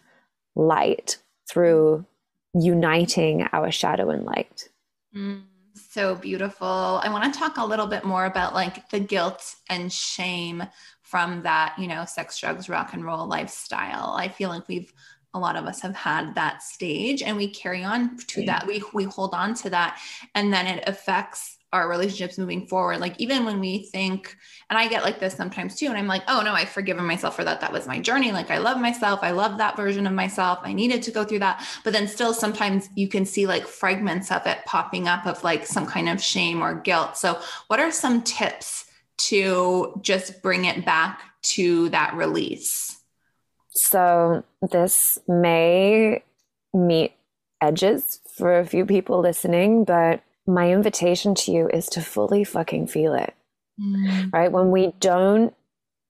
light 0.54 1.18
through 1.50 2.06
uniting 2.54 3.46
our 3.52 3.70
shadow 3.70 4.10
and 4.10 4.24
light. 4.24 4.68
Mm, 5.14 5.42
so 5.76 6.14
beautiful. 6.14 7.00
I 7.02 7.08
want 7.08 7.32
to 7.32 7.38
talk 7.38 7.58
a 7.58 7.64
little 7.64 7.86
bit 7.86 8.04
more 8.04 8.26
about 8.26 8.54
like 8.54 8.88
the 8.90 9.00
guilt 9.00 9.54
and 9.68 9.92
shame 9.92 10.64
from 11.02 11.42
that, 11.42 11.76
you 11.78 11.86
know, 11.86 12.04
sex, 12.04 12.38
drugs, 12.38 12.68
rock 12.68 12.92
and 12.92 13.04
roll 13.04 13.26
lifestyle. 13.26 14.14
I 14.18 14.28
feel 14.28 14.48
like 14.48 14.66
we've 14.68 14.92
a 15.34 15.38
lot 15.38 15.56
of 15.56 15.66
us 15.66 15.82
have 15.82 15.94
had 15.94 16.34
that 16.34 16.62
stage 16.62 17.22
and 17.22 17.36
we 17.36 17.48
carry 17.48 17.84
on 17.84 18.16
to 18.16 18.46
that. 18.46 18.66
We 18.66 18.82
we 18.94 19.04
hold 19.04 19.34
on 19.34 19.54
to 19.54 19.70
that 19.70 20.00
and 20.34 20.52
then 20.52 20.66
it 20.66 20.84
affects 20.86 21.55
our 21.72 21.88
relationships 21.88 22.38
moving 22.38 22.66
forward. 22.66 23.00
Like 23.00 23.14
even 23.18 23.44
when 23.44 23.60
we 23.60 23.84
think, 23.86 24.36
and 24.70 24.78
I 24.78 24.88
get 24.88 25.02
like 25.02 25.18
this 25.18 25.34
sometimes 25.34 25.76
too, 25.76 25.86
and 25.86 25.96
I'm 25.96 26.06
like, 26.06 26.22
oh 26.28 26.42
no, 26.42 26.52
I've 26.52 26.68
forgiven 26.68 27.04
myself 27.04 27.36
for 27.36 27.44
that. 27.44 27.60
That 27.60 27.72
was 27.72 27.86
my 27.86 27.98
journey. 27.98 28.32
Like 28.32 28.50
I 28.50 28.58
love 28.58 28.80
myself. 28.80 29.20
I 29.22 29.32
love 29.32 29.58
that 29.58 29.76
version 29.76 30.06
of 30.06 30.12
myself. 30.12 30.60
I 30.62 30.72
needed 30.72 31.02
to 31.02 31.10
go 31.10 31.24
through 31.24 31.40
that. 31.40 31.66
But 31.84 31.92
then 31.92 32.08
still 32.08 32.32
sometimes 32.32 32.88
you 32.94 33.08
can 33.08 33.26
see 33.26 33.46
like 33.46 33.66
fragments 33.66 34.30
of 34.30 34.46
it 34.46 34.58
popping 34.64 35.08
up 35.08 35.26
of 35.26 35.42
like 35.44 35.66
some 35.66 35.86
kind 35.86 36.08
of 36.08 36.22
shame 36.22 36.62
or 36.62 36.74
guilt. 36.74 37.16
So 37.16 37.38
what 37.66 37.80
are 37.80 37.90
some 37.90 38.22
tips 38.22 38.86
to 39.18 39.98
just 40.02 40.42
bring 40.42 40.66
it 40.66 40.84
back 40.84 41.22
to 41.42 41.88
that 41.90 42.14
release? 42.14 42.96
So 43.70 44.44
this 44.62 45.18
may 45.28 46.22
meet 46.72 47.12
edges 47.60 48.20
for 48.36 48.58
a 48.58 48.66
few 48.66 48.86
people 48.86 49.20
listening, 49.20 49.84
but 49.84 50.22
my 50.46 50.70
invitation 50.70 51.34
to 51.34 51.52
you 51.52 51.68
is 51.68 51.86
to 51.86 52.00
fully 52.00 52.44
fucking 52.44 52.86
feel 52.86 53.14
it. 53.14 53.34
Mm. 53.80 54.32
Right? 54.32 54.52
When 54.52 54.70
we 54.70 54.92
don't 55.00 55.54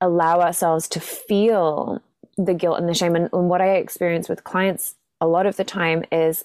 allow 0.00 0.40
ourselves 0.40 0.88
to 0.88 1.00
feel 1.00 2.02
the 2.36 2.54
guilt 2.54 2.78
and 2.78 2.88
the 2.88 2.94
shame, 2.94 3.16
and, 3.16 3.30
and 3.32 3.48
what 3.48 3.60
I 3.60 3.76
experience 3.76 4.28
with 4.28 4.44
clients 4.44 4.94
a 5.20 5.26
lot 5.26 5.46
of 5.46 5.56
the 5.56 5.64
time 5.64 6.04
is 6.12 6.44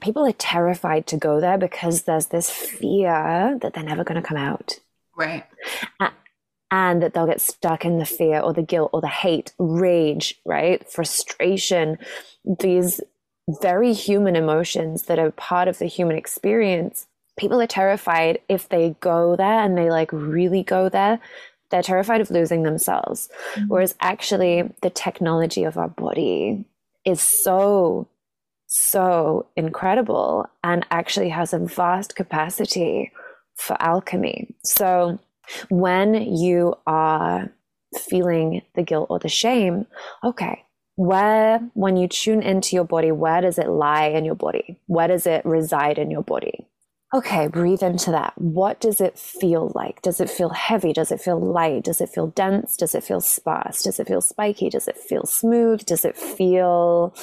people 0.00 0.26
are 0.26 0.32
terrified 0.32 1.06
to 1.08 1.16
go 1.16 1.40
there 1.40 1.58
because 1.58 2.02
there's 2.02 2.26
this 2.26 2.50
fear 2.50 3.58
that 3.60 3.74
they're 3.74 3.82
never 3.82 4.04
going 4.04 4.20
to 4.20 4.26
come 4.26 4.36
out. 4.36 4.78
Right. 5.16 5.44
And 6.70 7.02
that 7.02 7.12
they'll 7.12 7.26
get 7.26 7.40
stuck 7.40 7.84
in 7.84 7.98
the 7.98 8.06
fear 8.06 8.40
or 8.40 8.52
the 8.52 8.62
guilt 8.62 8.90
or 8.92 9.00
the 9.00 9.08
hate, 9.08 9.52
rage, 9.58 10.40
right? 10.46 10.88
Frustration, 10.88 11.98
these 12.60 13.00
very 13.60 13.92
human 13.92 14.36
emotions 14.36 15.02
that 15.02 15.18
are 15.18 15.30
part 15.32 15.68
of 15.68 15.78
the 15.78 15.86
human 15.86 16.16
experience 16.16 17.06
people 17.38 17.60
are 17.60 17.66
terrified 17.66 18.38
if 18.48 18.68
they 18.68 18.94
go 19.00 19.36
there 19.36 19.60
and 19.60 19.76
they 19.76 19.90
like 19.90 20.12
really 20.12 20.62
go 20.62 20.88
there 20.88 21.20
they're 21.72 21.82
terrified 21.82 22.20
of 22.20 22.30
losing 22.30 22.62
themselves. 22.62 23.28
Mm-hmm. 23.54 23.68
whereas 23.68 23.94
actually 24.00 24.70
the 24.82 24.90
technology 24.90 25.64
of 25.64 25.76
our 25.76 25.88
body 25.88 26.64
is 27.04 27.20
so 27.20 28.06
so 28.66 29.46
incredible 29.56 30.46
and 30.64 30.86
actually 30.90 31.28
has 31.28 31.52
a 31.52 31.58
vast 31.58 32.16
capacity 32.16 33.12
for 33.54 33.76
alchemy. 33.82 34.48
So 34.64 35.18
when 35.68 36.14
you 36.14 36.74
are 36.86 37.52
feeling 37.98 38.62
the 38.74 38.82
guilt 38.82 39.08
or 39.10 39.18
the 39.18 39.28
shame 39.28 39.86
okay 40.24 40.64
where 40.94 41.58
when 41.74 41.96
you 41.98 42.08
tune 42.08 42.42
into 42.42 42.74
your 42.74 42.84
body 42.84 43.12
where 43.12 43.42
does 43.42 43.58
it 43.58 43.68
lie 43.68 44.06
in 44.06 44.24
your 44.24 44.34
body? 44.34 44.78
Where 44.86 45.08
does 45.08 45.26
it 45.26 45.44
reside 45.44 45.98
in 45.98 46.10
your 46.10 46.22
body 46.22 46.66
Okay, 47.14 47.46
breathe 47.46 47.82
into 47.82 48.10
that. 48.10 48.32
What 48.38 48.80
does 48.80 48.98
it 48.98 49.18
feel 49.18 49.70
like? 49.74 50.00
Does 50.00 50.18
it 50.18 50.30
feel 50.30 50.48
heavy? 50.48 50.94
Does 50.94 51.12
it 51.12 51.20
feel 51.20 51.38
light? 51.38 51.84
Does 51.84 52.00
it 52.00 52.08
feel 52.08 52.28
dense? 52.28 52.74
Does 52.74 52.94
it 52.94 53.04
feel 53.04 53.20
sparse? 53.20 53.82
Does 53.82 54.00
it 54.00 54.08
feel 54.08 54.22
spiky? 54.22 54.70
Does 54.70 54.88
it 54.88 54.96
feel 54.96 55.26
smooth? 55.26 55.84
Does 55.84 56.06
it 56.06 56.16
feel 56.16 57.14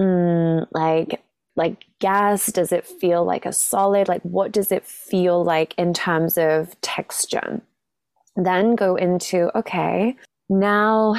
mm, 0.00 0.66
like 0.72 1.22
like 1.54 1.84
gas? 2.00 2.50
Does 2.50 2.72
it 2.72 2.84
feel 2.86 3.24
like 3.24 3.46
a 3.46 3.52
solid? 3.52 4.08
Like 4.08 4.22
what 4.22 4.50
does 4.50 4.72
it 4.72 4.84
feel 4.84 5.44
like 5.44 5.74
in 5.78 5.94
terms 5.94 6.36
of 6.36 6.78
texture? 6.80 7.60
Then 8.34 8.74
go 8.74 8.96
into 8.96 9.56
okay, 9.56 10.16
now 10.48 11.14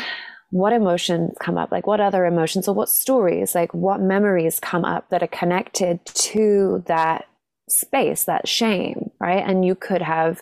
what 0.50 0.74
emotions 0.74 1.34
come 1.40 1.58
up? 1.58 1.72
Like 1.72 1.88
what 1.88 2.02
other 2.02 2.26
emotions 2.26 2.68
or 2.68 2.76
what 2.76 2.90
stories? 2.90 3.56
Like 3.56 3.74
what 3.74 4.02
memories 4.02 4.60
come 4.60 4.84
up 4.84 5.10
that 5.12 5.24
are 5.24 5.28
connected 5.28 6.06
to 6.06 6.84
that 6.88 7.26
space, 7.70 8.26
that 8.26 8.48
shame, 8.48 9.12
right? 9.20 9.44
And 9.46 9.66
you 9.66 9.76
could 9.76 10.02
have 10.02 10.42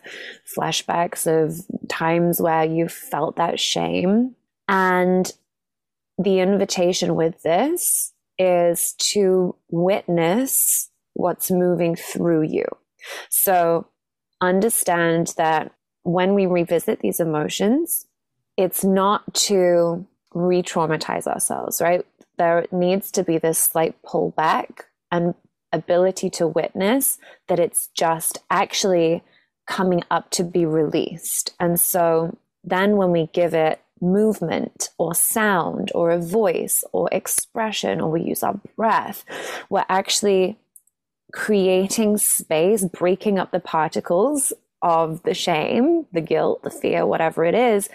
flashbacks 0.55 1.25
of 1.25 1.65
times 1.87 2.41
where 2.41 2.63
you 2.63 2.87
felt 2.87 3.35
that 3.37 3.59
shame. 3.59 4.35
And 4.67 5.31
the 6.17 6.39
invitation 6.39 7.15
with 7.15 7.41
this 7.41 8.13
is 8.37 8.93
to 8.93 9.55
witness 9.69 10.89
what's 11.13 11.49
moving 11.49 11.95
through 11.95 12.43
you. 12.43 12.65
So 13.29 13.87
understand 14.41 15.33
that 15.37 15.71
when 16.03 16.33
we 16.33 16.45
revisit 16.45 16.99
these 16.99 17.19
emotions, 17.19 18.05
it's 18.57 18.83
not 18.83 19.33
to 19.33 20.05
re 20.33 20.61
traumatize 20.61 21.27
ourselves, 21.27 21.81
right? 21.81 22.05
There 22.37 22.65
needs 22.71 23.11
to 23.11 23.23
be 23.23 23.37
this 23.37 23.57
slight 23.57 23.95
pullback 24.03 24.81
and 25.11 25.33
ability 25.75 26.29
to 26.31 26.47
witness 26.47 27.19
that 27.47 27.59
it's 27.59 27.87
just 27.87 28.39
actually 28.49 29.23
coming 29.67 30.03
up 30.09 30.29
to 30.31 30.43
be 30.43 30.65
released. 30.65 31.53
And 31.59 31.79
so 31.79 32.37
then 32.63 32.97
when 32.97 33.11
we 33.11 33.29
give 33.33 33.53
it 33.53 33.81
movement 34.01 34.89
or 34.97 35.15
sound 35.15 35.91
or 35.95 36.11
a 36.11 36.19
voice 36.19 36.83
or 36.91 37.09
expression 37.11 38.01
or 38.01 38.11
we 38.11 38.21
use 38.21 38.43
our 38.43 38.59
breath, 38.75 39.23
we're 39.69 39.85
actually 39.89 40.57
creating 41.33 42.17
space, 42.17 42.85
breaking 42.85 43.39
up 43.39 43.51
the 43.51 43.59
particles 43.59 44.53
of 44.81 45.23
the 45.23 45.33
shame, 45.33 46.05
the 46.13 46.21
guilt, 46.21 46.61
the 46.63 46.69
fear, 46.69 47.05
whatever 47.05 47.43
it 47.43 47.55
is. 47.55 47.89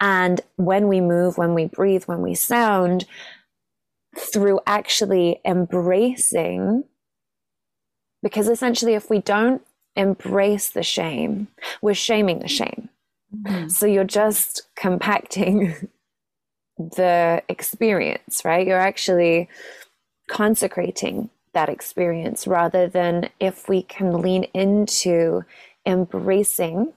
And 0.00 0.40
when 0.56 0.86
we 0.86 1.00
move, 1.00 1.36
when 1.36 1.54
we 1.54 1.66
breathe, 1.66 2.04
when 2.04 2.22
we 2.22 2.34
sound, 2.34 3.04
through 4.16 4.60
actually 4.66 5.40
embracing 5.44 6.84
because 8.26 8.48
essentially, 8.48 8.94
if 8.94 9.08
we 9.08 9.20
don't 9.20 9.62
embrace 9.94 10.70
the 10.70 10.82
shame, 10.82 11.46
we're 11.80 11.94
shaming 11.94 12.40
the 12.40 12.48
shame. 12.48 12.88
Mm-hmm. 13.32 13.68
So 13.68 13.86
you're 13.86 14.02
just 14.02 14.62
compacting 14.74 15.76
the 16.78 17.40
experience, 17.48 18.42
right? 18.44 18.66
You're 18.66 18.80
actually 18.80 19.48
consecrating 20.28 21.30
that 21.54 21.68
experience 21.68 22.48
rather 22.48 22.88
than 22.88 23.30
if 23.38 23.68
we 23.68 23.82
can 23.82 24.20
lean 24.20 24.42
into 24.54 25.44
embracing 25.86 26.92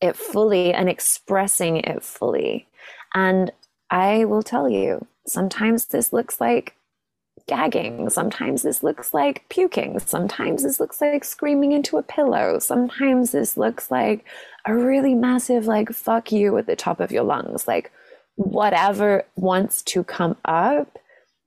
it 0.00 0.14
fully 0.14 0.72
and 0.72 0.88
expressing 0.88 1.78
it 1.78 2.04
fully. 2.04 2.68
And 3.16 3.50
I 3.90 4.26
will 4.26 4.44
tell 4.44 4.68
you, 4.68 5.08
sometimes 5.26 5.86
this 5.86 6.12
looks 6.12 6.40
like 6.40 6.76
gagging. 7.48 8.08
Sometimes 8.10 8.62
this 8.62 8.82
looks 8.82 9.12
like 9.12 9.44
puking. 9.48 9.98
Sometimes 9.98 10.62
this 10.62 10.78
looks 10.78 11.00
like 11.00 11.24
screaming 11.24 11.72
into 11.72 11.96
a 11.96 12.02
pillow. 12.02 12.58
Sometimes 12.60 13.32
this 13.32 13.56
looks 13.56 13.90
like 13.90 14.24
a 14.64 14.76
really 14.76 15.14
massive, 15.14 15.66
like, 15.66 15.90
fuck 15.90 16.30
you 16.30 16.56
at 16.58 16.66
the 16.66 16.76
top 16.76 17.00
of 17.00 17.10
your 17.10 17.24
lungs. 17.24 17.66
Like, 17.66 17.90
whatever 18.36 19.24
wants 19.34 19.82
to 19.82 20.04
come 20.04 20.36
up, 20.44 20.98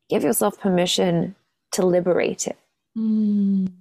give 0.10 0.24
yourself 0.24 0.60
permission 0.60 1.36
to 1.72 1.86
liberate 1.86 2.48
it. 2.48 2.58
Mm. 2.98 3.72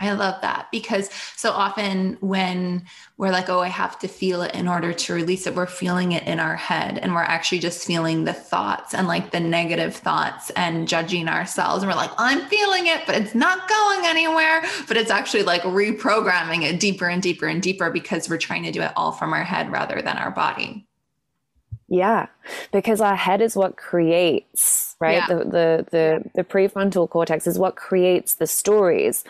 I 0.00 0.12
love 0.12 0.40
that 0.40 0.68
because 0.72 1.10
so 1.36 1.50
often 1.50 2.16
when 2.20 2.84
we're 3.18 3.30
like, 3.30 3.50
oh, 3.50 3.60
I 3.60 3.68
have 3.68 3.98
to 3.98 4.08
feel 4.08 4.40
it 4.42 4.54
in 4.54 4.66
order 4.66 4.94
to 4.94 5.14
release 5.14 5.46
it, 5.46 5.54
we're 5.54 5.66
feeling 5.66 6.12
it 6.12 6.22
in 6.24 6.40
our 6.40 6.56
head 6.56 6.98
and 6.98 7.14
we're 7.14 7.20
actually 7.20 7.58
just 7.58 7.86
feeling 7.86 8.24
the 8.24 8.32
thoughts 8.32 8.94
and 8.94 9.06
like 9.06 9.30
the 9.30 9.40
negative 9.40 9.94
thoughts 9.94 10.48
and 10.50 10.88
judging 10.88 11.28
ourselves. 11.28 11.82
And 11.82 11.92
we're 11.92 11.96
like, 11.96 12.12
I'm 12.16 12.46
feeling 12.46 12.86
it, 12.86 13.02
but 13.04 13.14
it's 13.14 13.34
not 13.34 13.68
going 13.68 14.06
anywhere. 14.06 14.62
But 14.88 14.96
it's 14.96 15.10
actually 15.10 15.42
like 15.42 15.62
reprogramming 15.62 16.62
it 16.62 16.80
deeper 16.80 17.06
and 17.06 17.22
deeper 17.22 17.46
and 17.46 17.62
deeper 17.62 17.90
because 17.90 18.28
we're 18.30 18.38
trying 18.38 18.62
to 18.62 18.72
do 18.72 18.80
it 18.80 18.92
all 18.96 19.12
from 19.12 19.34
our 19.34 19.44
head 19.44 19.70
rather 19.70 20.00
than 20.00 20.16
our 20.16 20.30
body. 20.30 20.86
Yeah, 21.90 22.26
because 22.72 23.00
our 23.00 23.16
head 23.16 23.42
is 23.42 23.56
what 23.56 23.76
creates, 23.76 24.94
right? 25.00 25.14
Yeah. 25.14 25.26
The, 25.26 25.44
the 25.44 25.86
the 25.90 26.30
the 26.36 26.44
prefrontal 26.44 27.10
cortex 27.10 27.48
is 27.48 27.58
what 27.58 27.74
creates 27.74 28.34
the 28.36 28.46
stories. 28.46 29.24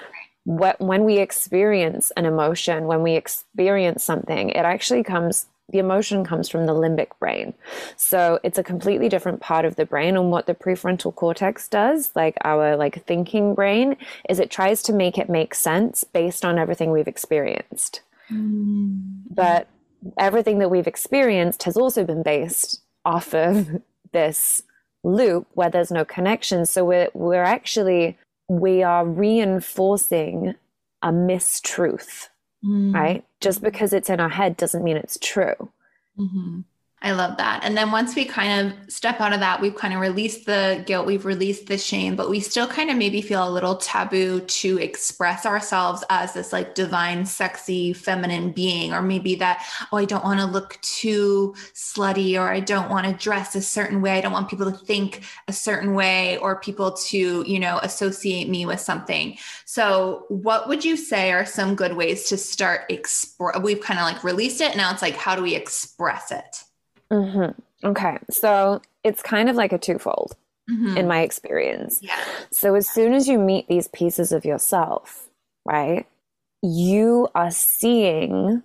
What 0.51 0.81
when 0.81 1.05
we 1.05 1.19
experience 1.19 2.11
an 2.17 2.27
emotion, 2.27 2.87
when 2.87 3.03
we 3.05 3.13
experience 3.13 4.03
something, 4.03 4.51
it 4.51 4.65
actually 4.65 5.05
comes 5.05 5.47
the 5.71 5.79
emotion 5.79 6.25
comes 6.25 6.49
from 6.49 6.67
the 6.67 6.73
limbic 6.73 7.11
brain. 7.21 7.55
So 7.97 8.41
it's 8.43 8.59
a 8.59 8.65
completely 8.65 9.09
different 9.09 9.41
part 9.41 9.65
of 9.65 9.77
the 9.77 9.87
brain. 9.87 10.17
And 10.17 10.33
what 10.33 10.47
the 10.47 10.55
prefrontal 10.57 11.15
cortex 11.15 11.69
does, 11.69 12.11
like 12.17 12.37
our 12.43 12.77
like 12.77 13.07
thinking 13.07 13.55
brain, 13.55 13.97
is 14.29 14.41
it 14.41 14.51
tries 14.51 14.83
to 14.83 14.93
make 14.93 15.19
it 15.19 15.29
make 15.29 15.55
sense 15.55 16.03
based 16.03 16.45
on 16.45 16.59
everything 16.59 16.91
we've 16.91 17.07
experienced. 17.07 18.01
Mm. 18.29 19.23
But 19.31 19.69
everything 20.19 20.59
that 20.59 20.71
we've 20.71 20.89
experienced 20.89 21.63
has 21.63 21.77
also 21.77 22.05
been 22.05 22.25
based 22.25 22.83
off 23.05 23.33
of 23.33 23.81
this 24.13 24.65
loop 25.05 25.47
where 25.55 25.71
there's 25.71 25.93
no 25.93 26.05
connection. 26.05 26.67
So 26.67 26.85
we're 26.85 27.11
we're 27.15 27.45
actually 27.45 28.19
we 28.51 28.83
are 28.83 29.07
reinforcing 29.07 30.55
a 31.03 31.09
mistruth 31.09 32.29
mm. 32.65 32.95
right? 32.95 33.25
Just 33.41 33.63
because 33.63 33.93
it's 33.93 34.11
in 34.11 34.21
our 34.21 34.29
head 34.29 34.57
doesn't 34.57 34.85
mean 34.85 34.97
it's 34.97 35.19
true. 35.21 35.71
Mm-hmm. 36.19 36.61
I 37.03 37.13
love 37.13 37.39
that. 37.39 37.65
And 37.65 37.79
then 37.79 37.93
once 37.93 38.15
we 38.15 38.27
kind 38.27 38.67
of 38.67 38.93
step 38.93 39.23
out 39.23 39.33
of 39.33 39.41
that, 39.41 39.63
we've 39.63 39.75
kind 39.75 39.95
of 39.95 40.01
released 40.01 40.45
the 40.45 40.85
guilt, 40.87 41.07
we've 41.07 41.25
released 41.25 41.67
the 41.67 41.79
shame, 41.79 42.15
but 42.15 42.29
we 42.29 42.41
still 42.41 42.67
kind 42.67 42.91
of 42.91 42.99
maybe 42.99 43.23
feel 43.23 43.49
a 43.49 43.49
little 43.49 43.77
taboo 43.77 44.41
to 44.41 44.77
express 44.77 45.47
ourselves 45.47 46.05
as 46.11 46.35
this 46.35 46.53
like 46.53 46.75
divine, 46.75 47.25
sexy, 47.25 47.95
feminine 47.95 48.53
being, 48.53 48.93
or 48.93 49.01
maybe 49.01 49.35
that, 49.37 49.65
oh, 49.91 49.97
I 49.97 50.05
don't 50.05 50.25
want 50.25 50.41
to 50.41 50.47
look 50.47 50.79
too 50.83 51.55
slutty, 51.73 52.39
or 52.39 52.53
I 52.53 52.61
don't 52.61 52.91
want 52.91 53.07
to 53.07 53.15
dress 53.15 53.55
a 53.55 53.63
certain 53.63 54.03
way. 54.03 54.19
I 54.19 54.21
don't 54.21 54.33
want 54.33 54.51
people 54.51 54.71
to 54.71 54.77
think 54.77 55.23
a 55.49 55.55
certain 55.55 55.95
way, 55.95 56.37
or 56.37 56.61
people 56.61 56.93
to, 56.93 57.45
you 57.47 57.59
know, 57.59 57.79
associate 57.83 58.51
me 58.51 58.67
with 58.67 58.81
something. 58.81 59.39
So, 59.65 60.27
what 60.29 60.69
would 60.69 60.85
you 60.85 60.99
say 60.99 61.33
are 61.33 61.47
some 61.47 61.77
good 61.77 61.97
ways 61.97 62.29
to 62.29 62.37
start? 62.37 62.93
We've 63.63 63.81
kind 63.81 63.99
of 63.99 64.05
like 64.05 64.23
released 64.23 64.61
it. 64.61 64.77
Now 64.77 64.93
it's 64.93 65.01
like, 65.01 65.17
how 65.17 65.35
do 65.35 65.43
we 65.43 65.55
express 65.55 66.31
it? 66.31 66.65
Mm-hmm. 67.13 67.89
Okay. 67.89 68.19
So 68.31 68.83
it's 69.05 69.23
kind 69.23 69.49
of 69.49 69.57
like 69.57 69.73
a 69.73 69.79
twofold 69.79 70.37
mm-hmm. 70.71 70.97
in 70.97 71.09
my 71.09 71.23
experience. 71.23 72.01
Yeah. 72.03 72.23
So 72.51 72.75
as 72.75 72.89
soon 72.89 73.13
as 73.13 73.29
you 73.29 73.39
meet 73.39 73.69
these 73.69 73.89
pieces 73.89 74.33
of 74.33 74.45
yourself, 74.45 75.29
right, 75.65 76.07
you 76.63 77.29
are 77.35 77.51
seeing 77.51 78.63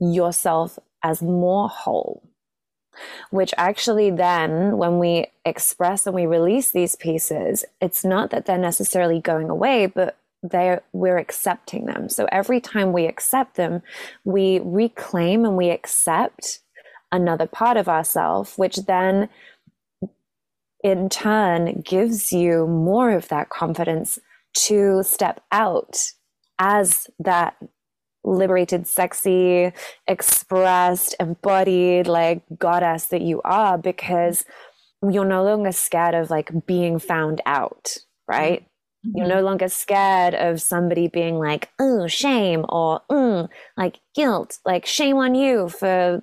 yourself 0.00 0.78
as 1.02 1.22
more 1.22 1.68
whole. 1.68 2.22
Which 3.30 3.54
actually, 3.56 4.10
then, 4.10 4.76
when 4.76 4.98
we 4.98 5.28
express 5.44 6.06
and 6.06 6.14
we 6.14 6.26
release 6.26 6.72
these 6.72 6.96
pieces, 6.96 7.64
it's 7.80 8.04
not 8.04 8.30
that 8.30 8.44
they're 8.44 8.58
necessarily 8.58 9.20
going 9.20 9.48
away, 9.48 9.86
but 9.86 10.18
they 10.42 10.78
we're 10.92 11.16
accepting 11.16 11.86
them. 11.86 12.08
So 12.08 12.26
every 12.32 12.60
time 12.60 12.92
we 12.92 13.06
accept 13.06 13.54
them, 13.54 13.82
we 14.24 14.60
reclaim 14.62 15.44
and 15.44 15.56
we 15.56 15.70
accept 15.70 16.60
another 17.12 17.46
part 17.46 17.76
of 17.76 17.88
ourself, 17.88 18.56
which 18.58 18.76
then 18.86 19.28
in 20.82 21.08
turn 21.08 21.82
gives 21.82 22.32
you 22.32 22.66
more 22.66 23.10
of 23.10 23.28
that 23.28 23.50
confidence 23.50 24.18
to 24.54 25.02
step 25.02 25.42
out 25.52 25.98
as 26.58 27.08
that 27.18 27.56
liberated, 28.24 28.86
sexy, 28.86 29.72
expressed, 30.06 31.14
embodied, 31.20 32.06
like 32.06 32.42
goddess 32.58 33.06
that 33.06 33.22
you 33.22 33.40
are, 33.42 33.78
because 33.78 34.44
you're 35.08 35.24
no 35.24 35.42
longer 35.44 35.72
scared 35.72 36.14
of 36.14 36.30
like 36.30 36.50
being 36.66 36.98
found 36.98 37.40
out, 37.46 37.96
right? 38.28 38.62
Mm-hmm. 39.06 39.18
You're 39.18 39.28
no 39.28 39.40
longer 39.40 39.68
scared 39.68 40.34
of 40.34 40.60
somebody 40.60 41.08
being 41.08 41.38
like, 41.38 41.70
oh, 41.78 42.06
shame, 42.06 42.66
or 42.68 43.00
mm, 43.10 43.48
like 43.76 44.00
guilt, 44.14 44.58
like 44.66 44.84
shame 44.84 45.16
on 45.16 45.34
you 45.34 45.70
for 45.70 46.20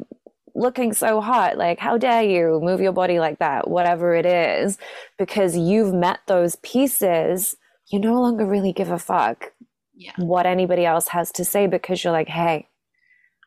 looking 0.57 0.91
so 0.91 1.21
hot. 1.21 1.57
Like, 1.57 1.79
how 1.79 1.97
dare 1.97 2.23
you 2.23 2.59
move 2.61 2.81
your 2.81 2.91
body 2.91 3.19
like 3.19 3.39
that? 3.39 3.69
Whatever 3.69 4.15
it 4.15 4.25
is, 4.25 4.77
because 5.17 5.55
you've 5.55 5.93
met 5.93 6.19
those 6.27 6.55
pieces, 6.57 7.55
you 7.91 7.99
no 7.99 8.19
longer 8.19 8.45
really 8.45 8.73
give 8.73 8.89
a 8.89 8.99
fuck 8.99 9.53
yeah. 9.95 10.11
what 10.17 10.45
anybody 10.45 10.85
else 10.85 11.09
has 11.09 11.31
to 11.33 11.45
say 11.45 11.67
because 11.67 12.03
you're 12.03 12.13
like, 12.13 12.27
hey, 12.27 12.67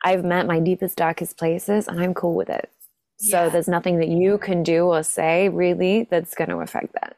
I've 0.05 0.25
met 0.25 0.47
my 0.47 0.61
deepest, 0.61 0.97
darkest 0.97 1.37
places 1.37 1.89
and 1.89 2.01
I'm 2.01 2.15
cool 2.15 2.35
with 2.35 2.49
it. 2.49 2.71
So 3.19 3.45
yeah. 3.45 3.49
there's 3.51 3.69
nothing 3.69 3.99
that 3.99 4.09
you 4.09 4.39
can 4.39 4.63
do 4.63 4.87
or 4.87 5.03
say 5.03 5.51
really 5.51 6.09
that's 6.11 6.35
going 6.35 6.49
to 6.49 6.59
affect 6.59 6.95
that. 6.95 7.17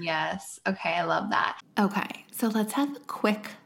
Yes. 0.00 0.58
Okay. 0.66 0.94
I 0.94 1.04
love 1.04 1.28
that. 1.30 1.60
Okay. 1.78 2.24
So 2.30 2.48
let's 2.48 2.72
have 2.72 2.96
a 2.96 3.00
quick 3.00 3.50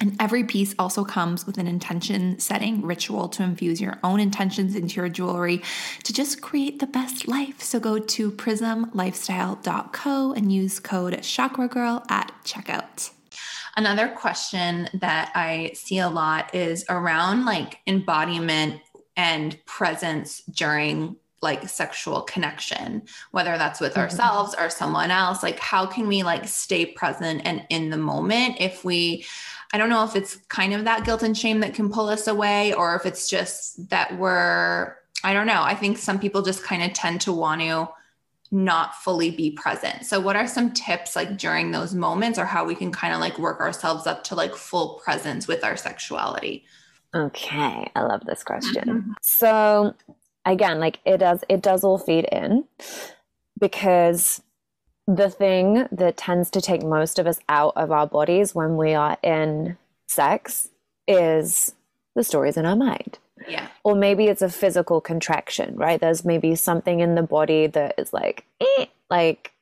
and 0.00 0.16
every 0.18 0.44
piece 0.44 0.74
also 0.78 1.04
comes 1.04 1.46
with 1.46 1.58
an 1.58 1.66
intention 1.66 2.38
setting 2.38 2.82
ritual 2.82 3.28
to 3.28 3.42
infuse 3.42 3.80
your 3.80 3.98
own 4.02 4.18
intentions 4.18 4.74
into 4.74 4.96
your 4.96 5.10
jewelry 5.10 5.62
to 6.04 6.12
just 6.12 6.40
create 6.40 6.78
the 6.78 6.86
best 6.86 7.28
life. 7.28 7.60
So 7.60 7.78
go 7.78 7.98
to 7.98 8.32
prismlifestyle.co 8.32 10.32
and 10.32 10.52
use 10.52 10.80
code 10.80 11.22
Chakra 11.22 11.68
Girl 11.68 12.02
at 12.08 12.32
checkout. 12.44 13.10
Another 13.76 14.08
question 14.08 14.88
that 14.94 15.30
I 15.34 15.72
see 15.74 15.98
a 15.98 16.08
lot 16.08 16.54
is 16.54 16.84
around 16.88 17.44
like 17.44 17.78
embodiment 17.86 18.80
and 19.16 19.58
presence 19.66 20.42
during 20.50 21.16
like 21.42 21.68
sexual 21.68 22.22
connection 22.22 23.02
whether 23.30 23.56
that's 23.56 23.80
with 23.80 23.92
mm-hmm. 23.92 24.02
ourselves 24.02 24.54
or 24.58 24.68
someone 24.68 25.10
else 25.10 25.42
like 25.42 25.58
how 25.58 25.86
can 25.86 26.06
we 26.06 26.22
like 26.22 26.46
stay 26.46 26.84
present 26.84 27.40
and 27.44 27.64
in 27.70 27.88
the 27.88 27.96
moment 27.96 28.56
if 28.60 28.84
we 28.84 29.24
I 29.72 29.78
don't 29.78 29.88
know 29.88 30.04
if 30.04 30.16
it's 30.16 30.36
kind 30.48 30.74
of 30.74 30.84
that 30.84 31.04
guilt 31.04 31.22
and 31.22 31.36
shame 31.36 31.60
that 31.60 31.74
can 31.74 31.90
pull 31.90 32.08
us 32.08 32.26
away 32.26 32.72
or 32.72 32.96
if 32.96 33.06
it's 33.06 33.28
just 33.28 33.88
that 33.90 34.18
we're, 34.18 34.96
I 35.22 35.32
don't 35.32 35.46
know. 35.46 35.62
I 35.62 35.74
think 35.74 35.98
some 35.98 36.18
people 36.18 36.42
just 36.42 36.64
kind 36.64 36.82
of 36.82 36.92
tend 36.92 37.20
to 37.22 37.32
want 37.32 37.60
to 37.60 37.88
not 38.50 38.96
fully 38.96 39.30
be 39.30 39.52
present. 39.52 40.04
So 40.04 40.18
what 40.18 40.34
are 40.34 40.46
some 40.46 40.72
tips 40.72 41.14
like 41.14 41.38
during 41.38 41.70
those 41.70 41.94
moments 41.94 42.38
or 42.38 42.44
how 42.44 42.64
we 42.64 42.74
can 42.74 42.90
kind 42.90 43.14
of 43.14 43.20
like 43.20 43.38
work 43.38 43.60
ourselves 43.60 44.06
up 44.06 44.24
to 44.24 44.34
like 44.34 44.54
full 44.56 45.00
presence 45.04 45.46
with 45.46 45.62
our 45.62 45.76
sexuality? 45.76 46.64
Okay, 47.14 47.90
I 47.94 48.02
love 48.02 48.24
this 48.24 48.42
question. 48.42 48.84
Mm-hmm. 48.88 49.12
So 49.20 49.94
again, 50.44 50.80
like 50.80 50.98
it 51.04 51.18
does 51.18 51.44
it 51.48 51.62
does 51.62 51.84
all 51.84 51.98
feed 51.98 52.28
in 52.32 52.64
because 53.58 54.42
the 55.06 55.30
thing 55.30 55.86
that 55.90 56.16
tends 56.16 56.50
to 56.50 56.60
take 56.60 56.82
most 56.82 57.18
of 57.18 57.26
us 57.26 57.38
out 57.48 57.72
of 57.76 57.90
our 57.90 58.06
bodies 58.06 58.54
when 58.54 58.76
we 58.76 58.94
are 58.94 59.16
in 59.22 59.76
sex 60.08 60.68
is 61.08 61.74
the 62.14 62.24
stories 62.24 62.56
in 62.56 62.66
our 62.66 62.76
mind. 62.76 63.18
Yeah. 63.48 63.68
Or 63.84 63.94
maybe 63.94 64.26
it's 64.26 64.42
a 64.42 64.50
physical 64.50 65.00
contraction, 65.00 65.76
right? 65.76 66.00
There's 66.00 66.24
maybe 66.24 66.54
something 66.54 67.00
in 67.00 67.14
the 67.14 67.22
body 67.22 67.66
that 67.68 67.94
is 67.98 68.12
like, 68.12 68.44
eh, 68.60 68.86
like 69.08 69.52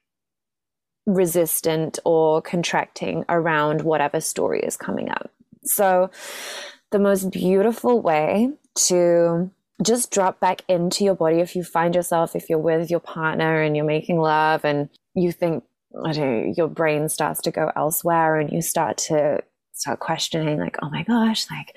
resistant 1.07 1.98
or 2.05 2.42
contracting 2.42 3.24
around 3.29 3.83
whatever 3.83 4.20
story 4.20 4.61
is 4.61 4.77
coming 4.77 5.11
up. 5.11 5.31
So, 5.64 6.11
the 6.90 6.98
most 6.98 7.31
beautiful 7.31 8.01
way 8.01 8.51
to 8.87 9.51
just 9.84 10.10
drop 10.10 10.40
back 10.40 10.62
into 10.68 11.04
your 11.04 11.14
body 11.14 11.40
if 11.40 11.54
you 11.54 11.62
find 11.62 11.94
yourself, 11.94 12.34
if 12.34 12.50
you're 12.50 12.58
with 12.58 12.90
your 12.90 13.00
partner 13.00 13.62
and 13.62 13.76
you're 13.76 13.84
making 13.84 14.18
love 14.18 14.64
and 14.64 14.88
you 15.14 15.32
think, 15.32 15.64
I 16.04 16.12
don't 16.12 16.46
know, 16.46 16.54
your 16.56 16.68
brain 16.68 17.08
starts 17.08 17.40
to 17.42 17.50
go 17.50 17.70
elsewhere 17.76 18.38
and 18.38 18.50
you 18.52 18.60
start 18.62 18.98
to 19.08 19.40
start 19.72 20.00
questioning 20.00 20.58
like 20.58 20.76
oh 20.82 20.90
my 20.90 21.04
gosh 21.04 21.46
like 21.52 21.72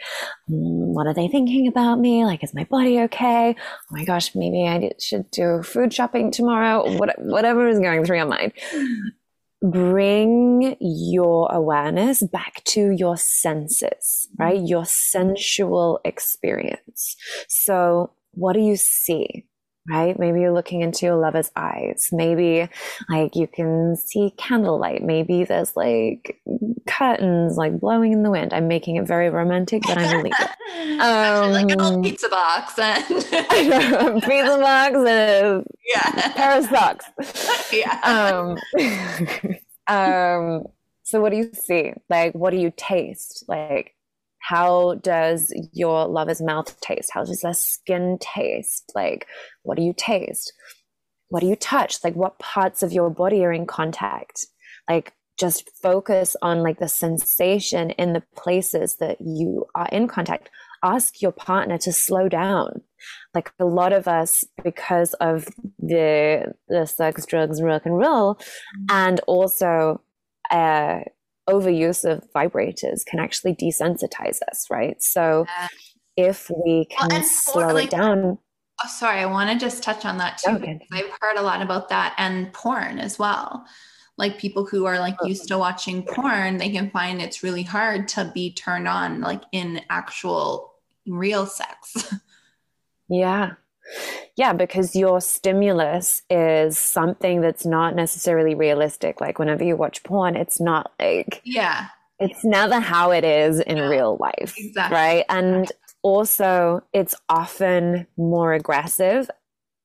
mm, 0.49 0.87
what 0.87 1.05
are 1.05 1.13
they 1.13 1.27
thinking 1.27 1.67
about 1.67 1.99
me? 1.99 2.25
Like 2.25 2.43
is 2.43 2.53
my 2.53 2.63
body 2.63 2.99
okay? 3.01 3.55
Oh 3.59 3.85
my 3.91 4.03
gosh 4.05 4.33
maybe 4.33 4.67
i 4.67 4.89
should 4.99 5.29
do 5.29 5.61
food 5.61 5.93
shopping 5.93 6.31
tomorrow. 6.31 6.97
What, 6.97 7.13
whatever 7.19 7.67
is 7.67 7.79
going 7.79 8.03
through 8.03 8.17
your 8.17 8.25
mind 8.25 8.53
bring 9.61 10.75
your 10.79 11.49
awareness 11.51 12.23
back 12.23 12.63
to 12.65 12.91
your 12.91 13.17
senses 13.17 14.27
right? 14.37 14.61
Your 14.61 14.85
sensual 14.85 15.99
experience. 16.03 17.15
So 17.47 18.11
what 18.31 18.53
do 18.53 18.59
you 18.59 18.75
see 18.75 19.45
right? 19.89 20.17
Maybe 20.17 20.41
you're 20.41 20.53
looking 20.53 20.81
into 20.81 21.05
your 21.05 21.15
lover's 21.15 21.51
eyes. 21.55 22.09
Maybe 22.11 22.67
like 23.09 23.35
you 23.35 23.47
can 23.47 23.95
see 23.95 24.33
candlelight. 24.37 25.03
Maybe 25.03 25.43
there's 25.43 25.75
like 25.75 26.41
curtains 26.87 27.57
like 27.57 27.79
blowing 27.79 28.11
in 28.11 28.23
the 28.23 28.31
wind. 28.31 28.53
I'm 28.53 28.67
making 28.67 28.97
it 28.97 29.07
very 29.07 29.29
romantic, 29.29 29.83
but 29.83 29.97
I'm 29.97 30.19
a 30.19 30.23
leader. 30.23 31.01
Um, 31.01 31.51
like 31.51 31.71
an 31.71 31.81
old 31.81 32.03
pizza 32.03 32.29
box 32.29 32.77
and 32.77 33.05
pizza 34.23 34.57
box 34.59 34.95
and 34.95 35.65
yeah, 35.87 36.31
pair 36.33 36.57
of 36.59 36.65
socks. 36.65 37.05
yeah. 37.71 37.99
Um, 38.03 38.57
um, 39.87 40.67
so 41.03 41.21
what 41.21 41.31
do 41.31 41.37
you 41.37 41.51
see? 41.53 41.93
Like, 42.09 42.33
what 42.33 42.51
do 42.51 42.57
you 42.57 42.71
taste? 42.75 43.45
Like, 43.47 43.95
how 44.41 44.95
does 44.95 45.53
your 45.71 46.07
lover's 46.07 46.41
mouth 46.41 46.79
taste? 46.81 47.11
How 47.13 47.23
does 47.23 47.41
their 47.41 47.53
skin 47.53 48.17
taste? 48.19 48.91
Like, 48.95 49.27
what 49.63 49.77
do 49.77 49.83
you 49.83 49.93
taste? 49.95 50.53
What 51.29 51.41
do 51.41 51.47
you 51.47 51.55
touch? 51.55 52.03
Like, 52.03 52.15
what 52.15 52.39
parts 52.39 52.83
of 52.83 52.91
your 52.91 53.09
body 53.09 53.43
are 53.45 53.53
in 53.53 53.65
contact? 53.65 54.45
Like, 54.89 55.13
just 55.39 55.71
focus 55.81 56.35
on 56.41 56.61
like 56.61 56.79
the 56.79 56.87
sensation 56.87 57.89
in 57.91 58.13
the 58.13 58.23
places 58.35 58.97
that 58.97 59.17
you 59.19 59.65
are 59.73 59.87
in 59.91 60.07
contact. 60.07 60.49
Ask 60.83 61.21
your 61.21 61.31
partner 61.31 61.77
to 61.79 61.91
slow 61.91 62.29
down. 62.29 62.81
Like 63.33 63.51
a 63.59 63.65
lot 63.65 63.93
of 63.93 64.07
us, 64.07 64.43
because 64.63 65.13
of 65.15 65.47
the 65.79 66.53
the 66.67 66.85
sex, 66.85 67.25
drugs, 67.25 67.61
rock 67.61 67.85
and 67.85 67.97
roll, 67.97 68.35
mm-hmm. 68.35 68.85
and 68.89 69.19
also 69.21 70.01
uh, 70.51 70.99
overuse 71.51 72.09
of 72.09 72.23
vibrators 72.33 73.05
can 73.05 73.19
actually 73.19 73.55
desensitize 73.55 74.39
us, 74.49 74.67
right? 74.69 75.01
So 75.01 75.45
yeah. 75.47 75.67
if 76.29 76.49
we 76.49 76.85
can 76.85 77.09
well, 77.09 77.23
slow 77.23 77.67
like, 77.73 77.85
it 77.85 77.91
down. 77.91 78.37
Oh, 78.83 78.87
sorry, 78.87 79.19
I 79.19 79.25
want 79.25 79.51
to 79.51 79.63
just 79.63 79.83
touch 79.83 80.05
on 80.05 80.17
that 80.17 80.37
too. 80.39 80.51
Okay. 80.51 80.79
I've 80.91 81.11
heard 81.19 81.37
a 81.37 81.43
lot 81.43 81.61
about 81.61 81.89
that 81.89 82.15
and 82.17 82.51
porn 82.53 82.99
as 82.99 83.19
well. 83.19 83.65
Like 84.17 84.37
people 84.37 84.65
who 84.65 84.85
are 84.85 84.99
like 84.99 85.15
used 85.23 85.47
to 85.47 85.57
watching 85.57 86.03
porn, 86.03 86.57
they 86.57 86.69
can 86.69 86.89
find 86.91 87.21
it's 87.21 87.43
really 87.43 87.63
hard 87.63 88.07
to 88.09 88.31
be 88.33 88.53
turned 88.53 88.87
on 88.87 89.21
like 89.21 89.41
in 89.51 89.81
actual 89.89 90.73
real 91.07 91.45
sex. 91.45 92.13
Yeah. 93.11 93.51
Yeah, 94.35 94.53
because 94.53 94.95
your 94.95 95.21
stimulus 95.21 96.23
is 96.29 96.77
something 96.77 97.41
that's 97.41 97.65
not 97.65 97.95
necessarily 97.95 98.55
realistic. 98.55 99.21
Like 99.21 99.39
whenever 99.39 99.63
you 99.63 99.75
watch 99.75 100.03
porn, 100.03 100.35
it's 100.35 100.59
not 100.59 100.91
like 100.99 101.41
Yeah. 101.43 101.87
It's 102.19 102.43
never 102.45 102.79
how 102.79 103.11
it 103.11 103.23
is 103.23 103.59
in 103.59 103.77
yeah. 103.77 103.87
real 103.87 104.17
life. 104.19 104.53
Exactly. 104.57 104.95
Right. 104.95 105.25
And 105.29 105.71
also 106.03 106.81
it's 106.93 107.15
often 107.29 108.07
more 108.17 108.53
aggressive 108.53 109.29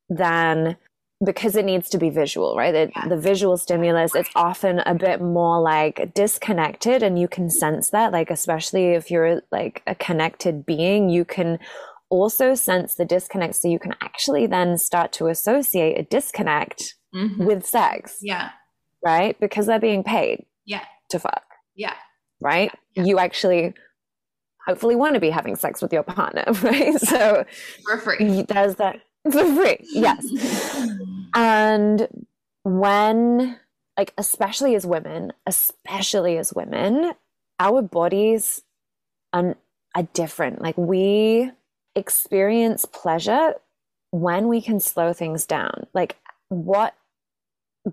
than 0.09 0.77
because 1.25 1.57
it 1.57 1.65
needs 1.65 1.89
to 1.89 1.99
be 1.99 2.11
visual, 2.11 2.57
right? 2.57 2.73
The, 2.73 2.93
yeah. 2.95 3.09
the 3.09 3.17
visual 3.17 3.57
stimulus, 3.57 4.15
it's 4.15 4.29
often 4.35 4.81
a 4.81 4.95
bit 4.95 5.23
more 5.23 5.61
like 5.61 6.13
disconnected 6.15 7.03
and 7.03 7.19
you 7.19 7.27
can 7.27 7.49
sense 7.49 7.89
that, 7.91 8.13
like, 8.13 8.31
especially 8.31 8.89
if 8.89 9.11
you're 9.11 9.41
like 9.51 9.83
a 9.87 9.95
connected 9.95 10.67
being, 10.67 11.09
you 11.09 11.25
can 11.25 11.59
also 12.09 12.55
sense 12.55 12.95
the 12.95 13.05
disconnect 13.05 13.57
so 13.57 13.69
you 13.69 13.79
can 13.79 13.95
actually 14.01 14.47
then 14.47 14.79
start 14.79 15.13
to 15.13 15.27
associate 15.27 15.99
a 15.99 16.03
disconnect 16.05 16.95
mm-hmm. 17.15 17.45
with 17.45 17.67
sex. 17.67 18.19
Yeah. 18.21 18.51
Right? 19.05 19.39
Because 19.41 19.67
they're 19.67 19.81
being 19.81 20.05
paid. 20.05 20.47
Yeah. 20.65 20.85
To 21.11 21.19
fuck. 21.19 21.45
Yeah. 21.75 21.95
Right? 22.41 22.73
Yeah. 22.95 23.05
You 23.05 23.19
actually 23.19 23.75
hopefully 24.67 24.97
want 24.97 25.15
to 25.15 25.21
be 25.21 25.31
having 25.31 25.57
sex 25.57 25.81
with 25.81 25.93
your 25.93 26.03
partner, 26.03 26.45
right? 26.63 26.93
Yeah. 26.93 26.99
So 26.99 27.45
for 27.85 27.99
free. 27.99 28.43
There's 28.43 28.77
that 28.77 29.01
for 29.31 29.45
free. 29.55 29.79
Yes. 29.93 30.27
and 31.35 32.09
when 32.65 33.59
like 33.97 34.13
especially 34.19 34.75
as 34.75 34.87
women, 34.87 35.33
especially 35.47 36.37
as 36.37 36.53
women, 36.53 37.13
our 37.59 37.81
bodies 37.81 38.63
are, 39.33 39.57
are 39.95 40.03
different. 40.13 40.61
Like 40.61 40.77
we 40.77 41.51
experience 41.97 42.85
pleasure 42.85 43.55
when 44.11 44.49
we 44.49 44.63
can 44.63 44.79
slow 44.79 45.13
things 45.13 45.47
down. 45.47 45.87
Like, 45.93 46.17
what 46.49 46.95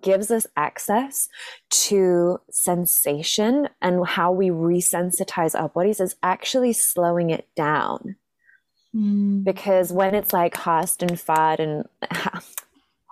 gives 0.01 0.31
us 0.31 0.47
access 0.57 1.29
to 1.69 2.39
sensation 2.49 3.69
and 3.81 4.05
how 4.05 4.31
we 4.31 4.49
resensitize 4.49 5.59
our 5.59 5.69
bodies 5.69 5.99
is 5.99 6.15
actually 6.23 6.73
slowing 6.73 7.29
it 7.29 7.47
down. 7.55 8.15
Mm. 8.95 9.43
Because 9.43 9.91
when 9.91 10.15
it's 10.15 10.33
like 10.33 10.57
fast 10.57 11.03
and 11.03 11.19
fad 11.19 11.59
and 11.59 11.85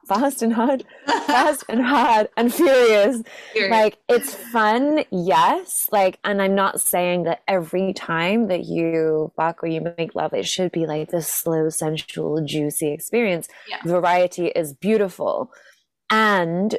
fast 0.08 0.42
and 0.42 0.54
hard, 0.54 0.84
fast 1.06 1.64
and 1.70 1.82
hard 1.84 2.30
and 2.38 2.54
furious. 2.54 3.22
furious. 3.54 3.72
Like 3.72 3.98
it's 4.10 4.34
fun, 4.34 5.04
yes. 5.12 5.88
Like, 5.92 6.20
and 6.24 6.42
I'm 6.42 6.56
not 6.56 6.82
saying 6.82 7.24
that 7.24 7.42
every 7.48 7.94
time 7.94 8.48
that 8.48 8.66
you 8.66 9.32
fuck 9.36 9.64
or 9.64 9.68
you 9.68 9.94
make 9.98 10.16
love, 10.16 10.34
it 10.34 10.48
should 10.48 10.72
be 10.72 10.86
like 10.86 11.10
this 11.10 11.28
slow, 11.28 11.70
sensual, 11.70 12.44
juicy 12.46 12.92
experience. 12.92 13.48
Yeah. 13.68 13.78
Variety 13.86 14.48
is 14.48 14.74
beautiful. 14.74 15.52
And 16.10 16.78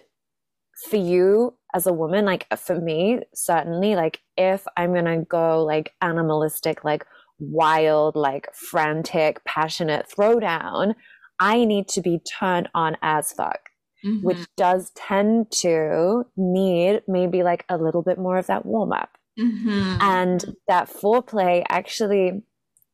for 0.91 0.97
you 0.97 1.55
as 1.75 1.87
a 1.87 1.93
woman, 1.93 2.25
like 2.25 2.47
for 2.59 2.81
me, 2.81 3.21
certainly, 3.35 3.95
like 3.95 4.21
if 4.37 4.67
I'm 4.77 4.95
gonna 4.95 5.25
go 5.25 5.65
like 5.65 5.95
animalistic, 6.03 6.85
like 6.85 7.07
wild, 7.39 8.15
like 8.15 8.49
frantic, 8.55 9.43
passionate 9.45 10.07
throwdown, 10.09 10.95
I 11.43 11.65
need 11.65 11.89
to 11.89 12.01
be 12.01 12.21
turned 12.21 12.69
on 12.73 12.97
as 13.03 13.33
fuck, 13.33 13.71
mm-hmm. 14.05 14.25
which 14.25 14.47
does 14.57 14.93
tend 14.95 15.51
to 15.63 16.25
need 16.37 17.03
maybe 17.09 17.43
like 17.43 17.65
a 17.69 17.77
little 17.77 18.03
bit 18.03 18.17
more 18.17 18.39
of 18.39 18.47
that 18.47 18.65
warm 18.65 18.93
up. 18.93 19.19
Mm-hmm. 19.37 19.99
And 20.01 20.57
that 20.69 20.89
foreplay 20.89 21.65
actually, 21.69 22.45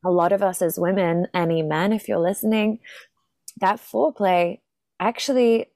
a 0.03 0.11
lot 0.11 0.33
of 0.33 0.43
us 0.43 0.63
as 0.63 0.79
women, 0.79 1.27
any 1.35 1.61
men, 1.61 1.93
if 1.93 2.09
you're 2.09 2.19
listening, 2.19 2.79
that 3.61 3.81
foreplay 3.81 4.61
actually 4.99 5.67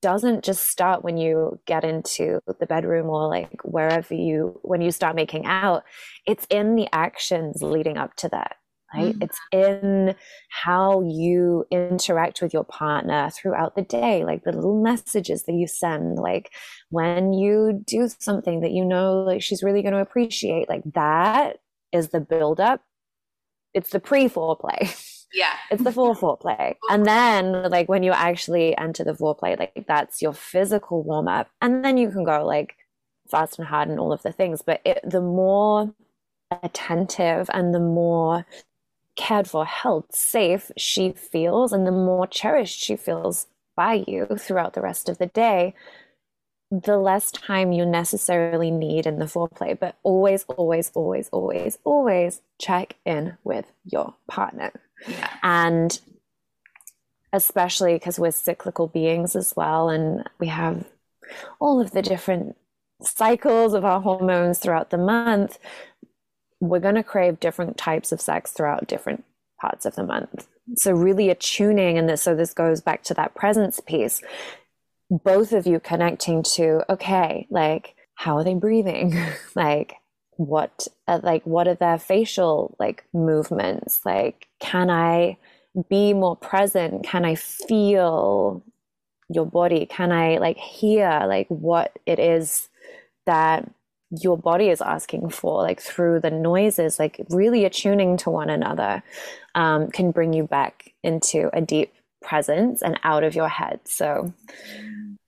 doesn't 0.00 0.44
just 0.44 0.70
start 0.70 1.02
when 1.02 1.16
you 1.16 1.58
get 1.66 1.82
into 1.82 2.38
the 2.60 2.66
bedroom 2.66 3.08
or 3.08 3.28
like 3.28 3.50
wherever 3.64 4.14
you 4.14 4.58
when 4.62 4.80
you 4.80 4.90
start 4.90 5.14
making 5.14 5.44
out 5.44 5.84
it's 6.26 6.46
in 6.48 6.74
the 6.74 6.88
actions 6.90 7.62
leading 7.62 7.98
up 7.98 8.16
to 8.16 8.26
that 8.30 8.56
right? 8.94 9.14
Mm-hmm. 9.14 9.22
It's 9.22 9.38
in 9.52 10.14
how 10.48 11.02
you 11.02 11.64
interact 11.70 12.42
with 12.42 12.52
your 12.52 12.64
partner 12.64 13.30
throughout 13.30 13.76
the 13.76 13.82
day, 13.82 14.24
like 14.24 14.44
the 14.44 14.52
little 14.52 14.82
messages 14.82 15.44
that 15.44 15.54
you 15.54 15.66
send, 15.66 16.18
like 16.18 16.50
when 16.90 17.32
you 17.32 17.82
do 17.84 18.08
something 18.18 18.60
that 18.60 18.72
you 18.72 18.84
know 18.84 19.22
like 19.22 19.42
she's 19.42 19.62
really 19.62 19.82
going 19.82 19.94
to 19.94 20.00
appreciate, 20.00 20.68
like 20.68 20.82
that 20.94 21.58
is 21.92 22.08
the 22.08 22.20
build 22.20 22.60
up. 22.60 22.82
It's 23.74 23.90
the 23.90 24.00
pre 24.00 24.28
foreplay. 24.28 24.94
Yeah. 25.32 25.54
It's 25.70 25.84
the 25.84 25.92
full 25.92 26.14
foreplay. 26.14 26.74
And 26.90 27.06
then 27.06 27.70
like 27.70 27.88
when 27.88 28.02
you 28.02 28.12
actually 28.12 28.76
enter 28.76 29.04
the 29.04 29.12
foreplay, 29.12 29.58
like 29.58 29.84
that's 29.86 30.20
your 30.20 30.32
physical 30.32 31.02
warm 31.02 31.28
up. 31.28 31.48
And 31.60 31.84
then 31.84 31.96
you 31.96 32.10
can 32.10 32.24
go 32.24 32.44
like 32.44 32.74
fast 33.30 33.58
and 33.58 33.68
hard 33.68 33.88
and 33.88 34.00
all 34.00 34.12
of 34.12 34.22
the 34.22 34.32
things. 34.32 34.62
But 34.62 34.80
it, 34.84 34.98
the 35.04 35.20
more 35.20 35.94
attentive 36.62 37.48
and 37.52 37.72
the 37.72 37.80
more 37.80 38.44
cared 39.20 39.46
for, 39.46 39.66
held 39.66 40.12
safe 40.14 40.70
she 40.78 41.12
feels, 41.12 41.72
and 41.72 41.86
the 41.86 41.92
more 41.92 42.26
cherished 42.26 42.80
she 42.80 42.96
feels 42.96 43.46
by 43.76 44.02
you 44.06 44.26
throughout 44.38 44.72
the 44.72 44.80
rest 44.80 45.10
of 45.10 45.18
the 45.18 45.26
day, 45.26 45.74
the 46.70 46.96
less 46.96 47.30
time 47.30 47.70
you 47.70 47.84
necessarily 47.84 48.70
need 48.70 49.06
in 49.06 49.18
the 49.18 49.26
foreplay. 49.26 49.78
But 49.78 49.96
always, 50.02 50.44
always, 50.44 50.90
always, 50.94 51.28
always, 51.28 51.78
always 51.84 52.40
check 52.58 52.96
in 53.04 53.36
with 53.44 53.66
your 53.84 54.14
partner. 54.26 54.72
Yeah. 55.06 55.30
And 55.42 56.00
especially 57.32 57.92
because 57.94 58.18
we're 58.18 58.32
cyclical 58.32 58.86
beings 58.86 59.36
as 59.36 59.52
well, 59.54 59.90
and 59.90 60.28
we 60.38 60.46
have 60.46 60.88
all 61.60 61.78
of 61.78 61.90
the 61.90 62.02
different 62.02 62.56
cycles 63.02 63.74
of 63.74 63.84
our 63.84 64.00
hormones 64.00 64.58
throughout 64.58 64.90
the 64.90 64.98
month, 64.98 65.58
we're 66.60 66.78
going 66.78 66.94
to 66.94 67.02
crave 67.02 67.40
different 67.40 67.76
types 67.76 68.12
of 68.12 68.20
sex 68.20 68.52
throughout 68.52 68.86
different 68.86 69.24
parts 69.60 69.86
of 69.86 69.96
the 69.96 70.04
month. 70.04 70.46
So, 70.76 70.92
really 70.92 71.30
attuning, 71.30 71.98
and 71.98 72.08
this, 72.08 72.22
so 72.22 72.34
this 72.34 72.54
goes 72.54 72.80
back 72.80 73.02
to 73.04 73.14
that 73.14 73.34
presence 73.34 73.80
piece. 73.80 74.22
Both 75.10 75.52
of 75.52 75.66
you 75.66 75.80
connecting 75.80 76.42
to, 76.54 76.84
okay, 76.92 77.46
like, 77.50 77.96
how 78.14 78.36
are 78.36 78.44
they 78.44 78.54
breathing? 78.54 79.18
like, 79.54 79.96
what, 80.36 80.86
uh, 81.08 81.20
like, 81.22 81.44
what 81.44 81.66
are 81.66 81.74
their 81.74 81.98
facial 81.98 82.76
like 82.78 83.04
movements? 83.12 84.00
Like, 84.04 84.46
can 84.60 84.90
I 84.90 85.38
be 85.88 86.12
more 86.14 86.36
present? 86.36 87.04
Can 87.04 87.24
I 87.24 87.34
feel 87.34 88.62
your 89.28 89.46
body? 89.46 89.86
Can 89.86 90.12
I 90.12 90.38
like 90.38 90.56
hear 90.56 91.24
like 91.26 91.46
what 91.48 91.98
it 92.06 92.18
is 92.18 92.68
that 93.26 93.70
your 94.10 94.36
body 94.36 94.68
is 94.68 94.80
asking 94.80 95.30
for, 95.30 95.62
like 95.62 95.80
through 95.80 96.20
the 96.20 96.30
noises, 96.30 96.98
like 96.98 97.20
really 97.30 97.64
attuning 97.64 98.16
to 98.18 98.30
one 98.30 98.50
another, 98.50 99.02
um, 99.54 99.90
can 99.90 100.10
bring 100.10 100.32
you 100.32 100.44
back 100.44 100.92
into 101.02 101.50
a 101.52 101.60
deep 101.60 101.92
presence 102.22 102.82
and 102.82 102.98
out 103.04 103.24
of 103.24 103.34
your 103.34 103.48
head. 103.48 103.80
So 103.84 104.32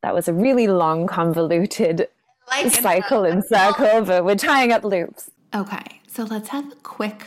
that 0.02 0.14
was 0.14 0.28
a 0.28 0.32
really 0.32 0.66
long, 0.66 1.06
convoluted 1.06 2.08
like 2.48 2.72
cycle 2.72 3.24
and 3.24 3.44
circle, 3.44 4.02
but 4.02 4.24
we're 4.24 4.34
tying 4.34 4.72
up 4.72 4.84
loops. 4.84 5.30
Okay, 5.54 6.00
so 6.06 6.24
let's 6.24 6.48
have 6.48 6.70
a 6.72 6.76
quick 6.76 7.26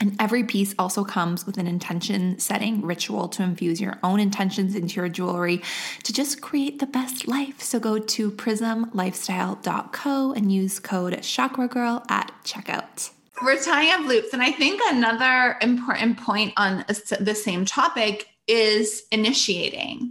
and 0.00 0.16
every 0.18 0.44
piece 0.44 0.74
also 0.78 1.04
comes 1.04 1.46
with 1.46 1.58
an 1.58 1.66
intention 1.66 2.38
setting 2.38 2.82
ritual 2.82 3.28
to 3.28 3.42
infuse 3.42 3.80
your 3.80 3.98
own 4.02 4.20
intentions 4.20 4.74
into 4.74 4.96
your 4.96 5.08
jewelry 5.08 5.62
to 6.02 6.12
just 6.12 6.40
create 6.40 6.80
the 6.80 6.86
best 6.86 7.28
life. 7.28 7.62
So 7.62 7.78
go 7.78 7.98
to 7.98 8.30
prismlifestyle.co 8.30 10.32
and 10.32 10.52
use 10.52 10.80
code 10.80 11.14
chakragirl 11.14 12.10
at 12.10 12.32
checkout. 12.44 13.10
We're 13.42 13.62
tying 13.62 13.92
up 13.92 14.06
loops. 14.06 14.32
And 14.32 14.42
I 14.42 14.52
think 14.52 14.80
another 14.86 15.56
important 15.60 16.18
point 16.18 16.52
on 16.56 16.84
the 16.88 17.34
same 17.34 17.64
topic 17.64 18.28
is 18.46 19.04
initiating 19.10 20.10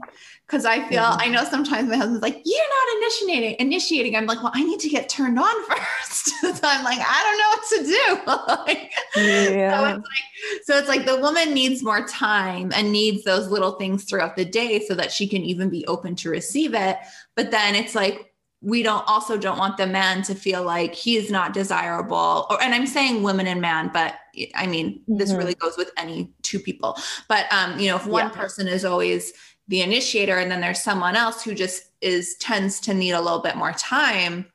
because 0.53 0.65
I 0.65 0.87
feel 0.87 1.01
mm-hmm. 1.01 1.19
I 1.19 1.27
know 1.29 1.43
sometimes 1.45 1.89
my 1.89 1.95
husband's 1.95 2.21
like, 2.21 2.39
"You're 2.45 2.59
not 2.59 2.97
initiating." 2.97 3.55
Initiating, 3.59 4.15
I'm 4.15 4.27
like, 4.27 4.43
"Well, 4.43 4.51
I 4.53 4.63
need 4.63 4.79
to 4.81 4.89
get 4.89 5.09
turned 5.09 5.39
on 5.39 5.63
first. 5.67 6.27
so 6.41 6.59
I'm 6.63 6.83
like, 6.83 6.99
"I 6.99 7.23
don't 7.23 7.37
know 7.39 7.49
what 7.49 7.67
to 7.69 8.65
do." 8.65 8.71
like, 8.71 8.91
yeah. 9.15 9.79
So 9.79 9.85
it's 9.85 10.07
like, 10.07 10.63
so 10.63 10.77
it's 10.77 10.87
like 10.87 11.05
the 11.07 11.19
woman 11.19 11.55
needs 11.55 11.81
more 11.81 12.05
time 12.05 12.71
and 12.75 12.91
needs 12.91 13.23
those 13.23 13.47
little 13.47 13.71
things 13.71 14.03
throughout 14.03 14.35
the 14.35 14.45
day 14.45 14.79
so 14.85 14.93
that 14.93 15.11
she 15.11 15.27
can 15.27 15.41
even 15.41 15.69
be 15.69 15.85
open 15.87 16.15
to 16.17 16.29
receive 16.29 16.75
it. 16.75 16.97
But 17.35 17.49
then 17.49 17.73
it's 17.73 17.95
like 17.95 18.29
we 18.61 18.81
don't 18.81 19.03
also 19.07 19.37
don't 19.37 19.57
want 19.57 19.75
the 19.75 19.85
man 19.85 20.21
to 20.21 20.33
feel 20.33 20.63
like 20.63 20.93
he 20.93 21.17
is 21.17 21.29
not 21.29 21.51
desirable 21.51 22.47
or 22.49 22.63
and 22.63 22.73
i'm 22.73 22.87
saying 22.87 23.21
women 23.21 23.45
and 23.45 23.59
man 23.59 23.91
but 23.93 24.15
i 24.55 24.65
mean 24.65 25.01
this 25.05 25.29
mm-hmm. 25.29 25.39
really 25.39 25.55
goes 25.55 25.75
with 25.77 25.91
any 25.97 26.31
two 26.43 26.59
people 26.59 26.97
but 27.27 27.51
um 27.51 27.77
you 27.77 27.89
know 27.89 27.97
if 27.97 28.07
one 28.07 28.27
yeah. 28.27 28.31
person 28.31 28.69
is 28.69 28.85
always 28.85 29.33
the 29.67 29.81
initiator 29.81 30.37
and 30.37 30.51
then 30.51 30.61
there's 30.61 30.81
someone 30.81 31.15
else 31.15 31.43
who 31.43 31.53
just 31.53 31.85
is 32.01 32.35
tends 32.35 32.79
to 32.81 32.93
need 32.93 33.11
a 33.11 33.21
little 33.21 33.39
bit 33.39 33.55
more 33.55 33.71
time. 33.73 34.45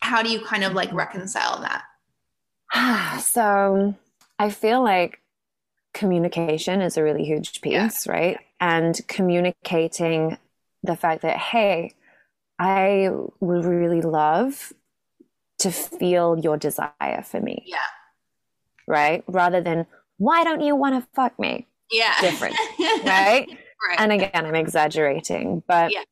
How 0.00 0.22
do 0.22 0.30
you 0.30 0.40
kind 0.40 0.64
of 0.64 0.72
like 0.72 0.92
reconcile 0.92 1.60
that? 1.60 1.84
So 3.22 3.94
i 4.38 4.50
feel 4.50 4.82
like 4.82 5.20
communication 5.94 6.80
is 6.80 6.96
a 6.96 7.02
really 7.02 7.24
huge 7.24 7.60
piece 7.60 8.06
yeah. 8.06 8.12
right? 8.12 8.38
And 8.60 8.98
communicating 9.08 10.38
the 10.82 10.96
fact 10.96 11.22
that 11.22 11.36
hey 11.36 11.94
i 12.58 13.10
would 13.40 13.64
really 13.64 14.00
love 14.00 14.72
to 15.58 15.70
feel 15.70 16.38
your 16.38 16.56
desire 16.56 17.22
for 17.24 17.40
me. 17.40 17.62
Yeah. 17.66 17.76
Right? 18.86 19.22
Rather 19.28 19.60
than 19.60 19.86
why 20.18 20.44
don't 20.44 20.60
you 20.60 20.74
want 20.74 21.00
to 21.00 21.08
fuck 21.14 21.38
me? 21.38 21.68
Yeah. 21.90 22.14
Different 22.20 22.56
right 23.04 23.48
Right. 23.86 24.00
And 24.00 24.12
again, 24.12 24.46
I'm 24.46 24.54
exaggerating, 24.54 25.62
but 25.66 25.92
yeah. 25.92 26.02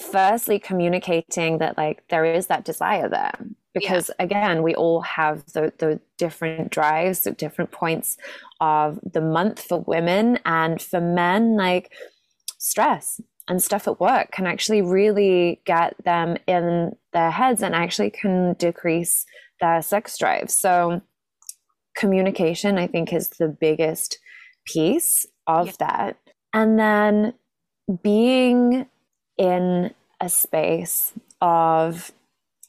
firstly, 0.00 0.58
communicating 0.58 1.58
that 1.58 1.76
like 1.76 2.04
there 2.08 2.24
is 2.24 2.46
that 2.46 2.64
desire 2.64 3.08
there. 3.08 3.34
Because 3.74 4.10
yeah. 4.10 4.24
again, 4.24 4.62
we 4.62 4.74
all 4.74 5.00
have 5.00 5.46
the, 5.52 5.72
the 5.78 5.98
different 6.18 6.70
drives 6.70 7.26
at 7.26 7.38
different 7.38 7.70
points 7.70 8.18
of 8.60 9.00
the 9.02 9.22
month 9.22 9.62
for 9.62 9.80
women 9.80 10.38
and 10.44 10.80
for 10.80 11.00
men, 11.00 11.56
like 11.56 11.90
stress 12.58 13.20
and 13.48 13.62
stuff 13.62 13.88
at 13.88 14.00
work 14.00 14.30
can 14.30 14.46
actually 14.46 14.82
really 14.82 15.60
get 15.64 15.96
them 16.04 16.36
in 16.46 16.94
their 17.12 17.30
heads 17.30 17.62
and 17.62 17.74
actually 17.74 18.10
can 18.10 18.54
decrease 18.54 19.26
their 19.60 19.82
sex 19.82 20.16
drive. 20.18 20.50
So 20.50 21.02
communication, 21.96 22.78
I 22.78 22.86
think, 22.86 23.12
is 23.12 23.30
the 23.30 23.48
biggest 23.48 24.18
piece 24.64 25.26
of 25.46 25.66
yeah. 25.66 25.72
that. 25.80 26.16
And 26.54 26.78
then 26.78 27.34
being 28.02 28.86
in 29.38 29.94
a 30.20 30.28
space 30.28 31.12
of 31.40 32.12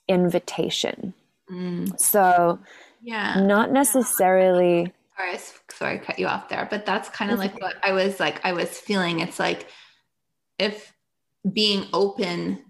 invitation. 0.08 1.14
Mm. 1.52 2.00
So, 2.00 2.60
yeah, 3.02 3.40
not 3.40 3.72
necessarily. 3.72 4.94
Sorry, 5.18 5.38
sorry, 5.70 5.94
I 5.96 5.98
cut 5.98 6.20
you 6.20 6.28
off 6.28 6.50
there, 6.50 6.68
but 6.70 6.86
that's 6.86 7.10
kind 7.10 7.32
of 7.32 7.40
like 7.40 7.60
what 7.62 7.76
I 7.84 7.92
was 7.92 8.20
like. 8.20 8.44
I 8.44 8.54
was 8.54 8.70
feeling. 8.70 9.20
It's 9.20 9.40
like 9.40 9.68
if 10.58 10.92
being 11.52 11.86
open 11.94 12.64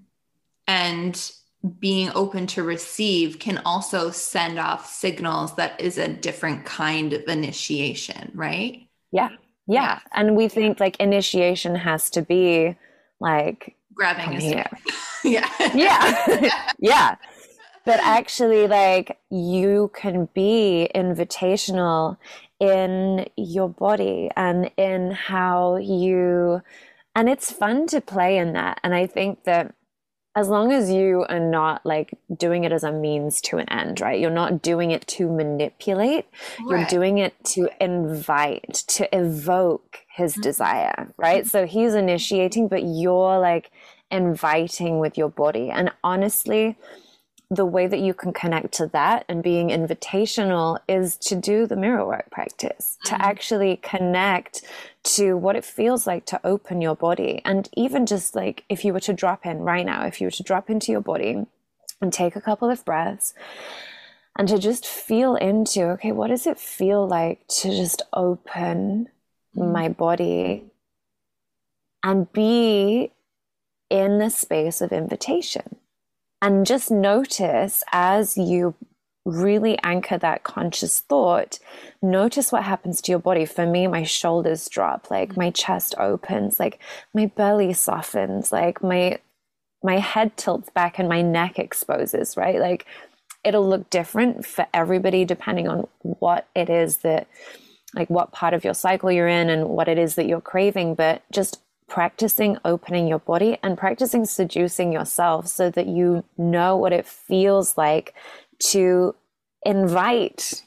and 0.67 1.31
being 1.79 2.11
open 2.13 2.45
to 2.47 2.63
receive 2.63 3.39
can 3.39 3.59
also 3.59 4.11
send 4.11 4.59
off 4.59 4.89
signals 4.91 5.55
that 5.55 5.79
is 5.79 5.97
a 5.97 6.09
different 6.09 6.65
kind 6.65 7.13
of 7.13 7.23
initiation, 7.27 8.31
right? 8.33 8.89
Yeah, 9.11 9.29
yeah. 9.67 9.99
And 10.13 10.35
we 10.35 10.47
think 10.47 10.79
like 10.79 10.97
initiation 10.99 11.75
has 11.75 12.09
to 12.11 12.21
be 12.21 12.75
like 13.19 13.75
grabbing 13.93 14.37
a 14.37 14.41
yeah. 15.23 15.49
yeah. 15.63 15.71
yeah. 15.73 16.61
yeah. 16.79 17.15
but 17.85 17.99
actually 18.01 18.67
like 18.67 19.19
you 19.29 19.91
can 19.93 20.27
be 20.33 20.89
invitational 20.93 22.17
in 22.59 23.25
your 23.35 23.69
body 23.69 24.29
and 24.35 24.71
in 24.77 25.11
how 25.11 25.75
you 25.77 26.61
and 27.15 27.29
it's 27.29 27.51
fun 27.51 27.87
to 27.87 27.99
play 27.99 28.37
in 28.37 28.53
that 28.53 28.79
and 28.83 28.95
i 28.95 29.05
think 29.05 29.43
that 29.43 29.75
as 30.35 30.49
long 30.49 30.71
as 30.71 30.89
you 30.91 31.25
are 31.29 31.39
not 31.39 31.85
like 31.85 32.11
doing 32.35 32.63
it 32.63 32.71
as 32.71 32.83
a 32.83 32.91
means 32.91 33.39
to 33.41 33.57
an 33.57 33.69
end, 33.69 34.01
right? 34.01 34.19
You're 34.19 34.31
not 34.31 34.61
doing 34.61 34.91
it 34.91 35.05
to 35.07 35.29
manipulate. 35.29 36.25
Right. 36.59 36.79
You're 36.79 36.85
doing 36.87 37.19
it 37.19 37.35
to 37.45 37.69
invite, 37.79 38.73
to 38.87 39.15
evoke 39.15 39.99
his 40.11 40.33
mm-hmm. 40.33 40.41
desire, 40.41 41.13
right? 41.17 41.43
Mm-hmm. 41.43 41.49
So 41.49 41.65
he's 41.67 41.93
initiating, 41.93 42.67
but 42.67 42.83
you're 42.83 43.37
like 43.39 43.69
inviting 44.09 44.99
with 44.99 45.17
your 45.17 45.29
body. 45.29 45.69
And 45.69 45.91
honestly, 46.03 46.77
the 47.51 47.65
way 47.65 47.85
that 47.85 47.99
you 47.99 48.15
can 48.15 48.33
connect 48.33 48.73
to 48.73 48.87
that 48.87 49.25
and 49.29 49.43
being 49.43 49.69
invitational 49.69 50.79
is 50.87 51.15
to 51.17 51.35
do 51.35 51.67
the 51.67 51.75
mirror 51.75 52.07
work 52.07 52.31
practice, 52.31 52.97
mm-hmm. 53.05 53.15
to 53.15 53.23
actually 53.23 53.77
connect 53.77 54.63
to 55.03 55.35
what 55.35 55.55
it 55.55 55.65
feels 55.65 56.07
like 56.07 56.25
to 56.25 56.39
open 56.45 56.81
your 56.81 56.95
body. 56.95 57.41
And 57.45 57.69
even 57.75 58.05
just 58.05 58.35
like 58.35 58.63
if 58.69 58.85
you 58.85 58.93
were 58.93 58.99
to 59.01 59.13
drop 59.13 59.45
in 59.45 59.59
right 59.59 59.85
now, 59.85 60.05
if 60.05 60.21
you 60.21 60.27
were 60.27 60.31
to 60.31 60.43
drop 60.43 60.69
into 60.69 60.91
your 60.91 61.01
body 61.01 61.45
and 62.01 62.13
take 62.13 62.35
a 62.35 62.41
couple 62.41 62.69
of 62.69 62.85
breaths 62.85 63.33
and 64.37 64.47
to 64.47 64.57
just 64.57 64.85
feel 64.85 65.35
into, 65.35 65.83
okay, 65.91 66.11
what 66.11 66.27
does 66.27 66.47
it 66.47 66.57
feel 66.57 67.07
like 67.07 67.45
to 67.47 67.69
just 67.69 68.01
open 68.13 69.09
my 69.53 69.89
body 69.89 70.65
and 72.03 72.31
be 72.33 73.11
in 73.89 74.19
the 74.19 74.29
space 74.29 74.81
of 74.81 74.91
invitation? 74.91 75.75
And 76.41 76.65
just 76.65 76.91
notice 76.91 77.83
as 77.91 78.37
you 78.37 78.75
really 79.25 79.77
anchor 79.83 80.17
that 80.17 80.43
conscious 80.43 80.99
thought, 80.99 81.59
notice 82.01 82.51
what 82.51 82.63
happens 82.63 83.01
to 83.01 83.11
your 83.11 83.19
body. 83.19 83.45
For 83.45 83.65
me, 83.65 83.87
my 83.87 84.03
shoulders 84.03 84.67
drop, 84.67 85.09
like 85.09 85.33
mm. 85.33 85.37
my 85.37 85.51
chest 85.51 85.95
opens, 85.97 86.59
like 86.59 86.79
my 87.13 87.27
belly 87.27 87.73
softens, 87.73 88.51
like 88.51 88.83
my 88.83 89.19
my 89.85 89.99
head 89.99 90.35
tilts 90.37 90.69
back 90.69 90.97
and 90.97 91.09
my 91.09 91.21
neck 91.21 91.59
exposes, 91.59 92.37
right? 92.37 92.59
Like 92.59 92.85
it'll 93.43 93.67
look 93.67 93.89
different 93.89 94.45
for 94.45 94.65
everybody 94.73 95.25
depending 95.25 95.67
on 95.67 95.87
what 96.01 96.47
it 96.55 96.69
is 96.69 96.97
that 96.97 97.27
like 97.93 98.09
what 98.09 98.31
part 98.31 98.53
of 98.53 98.63
your 98.63 98.73
cycle 98.73 99.11
you're 99.11 99.27
in 99.27 99.49
and 99.49 99.69
what 99.69 99.87
it 99.87 99.97
is 99.97 100.15
that 100.15 100.25
you're 100.25 100.41
craving, 100.41 100.95
but 100.95 101.21
just 101.31 101.59
practicing 101.87 102.57
opening 102.65 103.07
your 103.07 103.19
body 103.19 103.57
and 103.61 103.77
practicing 103.77 104.25
seducing 104.25 104.91
yourself 104.91 105.47
so 105.47 105.69
that 105.69 105.85
you 105.85 106.23
know 106.37 106.75
what 106.77 106.93
it 106.93 107.05
feels 107.05 107.77
like 107.77 108.15
to 108.59 109.15
invite 109.65 110.63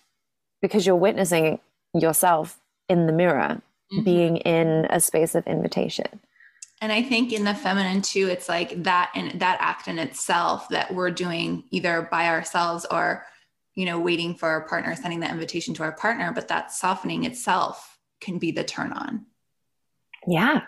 because 0.63 0.87
you're 0.87 0.97
witnessing 0.97 1.61
yourself 1.95 2.59
in 2.89 3.07
the 3.07 3.13
mirror 3.13 3.61
mm-hmm. 3.93 4.05
being 4.05 4.37
in 4.39 4.87
a 4.91 5.01
space 5.01 5.35
of 5.35 5.47
invitation. 5.47 6.21
And 6.83 6.93
i 6.93 7.03
think 7.03 7.33
in 7.33 7.45
the 7.45 7.55
feminine 7.55 8.03
too 8.03 8.29
it's 8.29 8.51
like 8.51 8.83
that 8.83 9.11
and 9.15 9.41
that 9.41 9.57
act 9.61 9.89
in 9.89 9.99
itself 9.99 10.69
that 10.69 10.93
we're 10.93 11.11
doing 11.11 11.65
either 11.71 12.07
by 12.11 12.27
ourselves 12.27 12.85
or 12.91 13.25
you 13.75 13.87
know 13.87 13.99
waiting 13.99 14.35
for 14.35 14.51
our 14.51 14.69
partner 14.69 14.95
sending 14.95 15.21
that 15.21 15.31
invitation 15.31 15.73
to 15.73 15.83
our 15.83 15.93
partner 15.93 16.33
but 16.35 16.49
that 16.49 16.71
softening 16.71 17.25
itself 17.25 17.97
can 18.21 18.39
be 18.39 18.51
the 18.51 18.65
turn 18.65 18.93
on. 18.93 19.27
Yeah. 20.27 20.63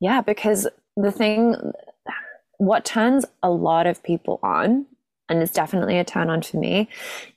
Yeah, 0.00 0.22
because 0.22 0.66
the 0.96 1.12
thing, 1.12 1.56
what 2.58 2.84
turns 2.84 3.24
a 3.42 3.50
lot 3.50 3.86
of 3.86 4.02
people 4.02 4.40
on, 4.42 4.86
and 5.30 5.42
it's 5.42 5.52
definitely 5.52 5.98
a 5.98 6.04
turn 6.04 6.28
on 6.28 6.42
for 6.42 6.58
me, 6.58 6.88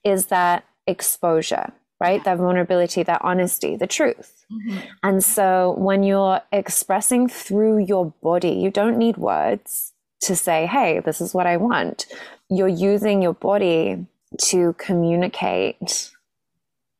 is 0.03 0.25
that 0.25 0.65
exposure, 0.85 1.71
right? 2.01 2.21
That 2.25 2.37
vulnerability, 2.37 3.03
that 3.03 3.21
honesty, 3.23 3.77
the 3.77 3.87
truth. 3.87 4.45
Mm-hmm. 4.51 4.77
And 5.03 5.23
so 5.23 5.75
when 5.77 6.03
you're 6.03 6.41
expressing 6.51 7.29
through 7.29 7.85
your 7.85 8.13
body, 8.21 8.51
you 8.51 8.69
don't 8.69 8.97
need 8.97 9.17
words 9.17 9.93
to 10.21 10.35
say, 10.35 10.65
hey, 10.65 10.99
this 10.99 11.21
is 11.21 11.33
what 11.33 11.47
I 11.47 11.55
want. 11.55 12.07
You're 12.49 12.67
using 12.67 13.21
your 13.21 13.33
body 13.33 14.05
to 14.39 14.73
communicate 14.77 16.11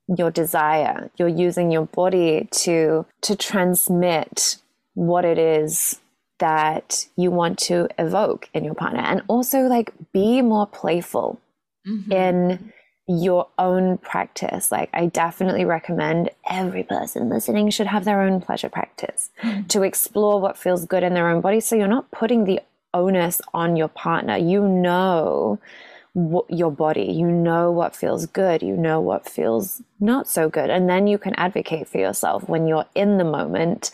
your 0.08 0.30
desire 0.30 1.10
you're 1.18 1.28
using 1.28 1.72
your 1.72 1.86
body 1.86 2.48
to 2.52 3.06
to 3.22 3.36
transmit 3.36 4.58
what 4.96 5.26
it 5.26 5.38
is 5.38 6.00
that 6.44 7.08
you 7.16 7.32
want 7.32 7.58
to 7.58 7.88
evoke 7.98 8.50
in 8.54 8.66
your 8.66 8.74
partner 8.74 9.00
and 9.00 9.22
also 9.30 9.62
like 9.62 9.94
be 10.12 10.42
more 10.42 10.68
playful 10.68 11.40
mm-hmm. 11.88 12.12
in 12.12 12.74
your 13.08 13.48
own 13.58 13.98
practice. 13.98 14.70
Like 14.70 14.90
i 14.92 15.06
definitely 15.06 15.64
recommend 15.64 16.32
every 16.50 16.84
person 16.84 17.30
listening 17.30 17.70
should 17.70 17.88
have 17.88 18.04
their 18.04 18.20
own 18.22 18.42
pleasure 18.42 18.68
practice 18.68 19.30
mm-hmm. 19.42 19.68
to 19.68 19.84
explore 19.84 20.42
what 20.42 20.58
feels 20.58 20.86
good 20.86 21.02
in 21.02 21.14
their 21.14 21.30
own 21.30 21.40
body 21.40 21.62
so 21.62 21.78
you're 21.78 21.88
not 21.88 22.12
putting 22.12 22.44
the 22.44 22.60
onus 22.94 23.40
on 23.54 23.78
your 23.78 23.88
partner. 23.88 24.36
You 24.36 24.68
know 24.68 25.60
what, 26.12 26.46
your 26.50 26.72
body. 26.72 27.06
You 27.06 27.32
know 27.32 27.72
what 27.72 27.96
feels 27.96 28.26
good. 28.26 28.62
You 28.62 28.76
know 28.76 29.00
what 29.00 29.30
feels 29.30 29.82
not 30.02 30.28
so 30.28 30.50
good. 30.50 30.70
And 30.70 30.90
then 30.90 31.08
you 31.08 31.18
can 31.18 31.36
advocate 31.36 31.88
for 31.88 32.00
yourself 32.00 32.50
when 32.50 32.68
you're 32.68 32.86
in 32.96 33.18
the 33.18 33.24
moment 33.24 33.92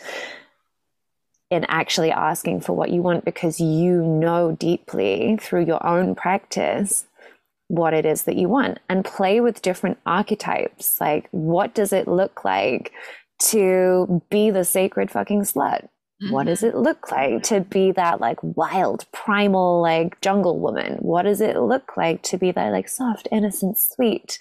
in 1.50 1.64
actually 1.68 2.12
asking 2.12 2.60
for 2.60 2.74
what 2.74 2.90
you 2.90 3.02
want 3.02 3.24
because 3.24 3.60
you 3.60 4.02
know 4.02 4.52
deeply 4.52 5.36
through 5.40 5.64
your 5.64 5.84
own 5.84 6.14
practice 6.14 7.06
what 7.70 7.94
it 7.94 8.04
is 8.04 8.24
that 8.24 8.36
you 8.36 8.48
want 8.48 8.78
and 8.88 9.04
play 9.04 9.40
with 9.40 9.62
different 9.62 9.98
archetypes. 10.04 11.00
Like, 11.00 11.28
what 11.30 11.72
does 11.72 11.92
it 11.92 12.08
look 12.08 12.44
like 12.44 12.92
to 13.50 14.22
be 14.28 14.50
the 14.50 14.64
sacred 14.64 15.10
fucking 15.10 15.42
slut? 15.42 15.84
Mm-hmm. 16.20 16.32
What 16.32 16.46
does 16.46 16.62
mm-hmm. 16.62 16.76
it 16.76 16.80
look 16.80 17.12
like 17.12 17.44
to 17.44 17.60
be 17.60 17.92
that 17.92 18.20
like 18.20 18.38
wild, 18.42 19.06
primal, 19.12 19.80
like 19.80 20.20
jungle 20.20 20.58
woman? 20.58 20.96
What 20.96 21.22
does 21.22 21.40
it 21.40 21.56
look 21.56 21.96
like 21.96 22.22
to 22.24 22.38
be 22.38 22.50
that 22.50 22.72
like 22.72 22.88
soft, 22.88 23.28
innocent, 23.30 23.78
sweet, 23.78 24.40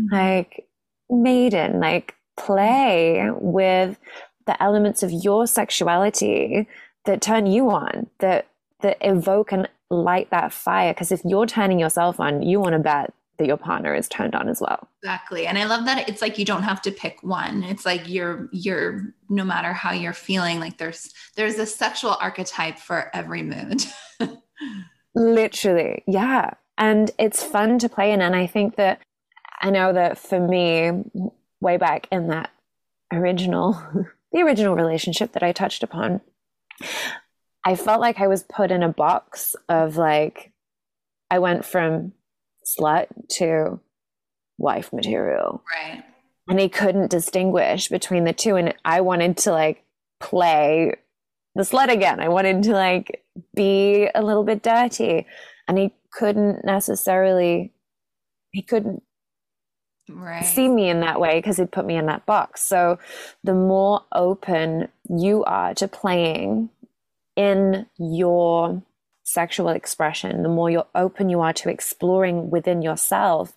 mm-hmm. 0.00 0.14
like 0.14 0.64
maiden? 1.10 1.80
Like, 1.80 2.14
play 2.38 3.28
with 3.32 3.98
the 4.46 4.60
elements 4.62 5.02
of 5.02 5.10
your 5.10 5.46
sexuality 5.46 6.66
that 7.04 7.20
turn 7.20 7.46
you 7.46 7.70
on, 7.70 8.08
that 8.18 8.46
that 8.80 8.98
evoke 9.00 9.52
and 9.52 9.68
light 9.90 10.30
that 10.30 10.52
fire. 10.52 10.94
Because 10.94 11.12
if 11.12 11.20
you're 11.24 11.46
turning 11.46 11.78
yourself 11.78 12.18
on, 12.20 12.42
you 12.42 12.60
want 12.60 12.72
to 12.72 12.78
bet 12.78 13.12
that 13.40 13.46
your 13.46 13.56
partner 13.56 13.94
is 13.94 14.08
turned 14.08 14.34
on 14.34 14.48
as 14.48 14.60
well. 14.60 14.86
Exactly. 15.02 15.46
And 15.46 15.58
I 15.58 15.64
love 15.64 15.86
that 15.86 16.08
it's 16.08 16.20
like 16.20 16.38
you 16.38 16.44
don't 16.44 16.62
have 16.62 16.82
to 16.82 16.90
pick 16.90 17.22
one. 17.22 17.62
It's 17.64 17.86
like 17.86 18.06
you're 18.06 18.48
you're 18.52 19.14
no 19.28 19.44
matter 19.44 19.72
how 19.72 19.92
you're 19.92 20.12
feeling, 20.12 20.60
like 20.60 20.78
there's 20.78 21.12
there's 21.36 21.58
a 21.58 21.66
sexual 21.66 22.16
archetype 22.20 22.78
for 22.78 23.10
every 23.14 23.42
mood. 23.42 23.84
Literally. 25.14 26.04
Yeah. 26.06 26.50
And 26.76 27.10
it's 27.18 27.42
fun 27.42 27.78
to 27.80 27.88
play 27.88 28.12
in. 28.12 28.20
And 28.20 28.36
I 28.36 28.46
think 28.46 28.76
that 28.76 29.00
I 29.60 29.70
know 29.70 29.92
that 29.92 30.18
for 30.18 30.38
me, 30.38 31.04
way 31.60 31.76
back 31.76 32.08
in 32.10 32.28
that 32.28 32.50
original 33.12 33.82
the 34.32 34.42
original 34.42 34.74
relationship 34.74 35.32
that 35.32 35.42
I 35.42 35.52
touched 35.52 35.82
upon, 35.82 36.20
I 37.64 37.76
felt 37.76 38.00
like 38.00 38.20
I 38.20 38.28
was 38.28 38.42
put 38.42 38.70
in 38.70 38.82
a 38.82 38.88
box 38.88 39.54
of 39.68 39.96
like, 39.96 40.52
I 41.30 41.38
went 41.38 41.64
from 41.64 42.12
slut 42.78 43.06
to 43.36 43.80
wife 44.58 44.92
material. 44.92 45.62
Right. 45.70 46.04
And 46.48 46.58
he 46.58 46.68
couldn't 46.68 47.10
distinguish 47.10 47.88
between 47.88 48.24
the 48.24 48.32
two. 48.32 48.56
And 48.56 48.74
I 48.84 49.00
wanted 49.00 49.36
to 49.38 49.52
like 49.52 49.84
play 50.20 50.94
the 51.54 51.62
slut 51.62 51.88
again. 51.88 52.20
I 52.20 52.28
wanted 52.28 52.62
to 52.64 52.72
like 52.72 53.24
be 53.54 54.08
a 54.14 54.22
little 54.22 54.44
bit 54.44 54.62
dirty. 54.62 55.26
And 55.68 55.78
he 55.78 55.92
couldn't 56.12 56.64
necessarily, 56.64 57.72
he 58.50 58.62
couldn't 58.62 59.02
right. 60.10 60.44
see 60.44 60.68
me 60.68 60.88
in 60.88 61.00
that 61.00 61.20
way 61.20 61.38
because 61.38 61.56
he'd 61.56 61.72
put 61.72 61.86
me 61.86 61.96
in 61.96 62.06
that 62.06 62.26
box. 62.26 62.62
So 62.62 62.98
the 63.44 63.54
more 63.54 64.02
open 64.14 64.88
you 65.08 65.44
are 65.44 65.74
to 65.74 65.88
playing 65.88 66.70
in 67.36 67.86
your 67.98 68.82
sexual 69.24 69.68
expression, 69.68 70.42
the 70.42 70.48
more 70.48 70.70
you're 70.70 70.86
open 70.94 71.28
you 71.28 71.40
are 71.40 71.52
to 71.54 71.70
exploring 71.70 72.50
within 72.50 72.82
yourself, 72.82 73.56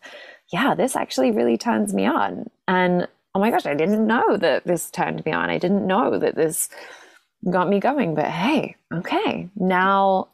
yeah, 0.51 0.75
this 0.75 0.95
actually 0.95 1.31
really 1.31 1.57
turns 1.57 1.93
me 1.93 2.05
on. 2.05 2.49
And 2.67 3.07
oh 3.35 3.39
my 3.39 3.49
gosh, 3.49 3.65
I 3.65 3.73
didn't 3.73 4.05
know 4.05 4.37
that 4.37 4.65
this 4.65 4.91
turned 4.91 5.25
me 5.25 5.31
on. 5.31 5.49
I 5.49 5.57
didn't 5.57 5.87
know 5.87 6.19
that 6.19 6.35
this 6.35 6.69
got 7.49 7.67
me 7.67 7.79
going. 7.79 8.15
But 8.15 8.25
hey, 8.25 8.75
okay, 8.93 9.49
now 9.55 10.29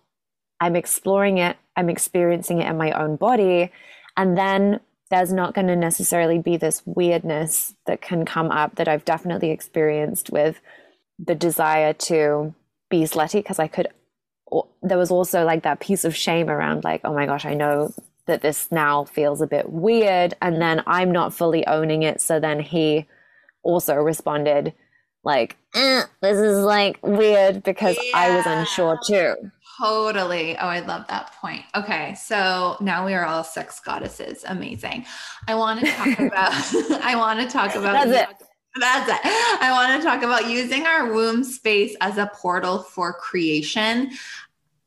I'm 0.60 0.76
exploring 0.76 1.38
it, 1.38 1.58
I'm 1.76 1.90
experiencing 1.90 2.62
it 2.62 2.70
in 2.70 2.78
my 2.78 2.92
own 2.92 3.16
body. 3.16 3.72
And 4.18 4.38
then 4.38 4.82
there's 5.10 5.34
not 5.34 5.54
going 5.54 5.68
to 5.68 5.76
necessarily 5.76 6.40
be 6.40 6.58
this 6.58 6.82
weirdness 6.86 7.74
that 7.88 8.02
can 8.02 8.26
come 8.26 8.52
up 8.52 8.76
that 8.76 8.88
I've 8.88 9.06
definitely 9.06 9.52
experienced 9.52 10.30
with 10.30 10.60
the 11.18 11.36
desire 11.36 11.94
to 11.94 12.54
be 12.90 13.02
slutty 13.04 13.34
because 13.34 13.60
I 13.60 13.68
could. 13.68 13.88
There 14.82 14.98
was 14.98 15.12
also 15.12 15.46
like 15.46 15.64
that 15.64 15.80
piece 15.80 16.06
of 16.06 16.16
shame 16.16 16.50
around, 16.50 16.84
like, 16.84 17.02
oh 17.04 17.14
my 17.14 17.26
gosh, 17.26 17.46
I 17.46 17.54
know 17.54 17.94
that 18.26 18.42
this 18.42 18.72
now 18.72 19.04
feels 19.04 19.42
a 19.42 19.48
bit 19.48 19.70
weird. 19.70 20.36
And 20.42 20.62
then 20.62 20.84
I'm 20.86 21.12
not 21.12 21.34
fully 21.34 21.66
owning 21.68 22.04
it. 22.04 22.22
So 22.22 22.40
then 22.40 22.60
he 22.60 23.08
also 23.64 23.96
responded, 23.96 24.74
like, 25.24 25.58
eh, 25.76 26.04
this 26.22 26.38
is 26.38 26.60
like 26.60 27.00
weird 27.02 27.64
because 27.64 27.98
yeah. 28.02 28.12
I 28.16 28.36
was 28.36 28.46
unsure 28.46 29.00
too. 29.06 29.52
Totally. 29.80 30.58
Oh, 30.58 30.68
I 30.68 30.82
love 30.82 31.08
that 31.08 31.34
point. 31.34 31.64
Okay. 31.76 32.14
So 32.16 32.78
now 32.82 33.06
we 33.06 33.14
are 33.14 33.26
all 33.26 33.44
sex 33.44 33.80
goddesses. 33.80 34.44
Amazing. 34.48 35.06
I 35.48 35.56
want 35.56 35.80
to 35.80 35.92
talk 35.92 36.20
about, 36.20 36.54
I 37.04 37.16
want 37.16 37.40
to 37.40 37.48
talk 37.48 37.76
about. 37.76 38.08
That's 38.08 38.32
it. 38.32 38.48
That's 38.80 39.10
it. 39.10 39.20
I 39.62 39.72
want 39.72 40.02
to 40.02 40.08
talk 40.08 40.22
about 40.22 40.50
using 40.50 40.86
our 40.86 41.12
womb 41.14 41.44
space 41.44 41.96
as 42.02 42.18
a 42.18 42.30
portal 42.36 42.80
for 42.80 43.14
creation 43.14 44.12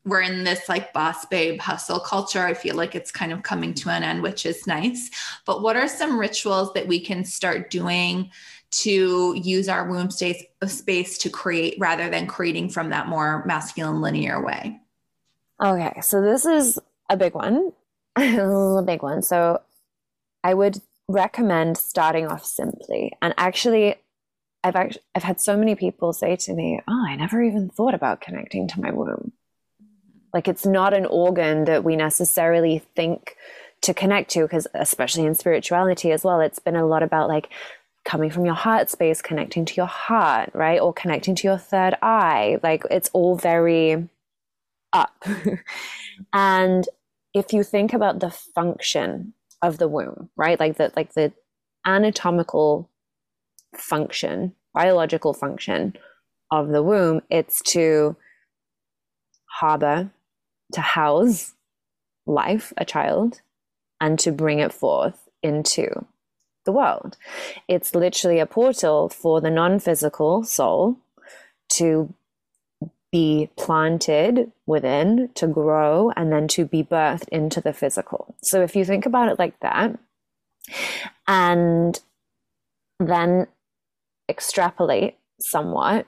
we're 0.05 0.21
in 0.21 0.43
this 0.43 0.67
like 0.67 0.91
boss 0.93 1.25
babe 1.25 1.61
hustle 1.61 1.99
culture. 1.99 2.45
I 2.45 2.53
feel 2.53 2.75
like 2.75 2.95
it's 2.95 3.11
kind 3.11 3.31
of 3.31 3.43
coming 3.43 3.73
to 3.75 3.89
an 3.89 4.03
end, 4.03 4.21
which 4.21 4.45
is 4.45 4.67
nice. 4.67 5.09
But 5.45 5.61
what 5.61 5.75
are 5.75 5.87
some 5.87 6.19
rituals 6.19 6.73
that 6.73 6.87
we 6.87 6.99
can 6.99 7.23
start 7.23 7.69
doing 7.69 8.31
to 8.71 9.33
use 9.41 9.69
our 9.69 9.87
womb 9.89 10.09
space 10.09 10.43
space 10.65 11.17
to 11.19 11.29
create 11.29 11.75
rather 11.79 12.09
than 12.09 12.27
creating 12.27 12.69
from 12.69 12.89
that 12.89 13.07
more 13.07 13.45
masculine 13.45 14.01
linear 14.01 14.43
way? 14.43 14.79
Okay, 15.61 16.01
so 16.01 16.21
this 16.21 16.45
is 16.45 16.79
a 17.09 17.17
big 17.17 17.33
one. 17.33 17.71
a 18.15 18.83
big 18.85 19.03
one. 19.03 19.21
So 19.21 19.61
I 20.43 20.53
would 20.53 20.81
recommend 21.07 21.77
starting 21.77 22.27
off 22.27 22.45
simply. 22.45 23.13
And 23.21 23.33
actually 23.37 23.95
I've 24.63 24.75
actually 24.75 25.01
I've 25.13 25.23
had 25.23 25.41
so 25.41 25.57
many 25.57 25.75
people 25.75 26.13
say 26.13 26.35
to 26.37 26.53
me, 26.53 26.79
"Oh, 26.87 27.05
I 27.05 27.15
never 27.15 27.41
even 27.41 27.69
thought 27.69 27.93
about 27.93 28.21
connecting 28.21 28.67
to 28.69 28.81
my 28.81 28.91
womb." 28.91 29.33
Like 30.33 30.47
it's 30.47 30.65
not 30.65 30.93
an 30.93 31.05
organ 31.05 31.65
that 31.65 31.83
we 31.83 31.95
necessarily 31.95 32.79
think 32.95 33.35
to 33.81 33.93
connect 33.93 34.31
to, 34.31 34.43
because 34.43 34.67
especially 34.73 35.25
in 35.25 35.35
spirituality 35.35 36.11
as 36.11 36.23
well, 36.23 36.39
it's 36.39 36.59
been 36.59 36.77
a 36.77 36.85
lot 36.85 37.03
about 37.03 37.27
like 37.27 37.49
coming 38.05 38.29
from 38.29 38.45
your 38.45 38.55
heart 38.55 38.89
space, 38.89 39.21
connecting 39.21 39.65
to 39.65 39.75
your 39.75 39.85
heart, 39.85 40.49
right? 40.53 40.79
Or 40.79 40.93
connecting 40.93 41.35
to 41.35 41.47
your 41.47 41.57
third 41.57 41.95
eye. 42.01 42.59
Like 42.63 42.83
it's 42.89 43.09
all 43.13 43.35
very 43.35 44.07
up. 44.93 45.23
and 46.33 46.87
if 47.33 47.51
you 47.53 47.63
think 47.63 47.93
about 47.93 48.19
the 48.19 48.29
function 48.29 49.33
of 49.61 49.77
the 49.77 49.87
womb, 49.87 50.29
right? 50.35 50.59
Like 50.59 50.77
the 50.77 50.91
like 50.95 51.13
the 51.13 51.33
anatomical 51.85 52.89
function, 53.75 54.53
biological 54.73 55.33
function 55.33 55.93
of 56.51 56.69
the 56.69 56.83
womb, 56.83 57.21
it's 57.29 57.61
to 57.71 58.15
harbor 59.59 60.11
to 60.73 60.81
house 60.81 61.53
life, 62.25 62.73
a 62.77 62.85
child, 62.85 63.41
and 63.99 64.19
to 64.19 64.31
bring 64.31 64.59
it 64.59 64.73
forth 64.73 65.27
into 65.41 66.05
the 66.65 66.71
world. 66.71 67.17
It's 67.67 67.95
literally 67.95 68.39
a 68.39 68.45
portal 68.45 69.09
for 69.09 69.41
the 69.41 69.49
non 69.49 69.79
physical 69.79 70.43
soul 70.43 70.97
to 71.69 72.13
be 73.13 73.47
planted 73.55 74.51
within, 74.65 75.29
to 75.35 75.45
grow, 75.45 76.11
and 76.17 76.33
then 76.33 76.47
to 76.47 76.65
be 76.65 76.83
birthed 76.83 77.29
into 77.29 77.61
the 77.61 77.71
physical. 77.71 78.35
So 78.41 78.63
if 78.63 78.75
you 78.75 78.83
think 78.83 79.05
about 79.05 79.31
it 79.31 79.37
like 79.37 79.59
that, 79.59 79.99
and 81.27 81.99
then 82.99 83.45
extrapolate 84.27 85.19
somewhat, 85.39 86.07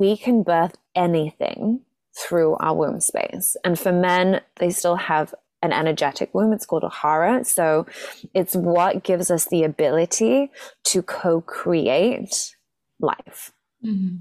we 0.00 0.16
can 0.16 0.42
birth 0.42 0.76
anything 0.96 1.82
through 2.18 2.56
our 2.56 2.74
womb 2.74 3.00
space. 3.00 3.56
And 3.64 3.78
for 3.78 3.92
men, 3.92 4.40
they 4.56 4.70
still 4.70 4.96
have 4.96 5.32
an 5.62 5.72
energetic 5.72 6.34
womb. 6.34 6.52
It's 6.52 6.66
called 6.66 6.82
a 6.82 6.90
hara. 6.90 7.44
So 7.44 7.86
it's 8.34 8.56
what 8.56 9.04
gives 9.04 9.30
us 9.30 9.44
the 9.44 9.62
ability 9.62 10.50
to 10.86 11.02
co 11.02 11.40
create 11.40 12.56
life. 12.98 13.52
Mm-hmm. 13.84 14.16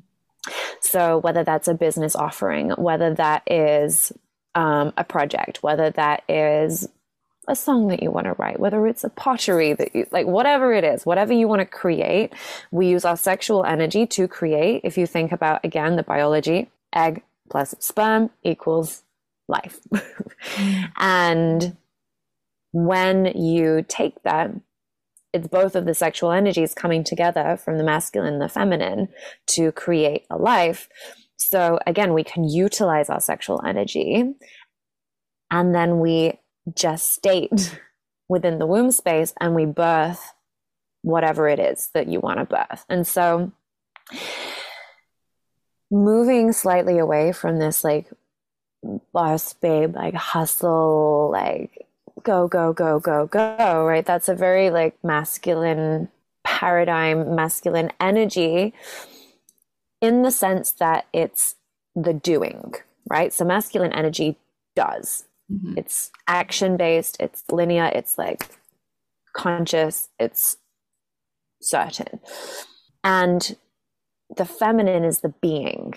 So 0.80 1.18
whether 1.18 1.44
that's 1.44 1.68
a 1.68 1.74
business 1.74 2.16
offering, 2.16 2.72
whether 2.72 3.14
that 3.16 3.44
is 3.48 4.12
um, 4.56 4.94
a 4.98 5.04
project, 5.04 5.64
whether 5.64 5.90
that 5.92 6.24
is 6.30 6.88
a 7.48 7.56
song 7.56 7.88
that 7.88 8.04
you 8.04 8.12
want 8.12 8.26
to 8.26 8.34
write, 8.34 8.60
whether 8.60 8.86
it's 8.88 9.04
a 9.04 9.10
pottery 9.10 9.74
that 9.74 9.96
you 9.96 10.06
like, 10.12 10.28
whatever 10.28 10.74
it 10.74 10.84
is, 10.84 11.06
whatever 11.06 11.34
you 11.34 11.48
want 11.48 11.62
to 11.62 11.66
create, 11.66 12.34
we 12.72 12.88
use 12.88 13.06
our 13.06 13.18
sexual 13.18 13.64
energy 13.64 14.06
to 14.06 14.28
create. 14.28 14.82
If 14.84 14.98
you 14.98 15.08
think 15.08 15.32
about 15.32 15.64
again 15.64 15.96
the 15.96 16.04
biology, 16.04 16.70
egg, 16.94 17.24
plus 17.50 17.74
sperm 17.80 18.30
equals 18.44 19.04
life. 19.48 19.80
and 20.98 21.78
when 22.74 23.26
you 23.26 23.86
take 23.88 24.22
that, 24.24 24.52
it's 25.34 25.48
both 25.48 25.76
of 25.76 25.86
the 25.86 25.94
sexual 25.94 26.32
energies 26.32 26.74
coming 26.74 27.04
together 27.04 27.58
from 27.64 27.78
the 27.78 27.84
masculine 27.84 28.34
and 28.34 28.42
the 28.42 28.50
feminine 28.50 29.10
to 29.48 29.72
create 29.72 30.26
a 30.30 30.38
life. 30.38 30.90
So 31.38 31.80
again, 31.86 32.14
we 32.14 32.24
can 32.24 32.44
utilize 32.44 33.10
our 33.10 33.20
sexual 33.20 33.62
energy 33.66 34.34
and 35.52 35.76
then 35.76 36.00
we 36.00 36.34
gestate 36.72 37.78
within 38.30 38.60
the 38.60 38.66
womb 38.66 38.92
space 38.92 39.34
and 39.40 39.56
we 39.56 39.66
birth 39.66 40.34
whatever 41.02 41.48
it 41.48 41.60
is 41.60 41.90
that 41.94 42.08
you 42.08 42.20
want 42.20 42.40
to 42.40 42.46
birth. 42.46 42.86
And 42.90 43.06
so 43.08 43.52
moving 45.90 46.52
slightly 46.52 46.98
away 46.98 47.32
from 47.32 47.60
this 47.60 47.84
like 47.84 48.10
boss 49.14 49.54
babe, 49.54 49.96
like 49.96 50.14
hustle, 50.14 51.30
like 51.32 51.87
go, 52.28 52.46
go, 52.46 52.74
go, 52.74 53.00
go, 53.00 53.26
go, 53.26 53.86
right? 53.86 54.06
That's 54.06 54.28
a 54.28 54.36
very 54.36 54.70
like 54.70 55.02
masculine 55.02 56.10
paradigm, 56.44 57.34
masculine 57.34 57.90
energy 58.02 58.74
in 60.02 60.24
the 60.24 60.32
sense 60.32 60.74
that 60.74 61.08
it's 61.14 61.56
the 61.96 62.14
doing, 62.14 62.74
right? 63.10 63.32
So 63.32 63.46
masculine 63.46 63.94
energy 63.94 64.36
does. 64.76 65.24
Mm-hmm. 65.50 65.78
It's 65.78 66.12
action 66.28 66.76
based, 66.76 67.16
it's 67.22 67.46
linear, 67.50 67.90
it's 67.96 68.18
like 68.18 68.46
conscious, 69.34 70.10
it's 70.20 70.58
certain. 71.62 72.20
And 73.06 73.56
the 74.36 74.46
feminine 74.46 75.06
is 75.06 75.22
the 75.22 75.34
being, 75.42 75.94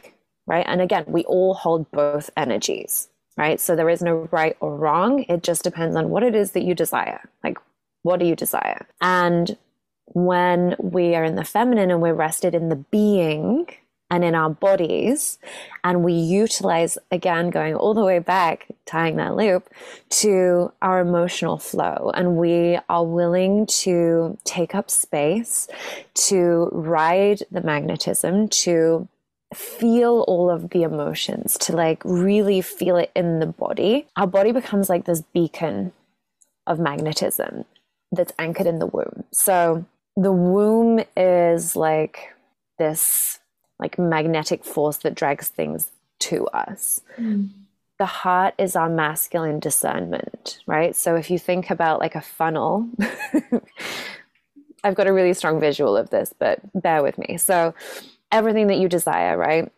right? 0.47 0.65
And 0.69 0.81
again, 0.81 1.07
we 1.09 1.25
all 1.25 1.55
hold 1.55 1.91
both 1.91 2.31
energies, 2.37 3.09
right? 3.41 3.59
So 3.59 3.75
there 3.75 3.89
is 3.89 4.03
no 4.03 4.29
right 4.31 4.57
or 4.61 4.77
wrong. 4.77 5.25
It 5.29 5.43
just 5.43 5.65
depends 5.65 5.97
on 5.97 6.11
what 6.11 6.23
it 6.23 6.35
is 6.35 6.53
that 6.53 6.63
you 6.63 6.75
desire. 6.75 7.23
Like, 7.43 7.57
what 8.03 8.21
do 8.21 8.27
you 8.27 8.37
desire? 8.37 8.87
And 9.01 9.57
when 10.13 10.77
we 10.79 11.15
are 11.15 11.25
in 11.25 11.37
the 11.37 11.45
feminine 11.45 11.91
and 11.91 12.03
we're 12.03 12.15
rested 12.15 12.55
in 12.55 12.69
the 12.69 12.77
being, 12.77 13.67
and 14.11 14.25
in 14.25 14.35
our 14.35 14.51
bodies. 14.51 15.39
And 15.85 16.03
we 16.03 16.13
utilize, 16.13 16.99
again, 17.11 17.51
going 17.51 17.75
all 17.75 17.95
the 17.95 18.05
way 18.05 18.19
back, 18.19 18.67
tying 18.85 19.17
that 19.17 19.37
loop 19.37 19.71
to 20.11 20.73
our 20.83 21.01
emotional 21.01 21.59
flow. 21.59 22.11
And 22.13 22.37
we 22.37 22.79
are 22.89 23.05
willing 23.05 23.67
to 23.67 24.37
take 24.45 24.75
up 24.75 24.91
space, 24.91 25.69
to 26.15 26.69
ride 26.73 27.45
the 27.51 27.61
magnetism, 27.61 28.49
to 28.49 29.09
feel 29.55 30.25
all 30.29 30.51
of 30.51 30.71
the 30.71 30.83
emotions, 30.83 31.57
to 31.59 31.75
like 31.75 32.03
really 32.05 32.61
feel 32.61 32.97
it 32.97 33.11
in 33.15 33.41
the 33.41 33.47
body. 33.47 34.07
Our 34.17 34.27
body 34.27 34.53
becomes 34.53 34.89
like 34.89 35.05
this 35.05 35.23
beacon 35.33 35.93
of 36.67 36.79
magnetism 36.79 37.65
that's 38.13 38.33
anchored 38.39 38.67
in 38.67 38.79
the 38.79 38.87
womb. 38.87 39.25
So 39.33 39.85
the 40.17 40.33
womb 40.33 41.03
is 41.17 41.77
like 41.77 42.35
this 42.79 43.39
like 43.79 43.99
magnetic 43.99 44.65
force 44.65 44.99
that 44.99 45.15
drags 45.15 45.49
things 45.49 45.91
to 46.21 46.47
us. 46.49 47.01
Mm. 47.19 47.51
The 47.99 48.07
heart 48.07 48.55
is 48.59 48.77
our 48.77 48.89
masculine 48.89 49.59
discernment, 49.59 50.61
right? 50.67 50.95
So 50.95 51.17
if 51.17 51.31
you 51.31 51.39
think 51.39 51.71
about 51.71 52.01
like 52.01 52.15
a 52.15 52.21
funnel, 52.21 52.89
I've 54.85 54.95
got 54.95 55.07
a 55.07 55.13
really 55.13 55.35
strong 55.35 55.61
visual 55.61 55.97
of 55.97 56.11
this, 56.11 56.33
but 56.39 56.61
bear 56.75 57.03
with 57.03 57.19
me. 57.19 57.37
So 57.37 57.75
everything 58.33 58.69
that 58.69 58.79
you 58.79 58.89
desire, 58.89 59.37
right? 59.37 59.71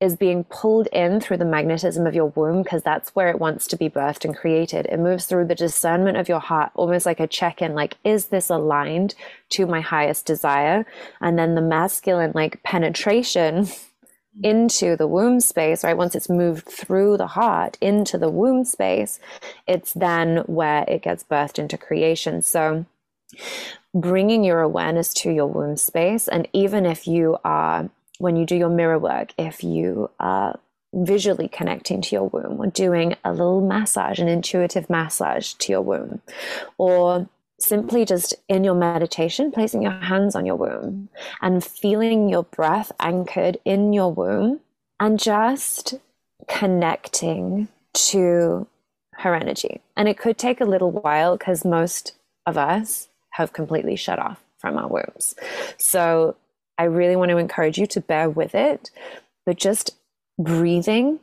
is 0.00 0.16
being 0.16 0.44
pulled 0.44 0.86
in 0.88 1.20
through 1.20 1.36
the 1.36 1.44
magnetism 1.44 2.06
of 2.06 2.14
your 2.14 2.26
womb 2.26 2.62
because 2.62 2.82
that's 2.82 3.10
where 3.16 3.30
it 3.30 3.40
wants 3.40 3.66
to 3.66 3.76
be 3.76 3.90
birthed 3.90 4.24
and 4.24 4.36
created. 4.36 4.86
It 4.86 5.00
moves 5.00 5.26
through 5.26 5.46
the 5.46 5.56
discernment 5.56 6.16
of 6.16 6.28
your 6.28 6.38
heart, 6.38 6.70
almost 6.74 7.04
like 7.04 7.18
a 7.18 7.26
check 7.26 7.60
in, 7.60 7.74
like, 7.74 7.96
is 8.04 8.26
this 8.26 8.48
aligned 8.48 9.16
to 9.50 9.66
my 9.66 9.80
highest 9.80 10.24
desire? 10.24 10.86
And 11.20 11.36
then 11.36 11.56
the 11.56 11.60
masculine, 11.60 12.30
like, 12.32 12.62
penetration 12.62 13.64
mm-hmm. 13.64 14.44
into 14.44 14.94
the 14.94 15.08
womb 15.08 15.40
space, 15.40 15.82
right? 15.82 15.96
Once 15.96 16.14
it's 16.14 16.28
moved 16.28 16.68
through 16.68 17.16
the 17.16 17.26
heart 17.26 17.76
into 17.80 18.18
the 18.18 18.30
womb 18.30 18.64
space, 18.64 19.18
it's 19.66 19.92
then 19.94 20.38
where 20.46 20.84
it 20.86 21.02
gets 21.02 21.24
birthed 21.24 21.58
into 21.58 21.76
creation. 21.76 22.40
So, 22.40 22.86
bringing 23.92 24.44
your 24.44 24.60
awareness 24.60 25.12
to 25.12 25.32
your 25.32 25.48
womb 25.48 25.76
space, 25.76 26.28
and 26.28 26.46
even 26.52 26.86
if 26.86 27.08
you 27.08 27.36
are 27.44 27.90
when 28.18 28.36
you 28.36 28.44
do 28.44 28.56
your 28.56 28.68
mirror 28.68 28.98
work, 28.98 29.32
if 29.38 29.64
you 29.64 30.10
are 30.18 30.58
visually 30.92 31.48
connecting 31.48 32.00
to 32.00 32.14
your 32.16 32.28
womb 32.28 32.60
or 32.60 32.66
doing 32.66 33.14
a 33.24 33.32
little 33.32 33.60
massage, 33.60 34.18
an 34.18 34.28
intuitive 34.28 34.88
massage 34.90 35.52
to 35.54 35.72
your 35.72 35.82
womb, 35.82 36.20
or 36.76 37.28
simply 37.60 38.04
just 38.04 38.34
in 38.48 38.64
your 38.64 38.74
meditation, 38.74 39.50
placing 39.50 39.82
your 39.82 39.92
hands 39.92 40.34
on 40.34 40.46
your 40.46 40.56
womb 40.56 41.08
and 41.42 41.64
feeling 41.64 42.28
your 42.28 42.44
breath 42.44 42.92
anchored 43.00 43.58
in 43.64 43.92
your 43.92 44.12
womb 44.12 44.60
and 45.00 45.18
just 45.18 45.94
connecting 46.48 47.68
to 47.92 48.66
her 49.12 49.34
energy. 49.34 49.80
And 49.96 50.08
it 50.08 50.18
could 50.18 50.38
take 50.38 50.60
a 50.60 50.64
little 50.64 50.90
while 50.90 51.36
because 51.36 51.64
most 51.64 52.12
of 52.46 52.56
us 52.56 53.08
have 53.30 53.52
completely 53.52 53.96
shut 53.96 54.18
off 54.18 54.42
from 54.58 54.76
our 54.76 54.88
wombs. 54.88 55.34
So 55.76 56.36
I 56.78 56.84
really 56.84 57.16
want 57.16 57.30
to 57.30 57.38
encourage 57.38 57.76
you 57.76 57.86
to 57.88 58.00
bear 58.00 58.30
with 58.30 58.54
it, 58.54 58.90
but 59.44 59.56
just 59.56 59.96
breathing 60.38 61.18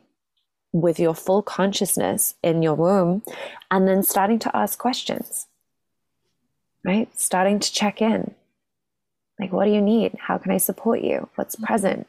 with 0.72 1.00
your 1.00 1.14
full 1.14 1.42
consciousness 1.42 2.34
in 2.42 2.62
your 2.62 2.74
womb 2.74 3.22
and 3.70 3.88
then 3.88 4.02
starting 4.02 4.38
to 4.40 4.54
ask 4.54 4.78
questions, 4.78 5.46
right? 6.84 7.08
Starting 7.18 7.58
to 7.58 7.72
check 7.72 8.02
in. 8.02 8.34
Like, 9.40 9.52
what 9.52 9.64
do 9.64 9.70
you 9.70 9.80
need? 9.80 10.16
How 10.18 10.38
can 10.38 10.52
I 10.52 10.58
support 10.58 11.00
you? 11.00 11.28
What's 11.34 11.56
mm-hmm. 11.56 11.64
present? 11.64 12.06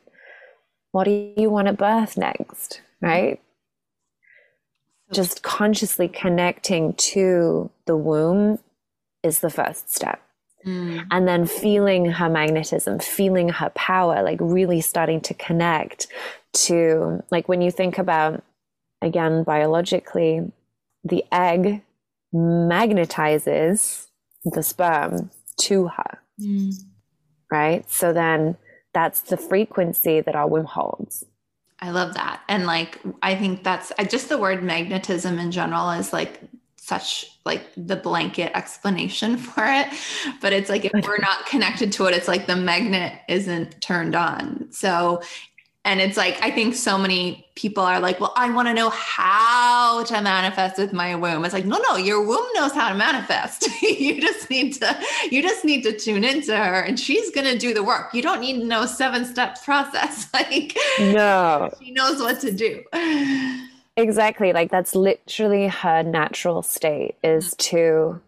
What 0.91 1.05
do 1.05 1.33
you 1.37 1.49
want 1.49 1.67
to 1.67 1.73
birth 1.73 2.17
next? 2.17 2.81
Right? 3.01 3.39
Just 5.11 5.43
consciously 5.43 6.07
connecting 6.09 6.93
to 6.93 7.69
the 7.85 7.95
womb 7.95 8.59
is 9.23 9.39
the 9.39 9.49
first 9.49 9.93
step. 9.93 10.21
Mm. 10.67 11.07
And 11.09 11.27
then 11.27 11.45
feeling 11.47 12.05
her 12.11 12.29
magnetism, 12.29 12.99
feeling 12.99 13.49
her 13.49 13.69
power, 13.69 14.21
like 14.21 14.39
really 14.41 14.81
starting 14.81 15.21
to 15.21 15.33
connect 15.33 16.07
to, 16.53 17.23
like 17.31 17.47
when 17.47 17.61
you 17.61 17.71
think 17.71 17.97
about, 17.97 18.43
again, 19.01 19.43
biologically, 19.43 20.51
the 21.03 21.23
egg 21.31 21.81
magnetizes 22.35 24.07
the 24.43 24.61
sperm 24.61 25.31
to 25.61 25.87
her. 25.87 26.19
Mm. 26.39 26.73
Right. 27.49 27.89
So 27.89 28.11
then 28.11 28.57
that's 28.93 29.21
the 29.21 29.37
frequency 29.37 30.19
that 30.19 30.35
our 30.35 30.47
womb 30.47 30.65
holds. 30.65 31.23
I 31.79 31.91
love 31.91 32.15
that. 32.15 32.41
And 32.49 32.65
like, 32.65 32.99
I 33.21 33.35
think 33.35 33.63
that's 33.63 33.93
just 34.09 34.29
the 34.29 34.37
word 34.37 34.63
magnetism 34.63 35.39
in 35.39 35.51
general 35.51 35.91
is 35.91 36.11
like 36.11 36.41
such 36.87 37.25
like 37.45 37.63
the 37.75 37.97
blanket 37.97 38.55
explanation 38.55 39.35
for 39.47 39.63
it 39.65 39.87
but 40.41 40.53
it's 40.53 40.69
like 40.69 40.85
if 40.85 40.91
we're 40.93 41.17
not 41.17 41.45
connected 41.45 41.91
to 41.91 42.05
it 42.05 42.13
it's 42.13 42.27
like 42.27 42.47
the 42.47 42.55
magnet 42.55 43.13
isn't 43.27 43.79
turned 43.81 44.15
on. 44.15 44.67
So 44.71 45.21
and 45.83 46.01
it's 46.01 46.17
like 46.17 46.37
i 46.43 46.51
think 46.51 46.75
so 46.75 46.97
many 46.97 47.47
people 47.55 47.81
are 47.81 47.99
like 47.99 48.19
well 48.19 48.33
i 48.35 48.49
want 48.51 48.67
to 48.67 48.73
know 48.73 48.89
how 48.89 50.03
to 50.03 50.21
manifest 50.21 50.77
with 50.77 50.93
my 50.93 51.15
womb. 51.15 51.43
It's 51.45 51.53
like 51.53 51.65
no 51.65 51.79
no 51.89 51.95
your 51.95 52.25
womb 52.25 52.45
knows 52.53 52.73
how 52.73 52.89
to 52.89 52.95
manifest. 52.95 53.67
You 53.81 54.21
just 54.21 54.49
need 54.49 54.73
to 54.75 54.99
you 55.31 55.41
just 55.41 55.65
need 55.65 55.83
to 55.83 55.97
tune 55.97 56.23
into 56.23 56.55
her 56.55 56.81
and 56.81 56.99
she's 56.99 57.31
going 57.31 57.47
to 57.47 57.57
do 57.57 57.73
the 57.73 57.83
work. 57.83 58.13
You 58.13 58.21
don't 58.21 58.41
need 58.41 58.59
to 58.59 58.65
know 58.65 58.85
seven 58.85 59.25
step 59.25 59.63
process. 59.63 60.29
Like 60.33 60.77
no. 60.99 61.71
she 61.81 61.91
knows 61.91 62.19
what 62.21 62.39
to 62.41 62.51
do 62.51 62.83
Exactly. 63.97 64.53
Like 64.53 64.69
that's 64.69 64.95
literally 64.95 65.67
her 65.67 66.03
natural 66.03 66.61
state 66.61 67.15
is 67.23 67.47
mm-hmm. 67.55 67.75
to 67.75 68.21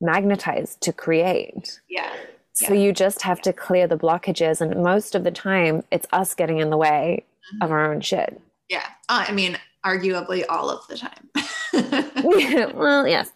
magnetize, 0.00 0.76
to 0.80 0.92
create. 0.92 1.80
Yeah. 1.90 2.12
So 2.52 2.72
yeah. 2.72 2.80
you 2.80 2.92
just 2.92 3.22
have 3.22 3.40
to 3.42 3.52
clear 3.52 3.86
the 3.86 3.98
blockages. 3.98 4.60
And 4.60 4.82
most 4.82 5.14
of 5.14 5.24
the 5.24 5.30
time, 5.30 5.82
it's 5.90 6.06
us 6.12 6.34
getting 6.34 6.58
in 6.58 6.70
the 6.70 6.76
way 6.76 7.24
mm-hmm. 7.24 7.64
of 7.64 7.72
our 7.72 7.92
own 7.92 8.00
shit. 8.00 8.40
Yeah. 8.68 8.86
Uh, 9.08 9.26
I 9.28 9.32
mean, 9.32 9.58
arguably 9.84 10.44
all 10.48 10.70
of 10.70 10.86
the 10.88 10.96
time. 10.96 11.30
yeah, 12.38 12.66
well, 12.72 13.06
yes. 13.06 13.30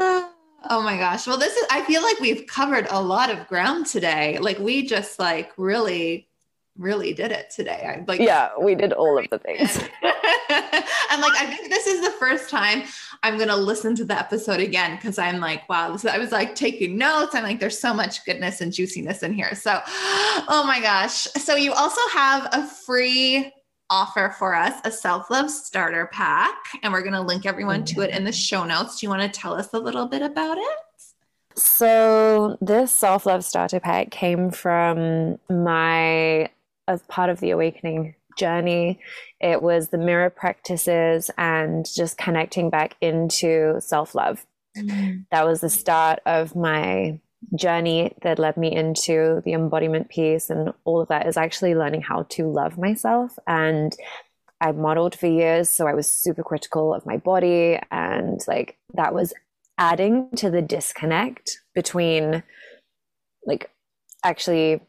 Oh 0.70 0.82
my 0.82 0.98
gosh. 0.98 1.26
Well, 1.26 1.38
this 1.38 1.56
is, 1.56 1.66
I 1.70 1.82
feel 1.82 2.02
like 2.02 2.20
we've 2.20 2.46
covered 2.46 2.88
a 2.90 3.00
lot 3.00 3.30
of 3.30 3.46
ground 3.46 3.86
today. 3.86 4.36
Like, 4.38 4.58
we 4.58 4.86
just 4.86 5.18
like 5.18 5.50
really 5.56 6.27
really 6.78 7.12
did 7.12 7.32
it 7.32 7.50
today. 7.50 7.84
I 7.86 8.04
like 8.06 8.20
Yeah, 8.20 8.50
we 8.60 8.74
did 8.74 8.92
all 8.92 9.18
of 9.18 9.28
the 9.30 9.38
things. 9.44 9.78
I'm 11.10 11.20
like, 11.20 11.36
I 11.36 11.46
think 11.46 11.68
this 11.68 11.86
is 11.86 12.00
the 12.02 12.12
first 12.12 12.48
time 12.48 12.84
I'm 13.22 13.38
gonna 13.38 13.56
listen 13.56 13.94
to 13.96 14.04
the 14.04 14.18
episode 14.18 14.60
again 14.60 14.96
because 14.96 15.18
I'm 15.18 15.40
like, 15.40 15.68
wow, 15.68 15.92
this 15.92 16.04
is, 16.04 16.10
I 16.10 16.18
was 16.18 16.32
like 16.32 16.54
taking 16.54 16.96
notes. 16.96 17.34
I'm 17.34 17.42
like, 17.42 17.60
there's 17.60 17.78
so 17.78 17.92
much 17.92 18.24
goodness 18.24 18.60
and 18.60 18.72
juiciness 18.72 19.22
in 19.22 19.34
here. 19.34 19.54
So, 19.54 19.80
oh 19.86 20.64
my 20.66 20.80
gosh. 20.80 21.24
So 21.34 21.56
you 21.56 21.72
also 21.72 22.00
have 22.12 22.48
a 22.52 22.66
free 22.66 23.52
offer 23.90 24.34
for 24.38 24.54
us 24.54 24.78
a 24.84 24.90
self-love 24.90 25.50
starter 25.50 26.10
pack 26.12 26.54
and 26.82 26.92
we're 26.92 27.00
going 27.00 27.14
to 27.14 27.22
link 27.22 27.46
everyone 27.46 27.82
to 27.84 28.02
it 28.02 28.10
in 28.10 28.22
the 28.22 28.32
show 28.32 28.64
notes 28.64 29.00
do 29.00 29.06
you 29.06 29.10
want 29.10 29.22
to 29.22 29.40
tell 29.40 29.54
us 29.54 29.72
a 29.72 29.78
little 29.78 30.06
bit 30.06 30.20
about 30.20 30.58
it 30.58 30.78
so 31.58 32.58
this 32.60 32.94
self-love 32.94 33.42
starter 33.44 33.80
pack 33.80 34.10
came 34.10 34.50
from 34.50 35.38
my 35.48 36.50
as 36.88 37.02
part 37.02 37.30
of 37.30 37.38
the 37.38 37.50
awakening 37.50 38.16
journey. 38.36 39.00
It 39.40 39.62
was 39.62 39.88
the 39.88 39.98
mirror 39.98 40.30
practices 40.30 41.30
and 41.36 41.86
just 41.94 42.18
connecting 42.18 42.70
back 42.70 42.96
into 43.00 43.80
self 43.80 44.14
love. 44.14 44.44
Mm-hmm. 44.76 45.20
That 45.30 45.46
was 45.46 45.60
the 45.60 45.70
start 45.70 46.20
of 46.24 46.56
my 46.56 47.20
journey 47.54 48.14
that 48.22 48.38
led 48.38 48.56
me 48.56 48.74
into 48.74 49.42
the 49.44 49.52
embodiment 49.52 50.08
piece 50.08 50.50
and 50.50 50.72
all 50.84 51.00
of 51.00 51.08
that 51.08 51.26
is 51.26 51.36
actually 51.36 51.74
learning 51.74 52.02
how 52.02 52.24
to 52.30 52.50
love 52.50 52.78
myself. 52.78 53.38
And 53.46 53.94
I 54.60 54.72
modeled 54.72 55.14
for 55.14 55.28
years, 55.28 55.70
so 55.70 55.86
I 55.86 55.94
was 55.94 56.10
super 56.10 56.42
critical 56.42 56.92
of 56.92 57.06
my 57.06 57.16
body. 57.16 57.78
And 57.90 58.40
like 58.48 58.76
that 58.94 59.14
was 59.14 59.32
adding 59.78 60.30
to 60.36 60.50
the 60.50 60.62
disconnect 60.62 61.60
between 61.74 62.42
like 63.46 63.70
actually 64.24 64.80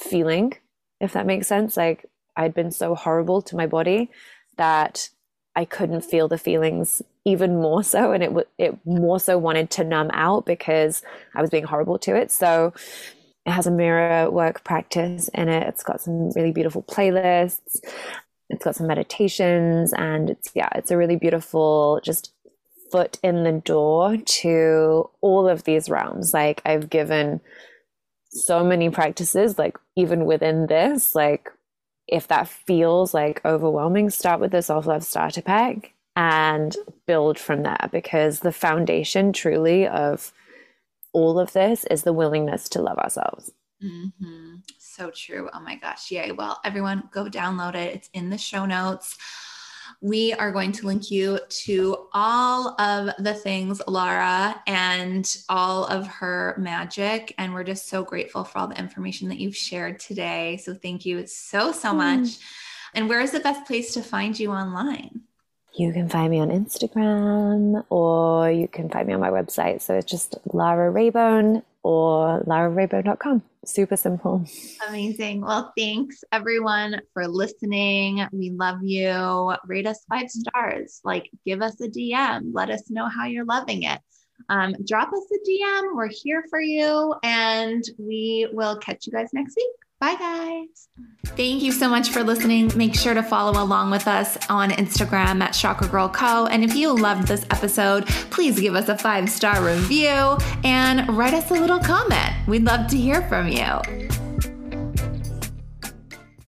feeling 0.00 0.54
if 1.02 1.12
that 1.12 1.26
makes 1.26 1.48
sense. 1.48 1.76
Like 1.76 2.06
I'd 2.36 2.54
been 2.54 2.70
so 2.70 2.94
horrible 2.94 3.42
to 3.42 3.56
my 3.56 3.66
body 3.66 4.10
that 4.56 5.10
I 5.54 5.66
couldn't 5.66 6.02
feel 6.02 6.28
the 6.28 6.38
feelings 6.38 7.02
even 7.24 7.60
more 7.60 7.84
so, 7.84 8.12
and 8.12 8.22
it 8.22 8.48
it 8.56 8.78
more 8.86 9.20
so 9.20 9.36
wanted 9.36 9.70
to 9.72 9.84
numb 9.84 10.10
out 10.14 10.46
because 10.46 11.02
I 11.34 11.42
was 11.42 11.50
being 11.50 11.64
horrible 11.64 11.98
to 12.00 12.16
it. 12.16 12.30
So 12.30 12.72
it 13.44 13.50
has 13.50 13.66
a 13.66 13.70
mirror 13.70 14.30
work 14.30 14.64
practice 14.64 15.28
in 15.34 15.48
it. 15.48 15.66
It's 15.68 15.82
got 15.82 16.00
some 16.00 16.30
really 16.30 16.52
beautiful 16.52 16.82
playlists. 16.82 17.80
It's 18.48 18.64
got 18.64 18.76
some 18.76 18.86
meditations, 18.86 19.92
and 19.92 20.30
it's 20.30 20.50
yeah, 20.54 20.70
it's 20.74 20.90
a 20.90 20.96
really 20.96 21.16
beautiful 21.16 22.00
just 22.02 22.32
foot 22.90 23.18
in 23.22 23.42
the 23.42 23.52
door 23.52 24.18
to 24.18 25.10
all 25.20 25.48
of 25.48 25.64
these 25.64 25.90
realms. 25.90 26.32
Like 26.32 26.62
I've 26.64 26.88
given 26.88 27.40
so 28.32 28.64
many 28.64 28.90
practices, 28.90 29.58
like 29.58 29.76
even 29.96 30.24
within 30.24 30.66
this, 30.66 31.14
like 31.14 31.50
if 32.08 32.28
that 32.28 32.48
feels 32.48 33.14
like 33.14 33.44
overwhelming, 33.44 34.10
start 34.10 34.40
with 34.40 34.52
the 34.52 34.62
self 34.62 34.86
love 34.86 35.04
starter 35.04 35.42
pack 35.42 35.92
and 36.16 36.76
build 37.06 37.38
from 37.38 37.62
there 37.62 37.88
because 37.92 38.40
the 38.40 38.52
foundation 38.52 39.32
truly 39.32 39.86
of 39.86 40.32
all 41.12 41.38
of 41.38 41.52
this 41.52 41.84
is 41.84 42.02
the 42.02 42.12
willingness 42.12 42.68
to 42.70 42.82
love 42.82 42.98
ourselves. 42.98 43.50
Mm-hmm. 43.82 44.56
So 44.78 45.10
true. 45.10 45.48
Oh 45.52 45.60
my 45.60 45.76
gosh. 45.76 46.10
Yay. 46.10 46.32
Well, 46.32 46.60
everyone, 46.64 47.08
go 47.12 47.24
download 47.24 47.74
it. 47.74 47.94
It's 47.94 48.10
in 48.12 48.30
the 48.30 48.38
show 48.38 48.64
notes 48.66 49.16
we 50.00 50.32
are 50.34 50.50
going 50.52 50.72
to 50.72 50.86
link 50.86 51.10
you 51.10 51.38
to 51.48 52.08
all 52.12 52.80
of 52.80 53.10
the 53.18 53.34
things 53.34 53.80
Lara 53.86 54.60
and 54.66 55.36
all 55.48 55.84
of 55.86 56.06
her 56.06 56.56
magic. 56.58 57.34
And 57.38 57.54
we're 57.54 57.64
just 57.64 57.88
so 57.88 58.02
grateful 58.02 58.44
for 58.44 58.58
all 58.58 58.68
the 58.68 58.78
information 58.78 59.28
that 59.28 59.38
you've 59.38 59.56
shared 59.56 60.00
today. 60.00 60.58
So 60.58 60.74
thank 60.74 61.04
you 61.04 61.26
so, 61.26 61.72
so 61.72 61.92
much. 61.92 62.20
Mm. 62.20 62.42
And 62.94 63.08
where 63.08 63.20
is 63.20 63.32
the 63.32 63.40
best 63.40 63.66
place 63.66 63.94
to 63.94 64.02
find 64.02 64.38
you 64.38 64.50
online? 64.50 65.22
You 65.74 65.92
can 65.92 66.08
find 66.08 66.30
me 66.30 66.38
on 66.40 66.48
Instagram 66.50 67.84
or 67.88 68.50
you 68.50 68.68
can 68.68 68.90
find 68.90 69.06
me 69.08 69.14
on 69.14 69.20
my 69.20 69.30
website. 69.30 69.80
So 69.80 69.94
it's 69.94 70.10
just 70.10 70.36
Lara 70.52 70.92
Raybone 70.92 71.62
or 71.82 72.42
lararaybone.com. 72.44 73.42
Super 73.64 73.96
simple. 73.96 74.44
Amazing. 74.88 75.42
Well, 75.42 75.72
thanks 75.78 76.24
everyone 76.32 77.00
for 77.14 77.28
listening. 77.28 78.26
We 78.32 78.50
love 78.50 78.78
you. 78.82 79.54
Rate 79.66 79.86
us 79.86 80.04
five 80.08 80.30
stars. 80.30 81.00
Like, 81.04 81.30
give 81.46 81.62
us 81.62 81.80
a 81.80 81.88
DM. 81.88 82.50
Let 82.52 82.70
us 82.70 82.90
know 82.90 83.08
how 83.08 83.26
you're 83.26 83.44
loving 83.44 83.84
it. 83.84 84.00
Um, 84.48 84.74
drop 84.84 85.12
us 85.12 85.26
a 85.32 85.48
DM. 85.48 85.94
We're 85.94 86.10
here 86.10 86.44
for 86.50 86.60
you. 86.60 87.14
And 87.22 87.84
we 87.98 88.48
will 88.52 88.78
catch 88.78 89.06
you 89.06 89.12
guys 89.12 89.28
next 89.32 89.54
week. 89.56 89.81
Bye, 90.02 90.16
guys. 90.16 90.88
Thank 91.36 91.62
you 91.62 91.70
so 91.70 91.88
much 91.88 92.08
for 92.08 92.24
listening. 92.24 92.72
Make 92.74 92.96
sure 92.96 93.14
to 93.14 93.22
follow 93.22 93.62
along 93.62 93.92
with 93.92 94.08
us 94.08 94.36
on 94.50 94.70
Instagram 94.72 95.40
at 95.40 95.52
Chakra 95.52 95.86
Girl 95.86 96.08
Co. 96.08 96.46
And 96.46 96.64
if 96.64 96.74
you 96.74 96.92
loved 96.92 97.28
this 97.28 97.46
episode, 97.50 98.06
please 98.32 98.58
give 98.58 98.74
us 98.74 98.88
a 98.88 98.98
five 98.98 99.30
star 99.30 99.64
review 99.64 100.38
and 100.64 101.08
write 101.16 101.34
us 101.34 101.52
a 101.52 101.54
little 101.54 101.78
comment. 101.78 102.32
We'd 102.48 102.64
love 102.64 102.88
to 102.88 102.96
hear 102.96 103.22
from 103.28 103.46
you. 103.46 104.21